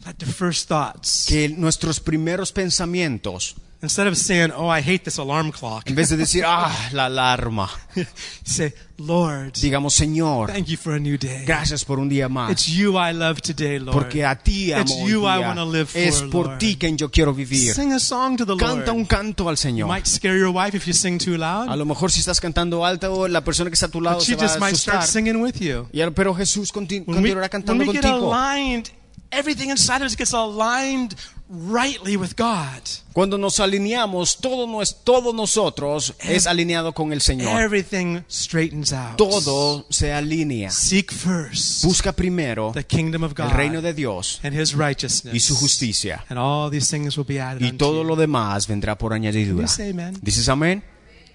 Let 0.05 0.15
the 0.19 0.25
first 0.27 0.67
thoughts, 0.67 1.25
Que 1.27 1.49
nuestros 1.49 1.99
primeros 1.99 2.51
pensamientos, 2.51 3.55
instead 3.85 4.07
of 4.07 4.15
saying, 4.17 4.51
oh, 4.55 4.67
I 4.69 4.81
hate 4.81 5.03
this 5.05 5.17
alarm 5.17 5.51
clock, 5.51 5.87
en 5.89 5.95
vez 5.95 6.09
de 6.09 6.17
decir, 6.17 6.43
ah, 6.45 6.89
la 6.91 7.05
alarma, 7.05 7.69
say, 8.43 8.73
Lord, 8.97 9.53
digamos, 9.61 9.93
Señor, 9.93 10.51
thank 10.51 10.67
you 10.67 10.77
for 10.77 10.93
a 10.93 10.99
new 10.99 11.17
day. 11.17 11.43
gracias 11.45 11.83
por 11.85 11.99
un 11.99 12.07
día 12.09 12.29
más. 12.29 12.51
It's 12.51 12.67
you 12.67 12.97
I 12.97 13.11
love 13.13 13.41
today, 13.41 13.79
Lord. 13.79 13.93
Porque 13.97 14.23
a 14.25 14.35
ti 14.35 14.71
amo 14.73 14.83
It's 14.83 14.95
you 15.07 15.25
I 15.27 15.37
día. 15.39 15.47
wanna 15.47 15.65
live 15.65 15.85
for, 15.87 16.01
Es 16.01 16.21
por 16.31 16.45
Lord. 16.47 16.59
ti 16.59 16.77
quien 16.77 16.97
yo 16.97 17.09
quiero 17.09 17.33
vivir. 17.33 17.73
Sing 17.73 17.91
a 17.93 17.99
song 17.99 18.37
to 18.37 18.45
the 18.45 18.55
Canta 18.57 18.91
un 18.91 18.99
Lord. 18.99 19.07
canto 19.09 19.49
al 19.49 19.55
You 19.55 19.61
Señor. 19.61 19.87
might 19.89 20.05
scare 20.05 20.37
your 20.37 20.49
wife 20.53 20.75
if 20.75 20.85
you 20.87 20.93
sing 20.93 21.17
too 21.17 21.35
A 21.35 21.65
loud, 21.67 21.77
lo 21.77 21.85
mejor 21.85 22.11
si 22.11 22.19
estás 22.21 22.39
cantando 22.39 22.85
alto, 22.85 23.27
la 23.27 23.41
persona 23.43 23.69
que 23.69 23.73
está 23.75 23.87
a 23.87 23.89
tu 23.89 23.99
lado 24.01 24.17
but 24.17 24.25
se 24.25 24.31
she 24.31 24.35
va 24.37 24.43
a 24.43 24.47
just 24.47 24.59
might 24.59 24.75
start 24.75 25.03
singing 25.03 25.41
with 25.41 25.55
you. 25.59 25.87
Y 25.91 26.01
Pero 26.11 26.33
Jesús 26.33 26.71
conti- 26.71 26.99
When 26.99 27.07
we, 27.07 27.13
continuará 27.15 27.41
when 27.43 27.49
cantando 27.49 27.83
we 27.85 27.91
get 27.91 28.01
contigo. 28.01 28.33
aligned, 28.33 28.89
everything 29.31 29.69
inside 29.69 29.97
of 30.01 30.07
us 30.07 30.15
gets 30.15 30.33
aligned 30.33 31.15
rightly 31.47 32.17
with 32.17 32.35
God. 32.35 32.81
Cuando 33.13 33.37
nos 33.37 33.59
alineamos, 33.59 34.37
todo, 34.41 34.65
nues- 34.67 34.95
todo 35.03 35.31
nosotros 35.31 36.13
es 36.19 36.47
alineado 36.47 36.93
con 36.93 37.13
el 37.13 37.21
Señor. 37.21 37.61
Everything 37.61 38.21
straightens 38.27 38.91
out. 38.91 39.15
Todo 39.17 39.85
se 39.91 40.11
alinea. 40.11 40.71
Seek 40.71 41.11
first 41.11 41.83
Busca 41.85 42.13
primero 42.13 42.71
the 42.73 42.83
kingdom 42.83 43.23
of 43.23 43.33
el 43.39 43.45
God 43.45 43.53
reino 43.55 43.81
de 43.81 43.93
Dios 43.93 44.39
and 44.43 44.53
his 44.59 44.73
righteousness. 44.73 45.33
y 45.35 45.39
su 45.39 45.55
justicia. 45.55 46.25
And 46.29 46.39
all 46.39 46.69
these 46.71 46.89
things 46.89 47.15
will 47.17 47.27
be 47.27 47.39
added 47.39 47.61
Y 47.61 47.73
todo 47.77 48.03
lo 48.03 48.15
demás 48.15 48.67
vendrá 48.67 48.97
por 48.97 49.13
añadidura. 49.13 49.67
¿Dices 50.21 50.49
amén? 50.49 50.83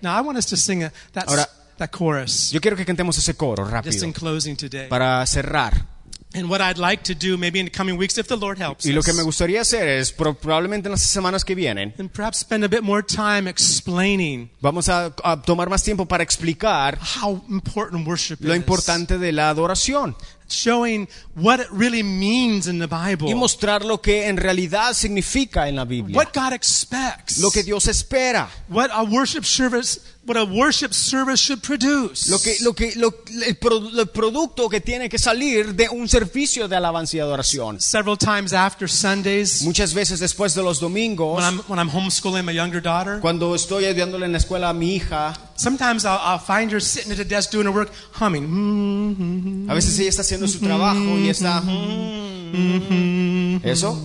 Now 0.02 0.18
I 0.18 0.22
want 0.22 0.38
us 0.38 0.46
to 0.46 0.56
sing 0.56 0.82
a, 0.82 0.92
that, 1.12 1.28
Ahora- 1.28 1.48
that 1.78 1.90
chorus 1.96 2.50
Yo 2.50 2.60
quiero 2.60 2.76
que 2.76 2.84
cantemos 2.84 3.16
ese 3.16 3.34
coro 3.36 3.62
just 3.64 3.72
rápido 3.72 4.04
in 4.04 4.12
closing 4.12 4.56
today. 4.56 4.88
para 4.88 5.24
cerrar. 5.26 5.99
And 6.32 6.48
what 6.48 6.60
I'd 6.60 6.78
like 6.78 7.02
to 7.12 7.14
do 7.14 7.36
maybe 7.36 7.58
in 7.58 7.66
the 7.66 7.72
coming 7.72 7.98
weeks 7.98 8.16
if 8.16 8.28
the 8.28 8.36
Lord 8.36 8.56
helps 8.60 8.86
Y 8.86 8.92
lo 8.92 9.02
que 9.02 9.12
me 9.12 9.22
gustaría 9.24 9.60
hacer 9.62 9.88
es, 9.88 10.12
pro- 10.12 10.32
probablemente 10.34 10.86
en 10.86 10.92
las 10.92 11.02
semanas 11.02 11.44
que 11.44 11.56
vienen, 11.56 11.92
and 11.98 12.08
perhaps 12.08 12.38
spend 12.38 12.62
a 12.64 12.68
bit 12.68 12.82
more 12.82 13.02
time 13.02 13.48
explaining 13.50 14.48
vamos 14.60 14.88
a, 14.88 15.12
a 15.24 15.42
tomar 15.42 15.68
más 15.68 15.82
tiempo 15.82 16.06
para 16.06 16.22
explicar 16.22 16.98
how 17.20 17.42
important 17.48 18.06
worship 18.06 18.36
lo 18.40 18.52
is. 18.54 18.56
importante 18.60 19.18
de 19.18 19.32
la 19.32 19.50
adoración 19.50 20.14
Showing 20.52 21.08
what 21.36 21.60
it 21.60 21.68
really 21.70 22.02
means 22.02 22.66
in 22.66 22.78
the 22.78 22.86
Bible. 22.88 23.30
y 23.30 23.34
mostrar 23.34 23.84
lo 23.84 24.00
que 24.00 24.26
en 24.26 24.36
realidad 24.36 24.94
significa 24.94 25.68
en 25.68 25.76
la 25.76 25.84
Biblia, 25.84 26.16
What 26.16 26.28
God 26.34 26.52
expects. 26.52 27.38
lo 27.38 27.50
que 27.50 27.62
Dios 27.62 27.86
espera, 27.86 28.48
what 28.68 28.90
a 28.92 29.02
worship 29.02 29.44
service 29.44 30.00
what 30.26 30.36
a 30.36 30.44
worship 30.44 30.92
service 30.92 31.42
should 31.42 31.60
produce. 31.62 32.28
lo 32.30 32.38
que, 32.40 32.56
lo 32.60 32.72
que, 32.74 32.92
lo- 32.96 33.14
el, 33.46 33.56
pro- 33.56 33.88
el 33.98 34.06
producto 34.08 34.68
que 34.68 34.80
tiene 34.80 35.08
que 35.08 35.18
salir 35.18 35.74
de 35.74 35.88
un 35.88 36.08
servicio 36.08 36.68
de 36.68 36.76
alabanza 36.76 37.16
y 37.16 37.20
adoración. 37.20 37.80
Several 37.80 38.16
times 38.18 38.52
after 38.52 38.88
Sundays 38.88 39.62
Muchas 39.62 39.92
veces 39.94 40.20
después 40.20 40.54
de 40.54 40.62
los 40.62 40.78
domingos, 40.78 41.36
when 41.36 41.44
I'm 41.44 41.62
when 41.68 41.78
I'm 41.80 41.88
homeschooling 41.90 42.44
my 42.44 42.52
younger 42.52 42.80
daughter, 42.82 43.18
cuando 43.20 43.54
estoy 43.54 43.86
ayudándole 43.86 44.26
en 44.26 44.32
la 44.32 44.38
escuela 44.38 44.68
a 44.68 44.72
mi 44.74 44.94
hija, 44.96 45.32
sometimes 45.56 46.04
I'll, 46.04 46.20
I'll 46.22 46.38
find 46.38 46.70
her 46.72 46.80
sitting 46.82 47.10
at 47.12 47.18
a 47.18 47.24
desk 47.24 47.50
doing 47.50 47.66
her 47.66 47.72
work 47.74 47.90
humming. 48.20 49.66
a 49.68 49.74
veces 49.74 49.98
ella 49.98 50.10
está 50.10 50.22
haciendo 50.22 50.39
su 50.48 50.60
trabajo 50.60 51.18
y 51.18 51.28
está... 51.28 51.62
¿Eso? 53.62 53.98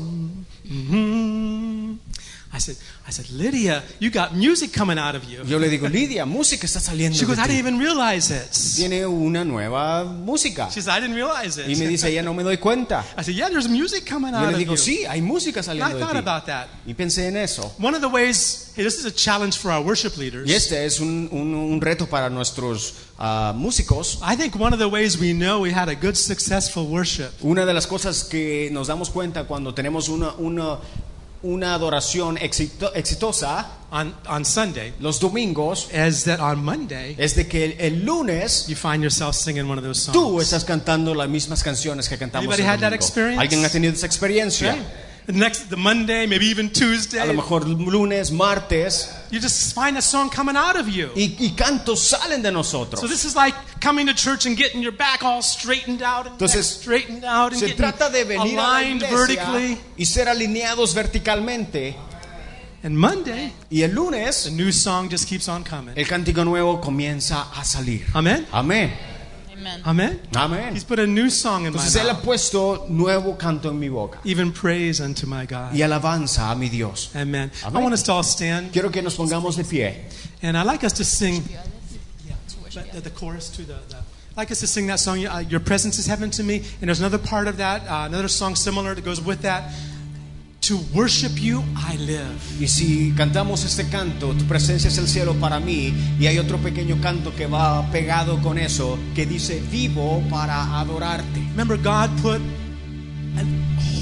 I 2.55 2.59
said, 2.59 2.77
I 3.07 3.11
said, 3.11 3.29
Lydia, 3.29 3.83
you 3.99 4.09
got 4.09 4.33
music 4.33 4.73
coming 4.73 4.97
out 4.97 5.13
of 5.13 5.25
you. 5.29 5.43
Yo 5.45 5.59
le 5.59 5.69
digo, 5.69 5.87
Lidia, 5.87 6.25
música 6.25 6.65
está 6.65 6.79
saliendo 6.79 7.15
She 7.15 7.25
de 7.25 7.27
goes, 7.27 7.37
I 7.37 7.43
ti. 7.43 7.49
didn't 7.49 7.59
even 7.67 7.79
realize 7.79 8.31
it. 8.31 8.49
Tiene 8.75 9.05
una 9.05 9.45
nueva 9.45 10.03
música. 10.05 10.69
She 10.71 10.81
says, 10.81 10.87
I 10.87 10.99
didn't 10.99 11.13
realize 11.15 11.59
it. 11.61 11.67
Y 11.69 11.75
me 11.75 11.85
dice, 11.87 12.05
ella 12.09 12.23
no 12.23 12.33
me 12.33 12.41
doy 12.41 12.57
cuenta. 12.57 13.03
I 13.15 13.21
said, 13.23 13.35
yeah, 13.35 13.47
there's 13.49 13.69
music 13.69 14.07
coming 14.07 14.31
Yo 14.33 14.39
out 14.39 14.47
le 14.47 14.53
of 14.53 14.57
digo, 14.59 14.71
you. 14.71 14.77
sí, 14.77 15.05
hay 15.07 15.21
música 15.21 15.59
And 15.59 15.67
I 15.67 15.81
saliendo 15.83 15.99
thought 15.99 16.13
de 16.15 16.21
ti. 16.23 16.27
about 16.27 16.45
that. 16.47 16.67
Y 16.87 16.95
pensé 16.95 17.27
en 17.27 17.37
eso. 17.37 17.71
One 17.79 17.93
of 17.93 18.01
the 18.01 18.09
ways, 18.09 18.73
hey, 18.75 18.83
this 18.83 18.97
is 18.97 19.05
a 19.05 19.11
challenge 19.11 19.55
for 19.59 19.69
our 19.69 19.83
worship 19.85 20.17
leaders. 20.17 20.49
Y 20.49 20.53
este 20.53 20.83
es 20.83 20.99
un, 20.99 21.29
un- 21.31 21.53
un 21.53 21.79
reto 21.81 22.07
para 22.07 22.31
nuestros 22.31 22.95
ah, 23.19 23.53
músicos. 23.55 24.17
I 24.23 24.35
think 24.35 24.55
one 24.59 24.73
of 24.73 24.79
the 24.79 24.87
ways 24.89 25.15
we 25.19 25.31
know 25.33 25.59
we 25.61 25.71
had 25.71 25.89
a 25.89 25.95
good, 25.95 26.15
successful 26.15 26.87
worship 26.87 27.29
Una 27.43 27.67
de 27.67 27.73
las 27.75 27.85
cosas 27.85 28.23
que 28.23 28.69
nos 28.71 28.87
damos 28.87 29.11
cuenta 29.11 29.43
cuando 29.43 29.75
tenemos 29.75 30.09
una, 30.09 30.33
una, 30.39 30.79
una 31.45 31.75
adoración 31.75 32.38
exito- 32.38 32.91
exitosa 32.95 33.67
on, 33.91 34.13
on 34.27 34.43
Sunday 34.43 34.93
los 34.99 35.19
domingos 35.19 35.88
is 35.93 36.23
that 36.23 36.39
on 36.39 36.63
Monday, 36.63 37.15
es 37.17 37.36
de 37.36 37.47
que 37.47 37.65
el, 37.65 37.75
el 37.79 38.03
lunes 38.05 38.65
you 38.67 38.75
find 38.75 39.01
yourself 39.03 39.36
singing 39.36 39.69
one 39.69 39.77
of 39.77 39.84
those 39.86 40.01
songs. 40.01 40.13
tú 40.17 40.41
estás 40.41 40.65
cantando 40.65 41.13
las 41.13 41.29
mismas 41.29 41.62
canciones 41.63 42.10
que 42.10 42.17
cantamos 42.17 42.47
Anybody 42.47 42.63
el 42.63 42.69
had 42.69 42.79
that 42.79 42.93
experience? 42.93 43.39
¿Alguien 43.39 43.63
ha 43.63 43.69
tenido 43.69 43.93
esa 43.93 44.08
experiencia? 44.08 44.73
Right? 44.73 44.84
The 45.27 45.34
next, 45.34 45.69
the 45.71 45.75
Monday, 45.75 46.27
maybe 46.27 46.45
even 46.51 46.71
Tuesday, 46.71 47.19
A 47.19 47.25
lo 47.25 47.34
mejor 47.34 47.67
lunes, 47.67 48.31
martes 48.31 49.10
you 49.31 49.39
just 49.39 49.73
find 49.73 49.97
a 49.97 50.01
song 50.01 50.29
coming 50.29 50.55
out 50.55 50.75
of 50.75 50.88
you. 50.88 51.09
y, 51.15 51.35
y 51.39 51.53
cantos 51.55 51.99
salen 51.99 52.41
de 52.41 52.51
nosotros. 52.51 52.99
So 53.01 53.07
this 53.07 53.25
is 53.25 53.35
like 53.35 53.55
coming 53.79 54.07
to 54.07 54.13
church 54.13 54.45
and 54.45 54.57
getting 54.57 54.81
your 54.81 54.91
back 54.95 55.23
all 55.23 55.41
straightened 55.41 56.01
out 56.01 56.25
and 56.27 56.38
Entonces, 56.38 56.63
straightened 56.81 57.23
out 57.25 57.51
and 57.51 57.59
Se 57.59 57.67
getting 57.67 57.77
trata 57.85 58.09
de 58.11 58.23
venir 58.23 58.57
a 58.57 58.61
la 58.61 58.77
aligned 58.79 59.01
vertically. 59.09 59.77
y 59.97 60.05
ser 60.05 60.27
alineados 60.29 60.93
verticalmente. 60.93 61.95
And 62.83 62.95
Monday, 62.99 63.51
Y 63.71 63.81
el 63.81 63.89
the 63.89 63.95
lunes 63.95 64.51
new 64.51 64.71
song 64.71 65.09
just 65.09 65.27
keeps 65.27 65.47
on 65.49 65.63
coming. 65.63 65.97
el 65.97 66.05
cántico 66.07 66.45
nuevo 66.45 66.79
comienza 66.79 67.47
a 67.55 67.63
salir. 67.65 68.05
Amen. 68.13 68.45
Amén. 68.51 68.91
Amen. 69.65 69.82
Amen. 69.86 70.19
Amén. 70.34 70.73
He's 70.73 70.84
put 70.84 70.99
a 70.99 71.08
new 71.08 71.30
song 71.30 71.65
in 71.65 71.73
my 71.73 71.80
Entonces 71.80 71.95
él 71.95 72.10
ha 72.10 72.21
puesto 72.21 72.86
nuevo 72.89 73.36
canto 73.38 73.69
en 73.69 73.80
mi 73.80 73.89
boca 73.89 74.19
Even 74.23 74.51
praise 74.51 75.01
unto 75.01 75.25
my 75.25 75.45
God. 75.45 75.73
y 75.73 75.82
alabanza 75.82 76.51
a 76.51 76.56
mi 76.56 76.69
Dios. 76.69 77.10
Amen. 77.15 77.51
I 77.63 77.67
Amen. 77.67 77.82
want 77.84 77.93
us 77.93 78.04
to 78.04 78.13
all 78.13 78.23
stand, 78.23 78.71
Quiero 78.71 78.91
que 78.91 79.01
nos 79.01 79.15
pongamos 79.15 79.56
de 79.58 79.63
pie. 79.63 80.06
and 80.41 80.56
I'd 80.58 80.65
like 80.67 80.84
us 80.86 80.93
to 80.93 81.04
sing 81.04 81.41
the, 82.73 82.82
the, 82.93 83.01
the 83.01 83.10
chorus 83.10 83.49
to 83.51 83.63
the. 83.63 83.73
the 83.89 83.95
I'd 84.32 84.38
like 84.38 84.51
us 84.51 84.60
to 84.60 84.67
sing 84.67 84.88
that 84.88 84.99
song. 84.99 85.25
Uh, 85.25 85.39
Your 85.47 85.62
presence 85.62 85.97
is 85.97 86.08
heaven 86.08 86.30
to 86.32 86.43
me, 86.43 86.58
and 86.82 86.89
there's 86.89 86.99
another 86.99 87.17
part 87.17 87.47
of 87.47 87.56
that, 87.58 87.84
uh, 87.89 88.06
another 88.06 88.28
song 88.28 88.56
similar 88.56 88.93
that 88.93 89.06
goes 89.06 89.21
with 89.21 89.41
that. 89.43 89.71
To 90.67 90.78
worship 90.95 91.39
you, 91.39 91.63
I 91.75 91.95
live. 91.97 92.39
Y 92.60 92.67
si 92.67 93.13
cantamos 93.15 93.63
este 93.65 93.88
canto, 93.88 94.34
tu 94.34 94.45
presencia 94.45 94.88
es 94.88 94.97
el 94.97 95.08
cielo 95.08 95.36
para 95.36 95.60
mí, 95.60 95.93
y 96.19 96.25
hay 96.25 96.39
otro 96.39 96.58
pequeño 96.58 96.99
canto 97.01 97.36
que 97.36 97.45
va 97.45 97.86
pegado 97.91 98.41
con 98.41 98.58
eso, 98.58 98.97
que 99.13 99.28
dice, 99.28 99.62
vivo 99.71 100.23
para 100.28 100.80
adorarte. 100.80 101.39
Remember, 101.51 101.78
God 101.78 102.10
put 102.19 102.41
a 103.38 103.43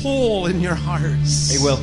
hole 0.02 0.50
in 0.50 0.62
your 0.62 0.76
hearts. 0.76 1.52
Hey, 1.52 1.58
Will, 1.62 1.80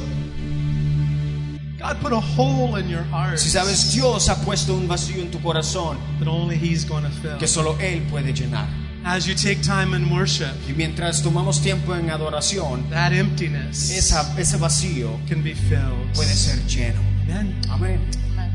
God 1.79 2.01
put 2.01 2.13
a 2.15 2.21
hole 2.21 2.77
in 2.81 2.89
your 2.89 3.05
heart 3.11 3.39
si 3.39 3.51
sabes, 3.51 3.93
Dios 3.93 4.31
ha 4.31 4.37
puesto 4.37 4.75
un 4.75 4.89
vacío 4.89 5.21
en 5.21 5.31
tu 5.31 5.41
corazón 5.41 5.99
that 6.21 6.29
only 6.29 6.57
He's 6.57 6.87
going 6.87 7.03
to 7.03 7.11
fill. 7.11 7.37
que 7.39 7.47
solo 7.47 7.77
Él 7.81 8.01
puede 8.11 8.33
llenar. 8.33 8.67
As 9.05 9.27
you 9.27 9.35
take 9.35 9.63
time 9.63 9.95
in 9.95 10.11
worship, 10.11 10.55
Y 10.69 10.73
mientras 10.75 11.23
tomamos 11.23 11.63
tiempo 11.63 11.95
en 11.95 12.11
adoración, 12.11 12.89
that 12.91 13.13
emptiness 13.13 13.91
esa, 13.91 14.35
ese 14.39 14.57
vacío 14.59 15.19
can 15.27 15.43
be 15.43 15.55
filled. 15.55 16.13
puede 16.15 16.35
ser 16.35 16.59
lleno. 16.67 17.01
Amen. 17.31 17.55
Amén. 17.71 18.01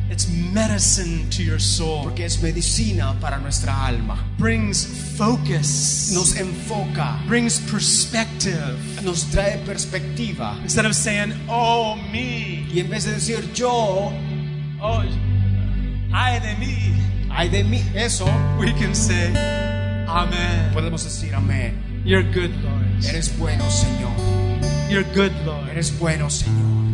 It's 0.08 0.27
medicine 0.29 1.27
to 1.31 1.41
your 1.41 1.60
soul. 1.60 2.03
porque 2.03 2.25
es 2.25 2.39
medicina 2.41 3.19
para 3.19 3.39
nuestra 3.39 3.73
alma. 3.88 4.23
Brings 4.38 4.86
focus. 5.17 6.12
Nos 6.13 6.36
enfoca, 6.38 7.17
brings 7.27 7.60
perspective. 7.60 8.77
nos 9.03 9.23
trae 9.31 9.58
perspectiva. 9.65 10.58
Instead 10.62 10.86
of 10.86 10.93
saying, 10.93 11.34
"Oh 11.49 11.95
me," 12.12 12.67
Y 12.71 12.79
en 12.81 12.89
vez 12.89 13.05
de 13.05 13.13
decir 13.13 13.51
yo, 13.53 14.13
"Oh 14.79 15.03
ay 16.13 16.39
de 16.39 16.55
mí," 16.58 16.93
ay 17.31 17.49
de 17.49 17.63
mí, 17.63 17.81
eso, 17.95 18.25
we 18.60 18.71
can 18.73 18.93
say, 18.93 19.34
"Amen." 20.08 20.72
podemos 20.74 21.04
decir 21.04 21.34
amén. 21.34 21.74
You're 22.06 22.24
good, 22.24 22.52
Lord. 22.63 23.06
Eres 23.10 23.38
bueno, 23.38 23.70
Señor. 23.70 24.12
You're 24.89 25.06
good, 25.15 25.32
Lord. 25.46 25.70
Eres 25.70 25.98
bueno, 25.98 26.30
Señor. 26.30 26.85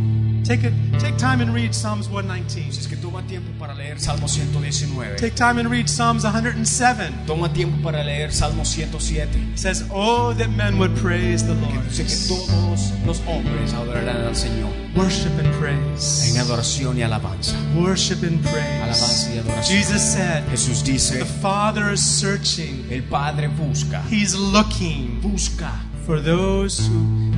Take 0.43 0.63
it. 0.63 0.73
Take 0.99 1.17
time 1.17 1.41
and 1.41 1.53
read 1.53 1.73
Psalms 1.73 2.09
119. 2.09 2.71
Si 2.71 2.79
es 2.79 2.87
que 2.87 2.97
toma 2.97 3.21
tiempo 3.27 3.51
para 3.59 3.73
leer 3.75 3.99
Salmo 3.99 4.27
119. 4.27 5.17
Take 5.17 5.35
time 5.35 5.59
and 5.59 5.69
read 5.69 5.87
Psalms 5.87 6.23
107. 6.23 7.13
Toma 7.27 7.49
tiempo 7.53 7.77
para 7.83 8.03
leer 8.03 8.31
Salmo 8.31 8.63
107. 8.63 9.51
It 9.53 9.59
says, 9.59 9.83
"Oh, 9.91 10.33
that 10.33 10.49
men 10.49 10.77
would 10.79 10.95
praise 10.95 11.45
the 11.45 11.53
Lord." 11.53 11.87
Dice 11.89 12.05
que 12.05 12.35
todos 12.35 12.91
los 13.05 13.21
hombres 13.27 13.73
adorarán 13.73 14.27
al 14.27 14.35
Señor 14.35 14.71
Worship 14.95 15.31
and 15.39 15.51
praise. 15.59 16.31
en 16.31 16.39
adoración 16.39 16.97
y 16.97 17.03
alabanza. 17.03 17.55
Worship 17.75 18.23
and 18.23 18.41
praise. 18.41 18.81
Alabanza 18.81 19.33
y 19.35 19.37
adoración. 19.37 19.77
Jesus 19.77 20.01
said, 20.01 20.43
Jesús 20.49 20.83
dice, 20.83 21.19
"The 21.19 21.25
Father 21.25 21.93
is 21.93 22.01
searching. 22.01 22.85
el 22.89 23.03
Padre 23.03 23.47
busca, 23.47 24.03
He's 24.09 24.33
looking 24.35 25.21
busca 25.21 25.71
for 26.05 26.19
those 26.21 26.79
who 26.87 27.31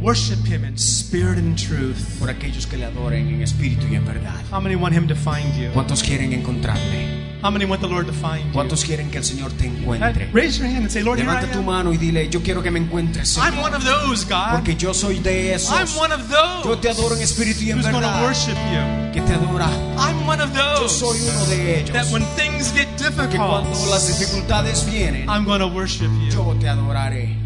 worship 0.00 0.44
Him 0.46 0.64
in 0.64 0.76
spirit 0.76 1.38
and 1.38 1.56
truth." 1.56 2.18
por 2.18 2.28
aquellos 2.30 2.66
que 2.66 2.76
le 2.76 2.84
adoren 2.86 3.28
en 3.28 3.42
espíritu 3.42 3.86
y 3.90 3.96
en 3.96 4.04
verdad. 4.04 4.34
How 4.52 4.60
many 4.60 4.76
want 4.76 4.94
Him 4.94 5.06
to 5.08 5.14
find 5.14 5.54
you? 5.56 5.70
¿Cuántos 5.72 6.02
quieren 6.02 6.32
encontrarle? 6.32 7.28
How 7.42 7.50
many 7.50 7.64
want 7.64 7.80
the 7.80 7.88
Lord 7.88 8.06
to 8.06 8.12
find 8.12 8.44
you? 8.48 8.52
¿Cuántos 8.52 8.84
quieren 8.84 9.10
que 9.10 9.16
el 9.16 9.24
Señor 9.24 9.50
te 9.52 9.66
encuentre? 9.66 10.28
Raise 10.32 10.58
your 10.58 10.66
hand 10.68 10.82
and 10.82 10.90
say, 10.90 11.02
Lord, 11.02 11.18
here 11.18 11.26
I 11.30 11.36
Levanta 11.40 11.52
tu 11.52 11.60
am. 11.60 11.64
mano 11.64 11.90
y 11.92 11.96
dile, 11.96 12.28
yo 12.28 12.42
quiero 12.42 12.62
que 12.62 12.70
me 12.70 12.78
encuentres, 12.80 13.38
I'm 13.38 13.58
one 13.58 13.74
of 13.74 13.82
those, 13.82 14.26
God. 14.26 14.52
porque 14.56 14.76
yo 14.76 14.92
soy 14.92 15.20
de 15.20 15.54
esos. 15.54 15.70
I'm 15.72 15.88
one 15.98 16.12
of 16.12 16.28
those. 16.28 16.68
Yo 16.68 16.76
te 16.78 16.90
adoro 16.90 17.16
en 17.16 17.22
espíritu 17.22 17.62
y 17.64 17.70
en 17.70 17.78
Who's 17.78 17.86
going 17.90 18.02
to 18.02 18.08
verdad. 18.10 18.22
worship 18.24 18.56
you? 18.70 19.12
Que 19.14 19.22
te 19.22 19.32
adora. 19.32 19.68
I'm 19.96 20.26
one 20.28 20.42
of 20.42 20.52
those 20.54 20.82
Yo 20.82 20.88
soy 20.88 21.16
uno 21.22 21.46
de 21.46 21.84
That 21.92 22.04
ellos. 22.04 22.12
when 22.12 22.24
things 22.36 22.72
get 22.74 22.86
Que 22.98 23.04
difficult, 23.08 23.30
cuando 23.64 23.86
las 23.90 24.06
dificultades 24.06 24.84
vienen, 24.84 25.26
I'm 25.30 25.46
going 25.46 25.60
to 25.60 25.68
worship 25.68 26.10
you. 26.20 26.30
yo 26.30 26.54
te 26.60 26.68
adoraré. 26.68 27.36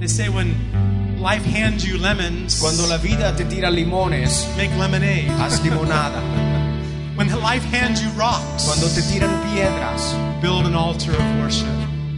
They 0.00 0.06
say 0.08 0.28
when 0.28 0.54
life 1.26 1.44
hands 1.44 1.84
you 1.84 1.98
lemons, 1.98 2.60
Cuando 2.60 2.86
la 2.86 2.98
vida 2.98 3.34
te 3.34 3.44
tira 3.46 3.68
limones, 3.68 4.46
make 4.56 4.70
lemonade. 4.78 5.28
haz 5.40 5.60
limonada. 5.60 6.20
When 7.16 7.28
life 7.42 7.64
hands 7.64 8.00
you 8.00 8.10
rocks, 8.10 8.64
Cuando 8.64 8.86
te 8.94 9.02
tiran 9.02 9.34
piedras, 9.50 10.14
build 10.40 10.66
an 10.66 10.76
altar 10.76 11.10
of 11.14 11.40
worship. 11.40 11.66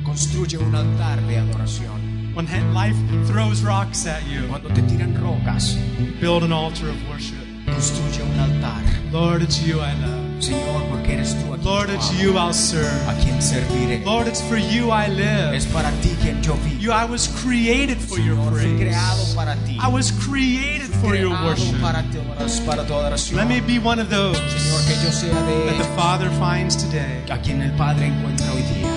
construye 0.04 0.58
un 0.58 0.74
altar 0.74 1.22
de 1.26 1.38
adoración. 1.38 2.34
When 2.34 2.46
life 2.74 2.96
throws 3.26 3.62
rocks 3.62 4.06
at 4.06 4.22
you, 4.26 4.46
Cuando 4.48 4.68
te 4.74 4.82
tiran 4.82 5.16
rocas, 5.18 5.74
build 6.20 6.42
an 6.42 6.52
altar 6.52 6.90
of 6.90 6.96
worship. 7.08 7.38
construye 7.64 8.20
un 8.22 8.38
altar. 8.38 8.82
Lord, 9.10 9.40
it's 9.40 9.58
you 9.62 9.80
I 9.80 9.94
love. 9.94 10.27
Señor, 10.40 10.84
porque 10.88 11.14
eres 11.14 11.34
tú 11.34 11.52
a 11.52 11.56
Lord, 11.58 11.90
it's 11.90 12.10
you 12.20 12.36
I'll 12.38 12.52
serve. 12.54 12.86
a 13.08 13.14
quien 13.22 13.40
serviré. 13.42 14.02
Lord, 14.04 14.28
it's 14.28 14.40
for 14.40 14.56
you 14.56 14.90
I 14.92 15.06
Es 15.06 15.64
live. 15.66 15.72
para 15.72 15.90
ti 16.00 16.10
quien 16.22 16.40
yo 16.42 16.54
vivo. 16.64 16.80
You, 16.80 16.92
I 16.92 17.04
was 17.04 17.28
created 17.42 17.98
for 17.98 18.18
your 18.18 18.36
Señor, 18.36 18.52
praise. 18.52 18.78
creado 18.80 19.34
para 19.34 19.56
ti. 19.66 19.78
I 19.82 19.88
was 19.88 20.12
created 20.12 20.88
for 21.02 21.14
your 21.16 21.30
worship. 21.44 21.80
para, 21.80 22.02
tu 22.10 22.18
adoración- 22.20 22.66
para 22.66 22.84
tu 22.86 22.94
adoración. 22.94 23.36
Let 23.36 23.46
me 23.48 23.60
be 23.60 23.78
one 23.78 23.98
of 24.00 24.08
those 24.10 24.36
Señor, 24.38 24.84
que 24.86 24.94
yo 25.04 25.10
sea 25.12 25.34
de 25.42 25.66
that 25.66 25.78
the 25.78 25.96
Father 25.96 26.30
finds 26.38 26.76
today. 26.76 27.22
a 27.30 27.38
quien 27.38 27.60
el 27.62 27.72
Padre 27.72 28.06
encuentra 28.06 28.46
hoy 28.52 28.62
día. 28.62 28.88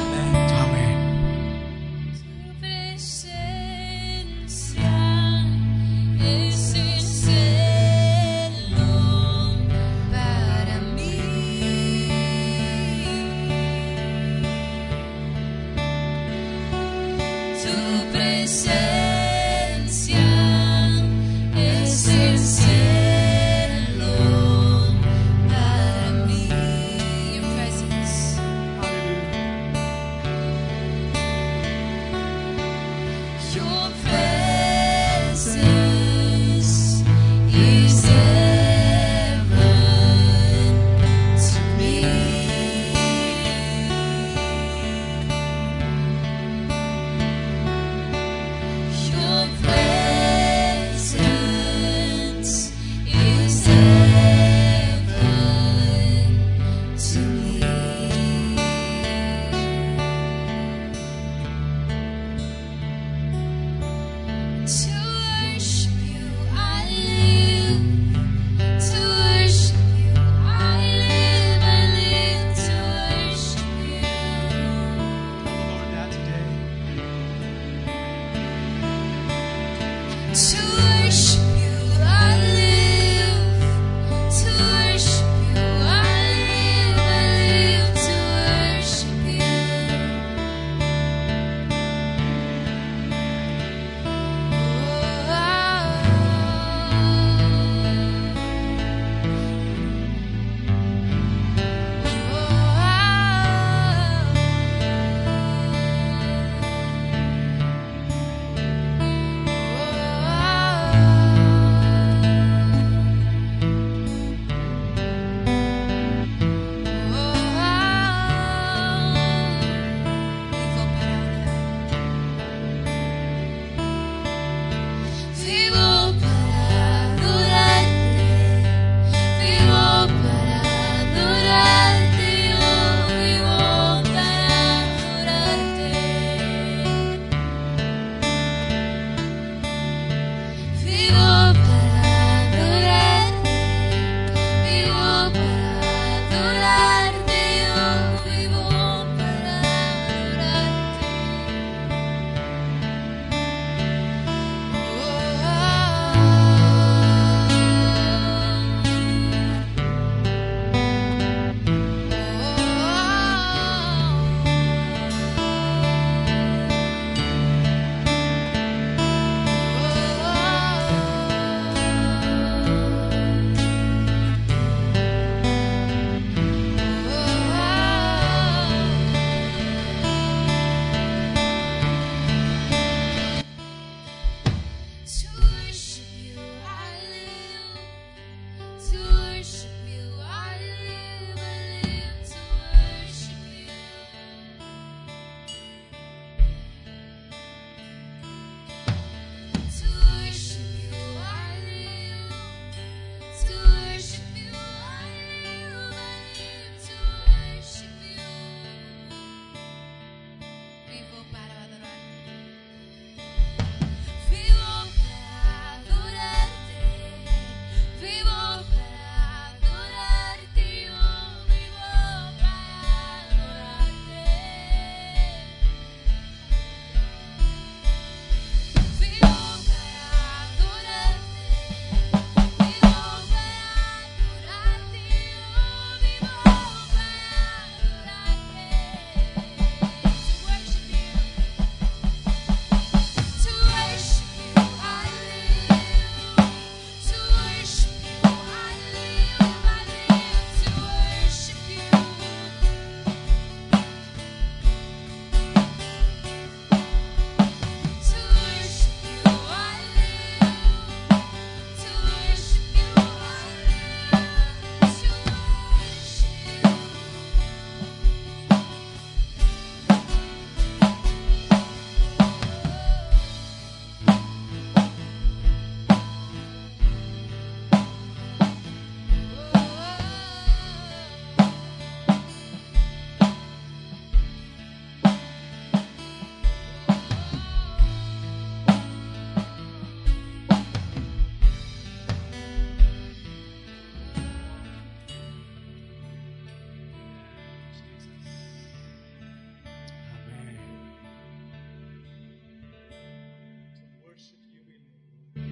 Amén. 0.64 0.91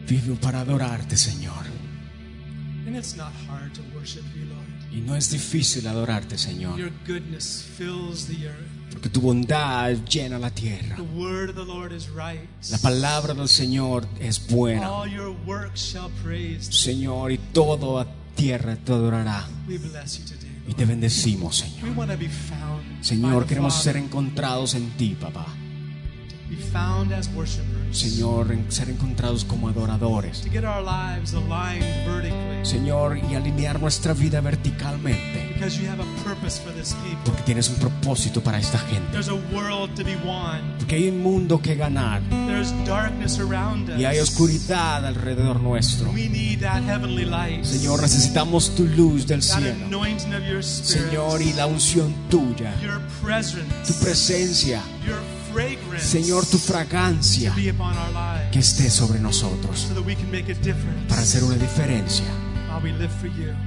Vivo 0.10 0.36
para 0.36 0.62
adorarte, 0.62 1.16
Señor. 1.16 1.66
And 2.88 2.96
it's 2.98 3.16
not 3.16 3.32
hard 3.48 3.72
to 3.74 3.82
worship 3.96 4.24
you, 4.36 4.46
Lord. 4.46 4.66
Y 4.92 5.02
no 5.02 5.16
es 5.16 5.30
difícil 5.30 5.86
adorarte, 5.86 6.38
Señor, 6.38 6.80
Your 6.80 6.92
goodness 7.06 7.64
fills 7.78 8.26
the 8.26 8.48
earth. 8.48 8.80
porque 8.92 9.10
tu 9.10 9.22
bondad 9.22 9.96
llena 10.06 10.40
la 10.40 10.50
tierra. 10.50 10.96
The 10.96 11.04
word 11.04 11.50
of 11.52 11.56
the 11.56 11.66
Lord 11.66 11.92
is 11.94 12.08
right. 12.10 12.50
La 12.72 12.80
palabra 12.80 13.36
del 13.36 13.48
Señor 13.48 14.08
es 14.20 14.48
buena. 14.48 14.90
All 14.90 15.12
your 15.12 15.36
shall. 15.76 16.10
Señor, 16.60 17.32
y 17.32 17.38
todo 17.54 18.00
a 18.00 18.08
tierra 18.36 18.76
te 18.76 18.92
adorará. 18.92 19.48
We 19.68 19.78
bless 19.78 20.18
you 20.18 20.26
today. 20.26 20.50
Y 20.68 20.74
te 20.74 20.86
bendecimos, 20.86 21.62
We 21.62 21.82
Señor. 21.82 21.98
want 21.98 22.12
to 22.12 22.18
be 22.18 22.30
found. 22.30 23.04
Señor, 23.04 23.46
queremos 23.46 23.76
ser 23.76 23.98
encontrados 23.98 24.74
en 24.74 24.90
ti, 24.98 25.16
papá. 25.20 25.46
Be 26.50 26.56
found 26.56 27.14
as 27.14 27.28
worshipers. 27.36 27.69
Señor, 27.92 28.56
ser 28.70 28.90
encontrados 28.90 29.44
como 29.46 29.68
adoradores. 29.70 30.42
To 30.42 30.50
get 30.50 30.64
our 30.64 30.84
lives 30.84 31.34
aligned 31.34 31.84
vertically. 32.06 32.64
Señor, 32.64 33.18
y 33.18 33.36
alinear 33.36 33.80
nuestra 33.80 34.14
vida 34.14 34.42
verticalmente. 34.42 35.54
Because 35.54 35.82
you 35.82 35.90
have 35.90 36.02
a 36.02 36.24
purpose 36.24 36.62
for 36.62 36.74
this 36.74 36.94
people. 37.04 37.20
Porque 37.26 37.42
tienes 37.44 37.70
un 37.70 37.76
propósito 37.76 38.42
para 38.42 38.60
esta 38.60 38.78
gente. 38.80 39.12
There's 39.12 39.30
a 39.30 39.34
world 39.54 39.94
to 39.96 40.04
be 40.04 40.16
won. 40.24 40.62
Porque 40.78 40.96
hay 40.96 41.10
un 41.10 41.22
mundo 41.22 41.62
que 41.62 41.76
ganar. 41.76 42.22
There's 42.30 42.72
darkness 42.86 43.40
around 43.40 43.90
us. 43.90 44.00
Y 44.00 44.06
hay 44.06 44.20
oscuridad 44.20 45.06
alrededor 45.06 45.60
nuestro. 45.60 46.12
We 46.12 46.30
need 46.30 46.62
that 46.62 46.84
heavenly 46.84 47.26
light. 47.26 47.64
Señor, 47.64 48.02
necesitamos 48.02 48.76
tu 48.76 48.86
luz 48.86 49.26
del 49.28 49.42
cielo. 49.42 49.76
Señor, 50.62 51.42
y 51.42 51.54
la 51.54 51.68
unción 51.68 52.14
tuya. 52.30 52.74
Tu 53.86 53.94
presencia. 54.04 54.82
Señor, 56.02 56.46
tu 56.46 56.58
fragancia. 56.58 57.54
Que 58.52 58.60
esté 58.60 58.90
sobre 58.90 59.20
nosotros. 59.20 59.88
Para 61.08 61.22
hacer 61.22 61.44
una 61.44 61.56
diferencia. 61.56 62.26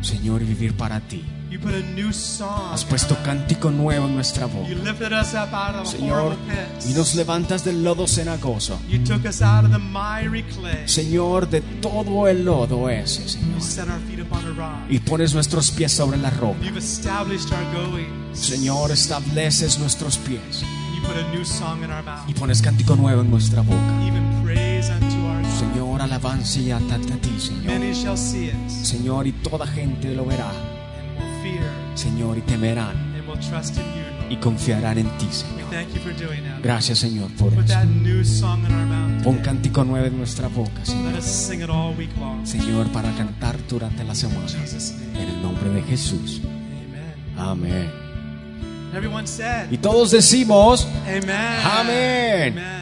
Señor, 0.01 0.43
y 0.43 0.47
vivir 0.47 0.77
para 0.77 1.01
ti. 1.01 1.25
You 1.53 1.61
put 1.61 1.75
a 1.75 1.81
new 1.95 2.15
song. 2.15 2.73
Has 2.73 2.83
puesto 2.83 3.15
cántico 3.23 3.71
nuevo 3.71 4.07
en 4.07 4.15
nuestra 4.15 4.47
boca. 4.47 4.71
You 4.71 4.77
lifted 4.77 5.13
us 5.13 5.35
up 5.35 5.53
out 5.53 5.75
of 5.75 5.83
a 5.83 5.85
Señor, 5.85 6.35
y 6.89 6.95
nos 6.95 7.15
levantas 7.15 7.63
del 7.63 7.85
lodo 7.85 8.07
cenagoso. 8.07 8.81
You 8.89 9.05
took 9.05 9.27
us 9.27 9.43
out 9.43 9.67
of 9.67 9.71
the 9.71 9.79
miry 9.79 10.45
clay. 10.45 10.89
Señor, 10.89 11.51
de 11.51 11.61
todo 11.61 12.27
el 12.27 12.47
lodo 12.47 12.89
ese, 12.89 13.29
Señor. 13.29 13.61
Y 14.89 14.99
pones 15.01 15.35
nuestros 15.35 15.71
pies 15.71 15.93
sobre 15.93 16.17
la 16.17 16.31
roca. 16.31 16.59
You've 16.65 16.79
established 16.79 17.53
our 17.53 17.65
going. 17.75 18.35
Señor, 18.35 18.91
estableces 18.91 19.79
nuestros 19.79 20.17
pies. 20.17 20.65
Y 22.29 22.35
pones 22.35 22.63
cántico 22.63 22.97
nuevo 22.97 23.23
en 23.23 23.31
nuestra 23.31 23.63
boca. 23.63 24.07
Even 24.07 24.43
praise 24.45 24.91
unto 24.93 25.07
our 25.27 25.43
God. 25.43 25.51
Señor, 25.59 26.03
alabanza 26.03 26.61
y 26.61 26.71
a 26.71 26.77
a 26.77 26.81
ti, 27.21 27.35
Señor. 27.39 27.65
Many 27.65 27.93
shall 27.93 28.17
see 28.17 28.47
it 28.47 28.69
Señor, 28.69 29.27
y 29.27 29.33
toda 29.33 29.67
gente 29.67 30.15
lo 30.15 30.25
verá. 30.25 30.51
and 30.51 31.19
will 31.19 31.43
fear 31.43 31.65
Señor, 31.95 32.39
y 32.39 32.41
temerán 32.43 32.97
and 33.15 33.29
will 33.29 33.39
trust 33.41 33.77
in 33.77 33.83
you, 33.83 34.03
Lord. 34.21 34.33
y 34.33 34.37
confiarán 34.37 34.99
en 34.99 35.09
ti, 35.19 35.27
Señor. 35.31 35.69
thank 35.71 35.89
you 35.95 36.01
for 36.01 36.13
doing 36.15 36.43
that. 36.45 36.61
Gracias, 36.63 36.99
Señor, 36.99 37.31
por 37.33 37.51
Put 37.53 37.65
eso. 37.65 37.75
that 37.75 37.87
new 37.87 38.25
song 38.25 38.65
in 38.67 38.73
our 38.73 38.87
mouth. 38.87 39.23
Pon 39.25 39.39
cántico 39.39 39.85
nuevo 39.85 40.07
en 40.07 40.17
nuestra 40.17 40.49
boca, 40.49 40.79
Let 40.81 40.85
Señor. 40.87 41.15
us 41.19 41.25
sing 41.25 41.61
it 41.63 41.71
all 41.71 41.95
week 41.97 42.11
long. 42.19 42.45
Señor, 42.47 42.87
para 42.93 43.11
cantar 43.17 43.57
durante 43.69 44.05
la 44.05 44.15
semana. 44.15 44.47
En 45.15 45.29
el 45.29 45.43
nombre 45.43 45.71
de 45.71 45.83
Jesús. 45.83 46.41
Amen. 47.37 47.71
Amén. 47.73 48.02
Everyone 48.95 49.27
said, 49.27 49.71
Y 49.71 49.79
todos 49.79 50.11
decimos. 50.11 50.87
Amén. 51.07 52.55
Amen. 52.55 52.82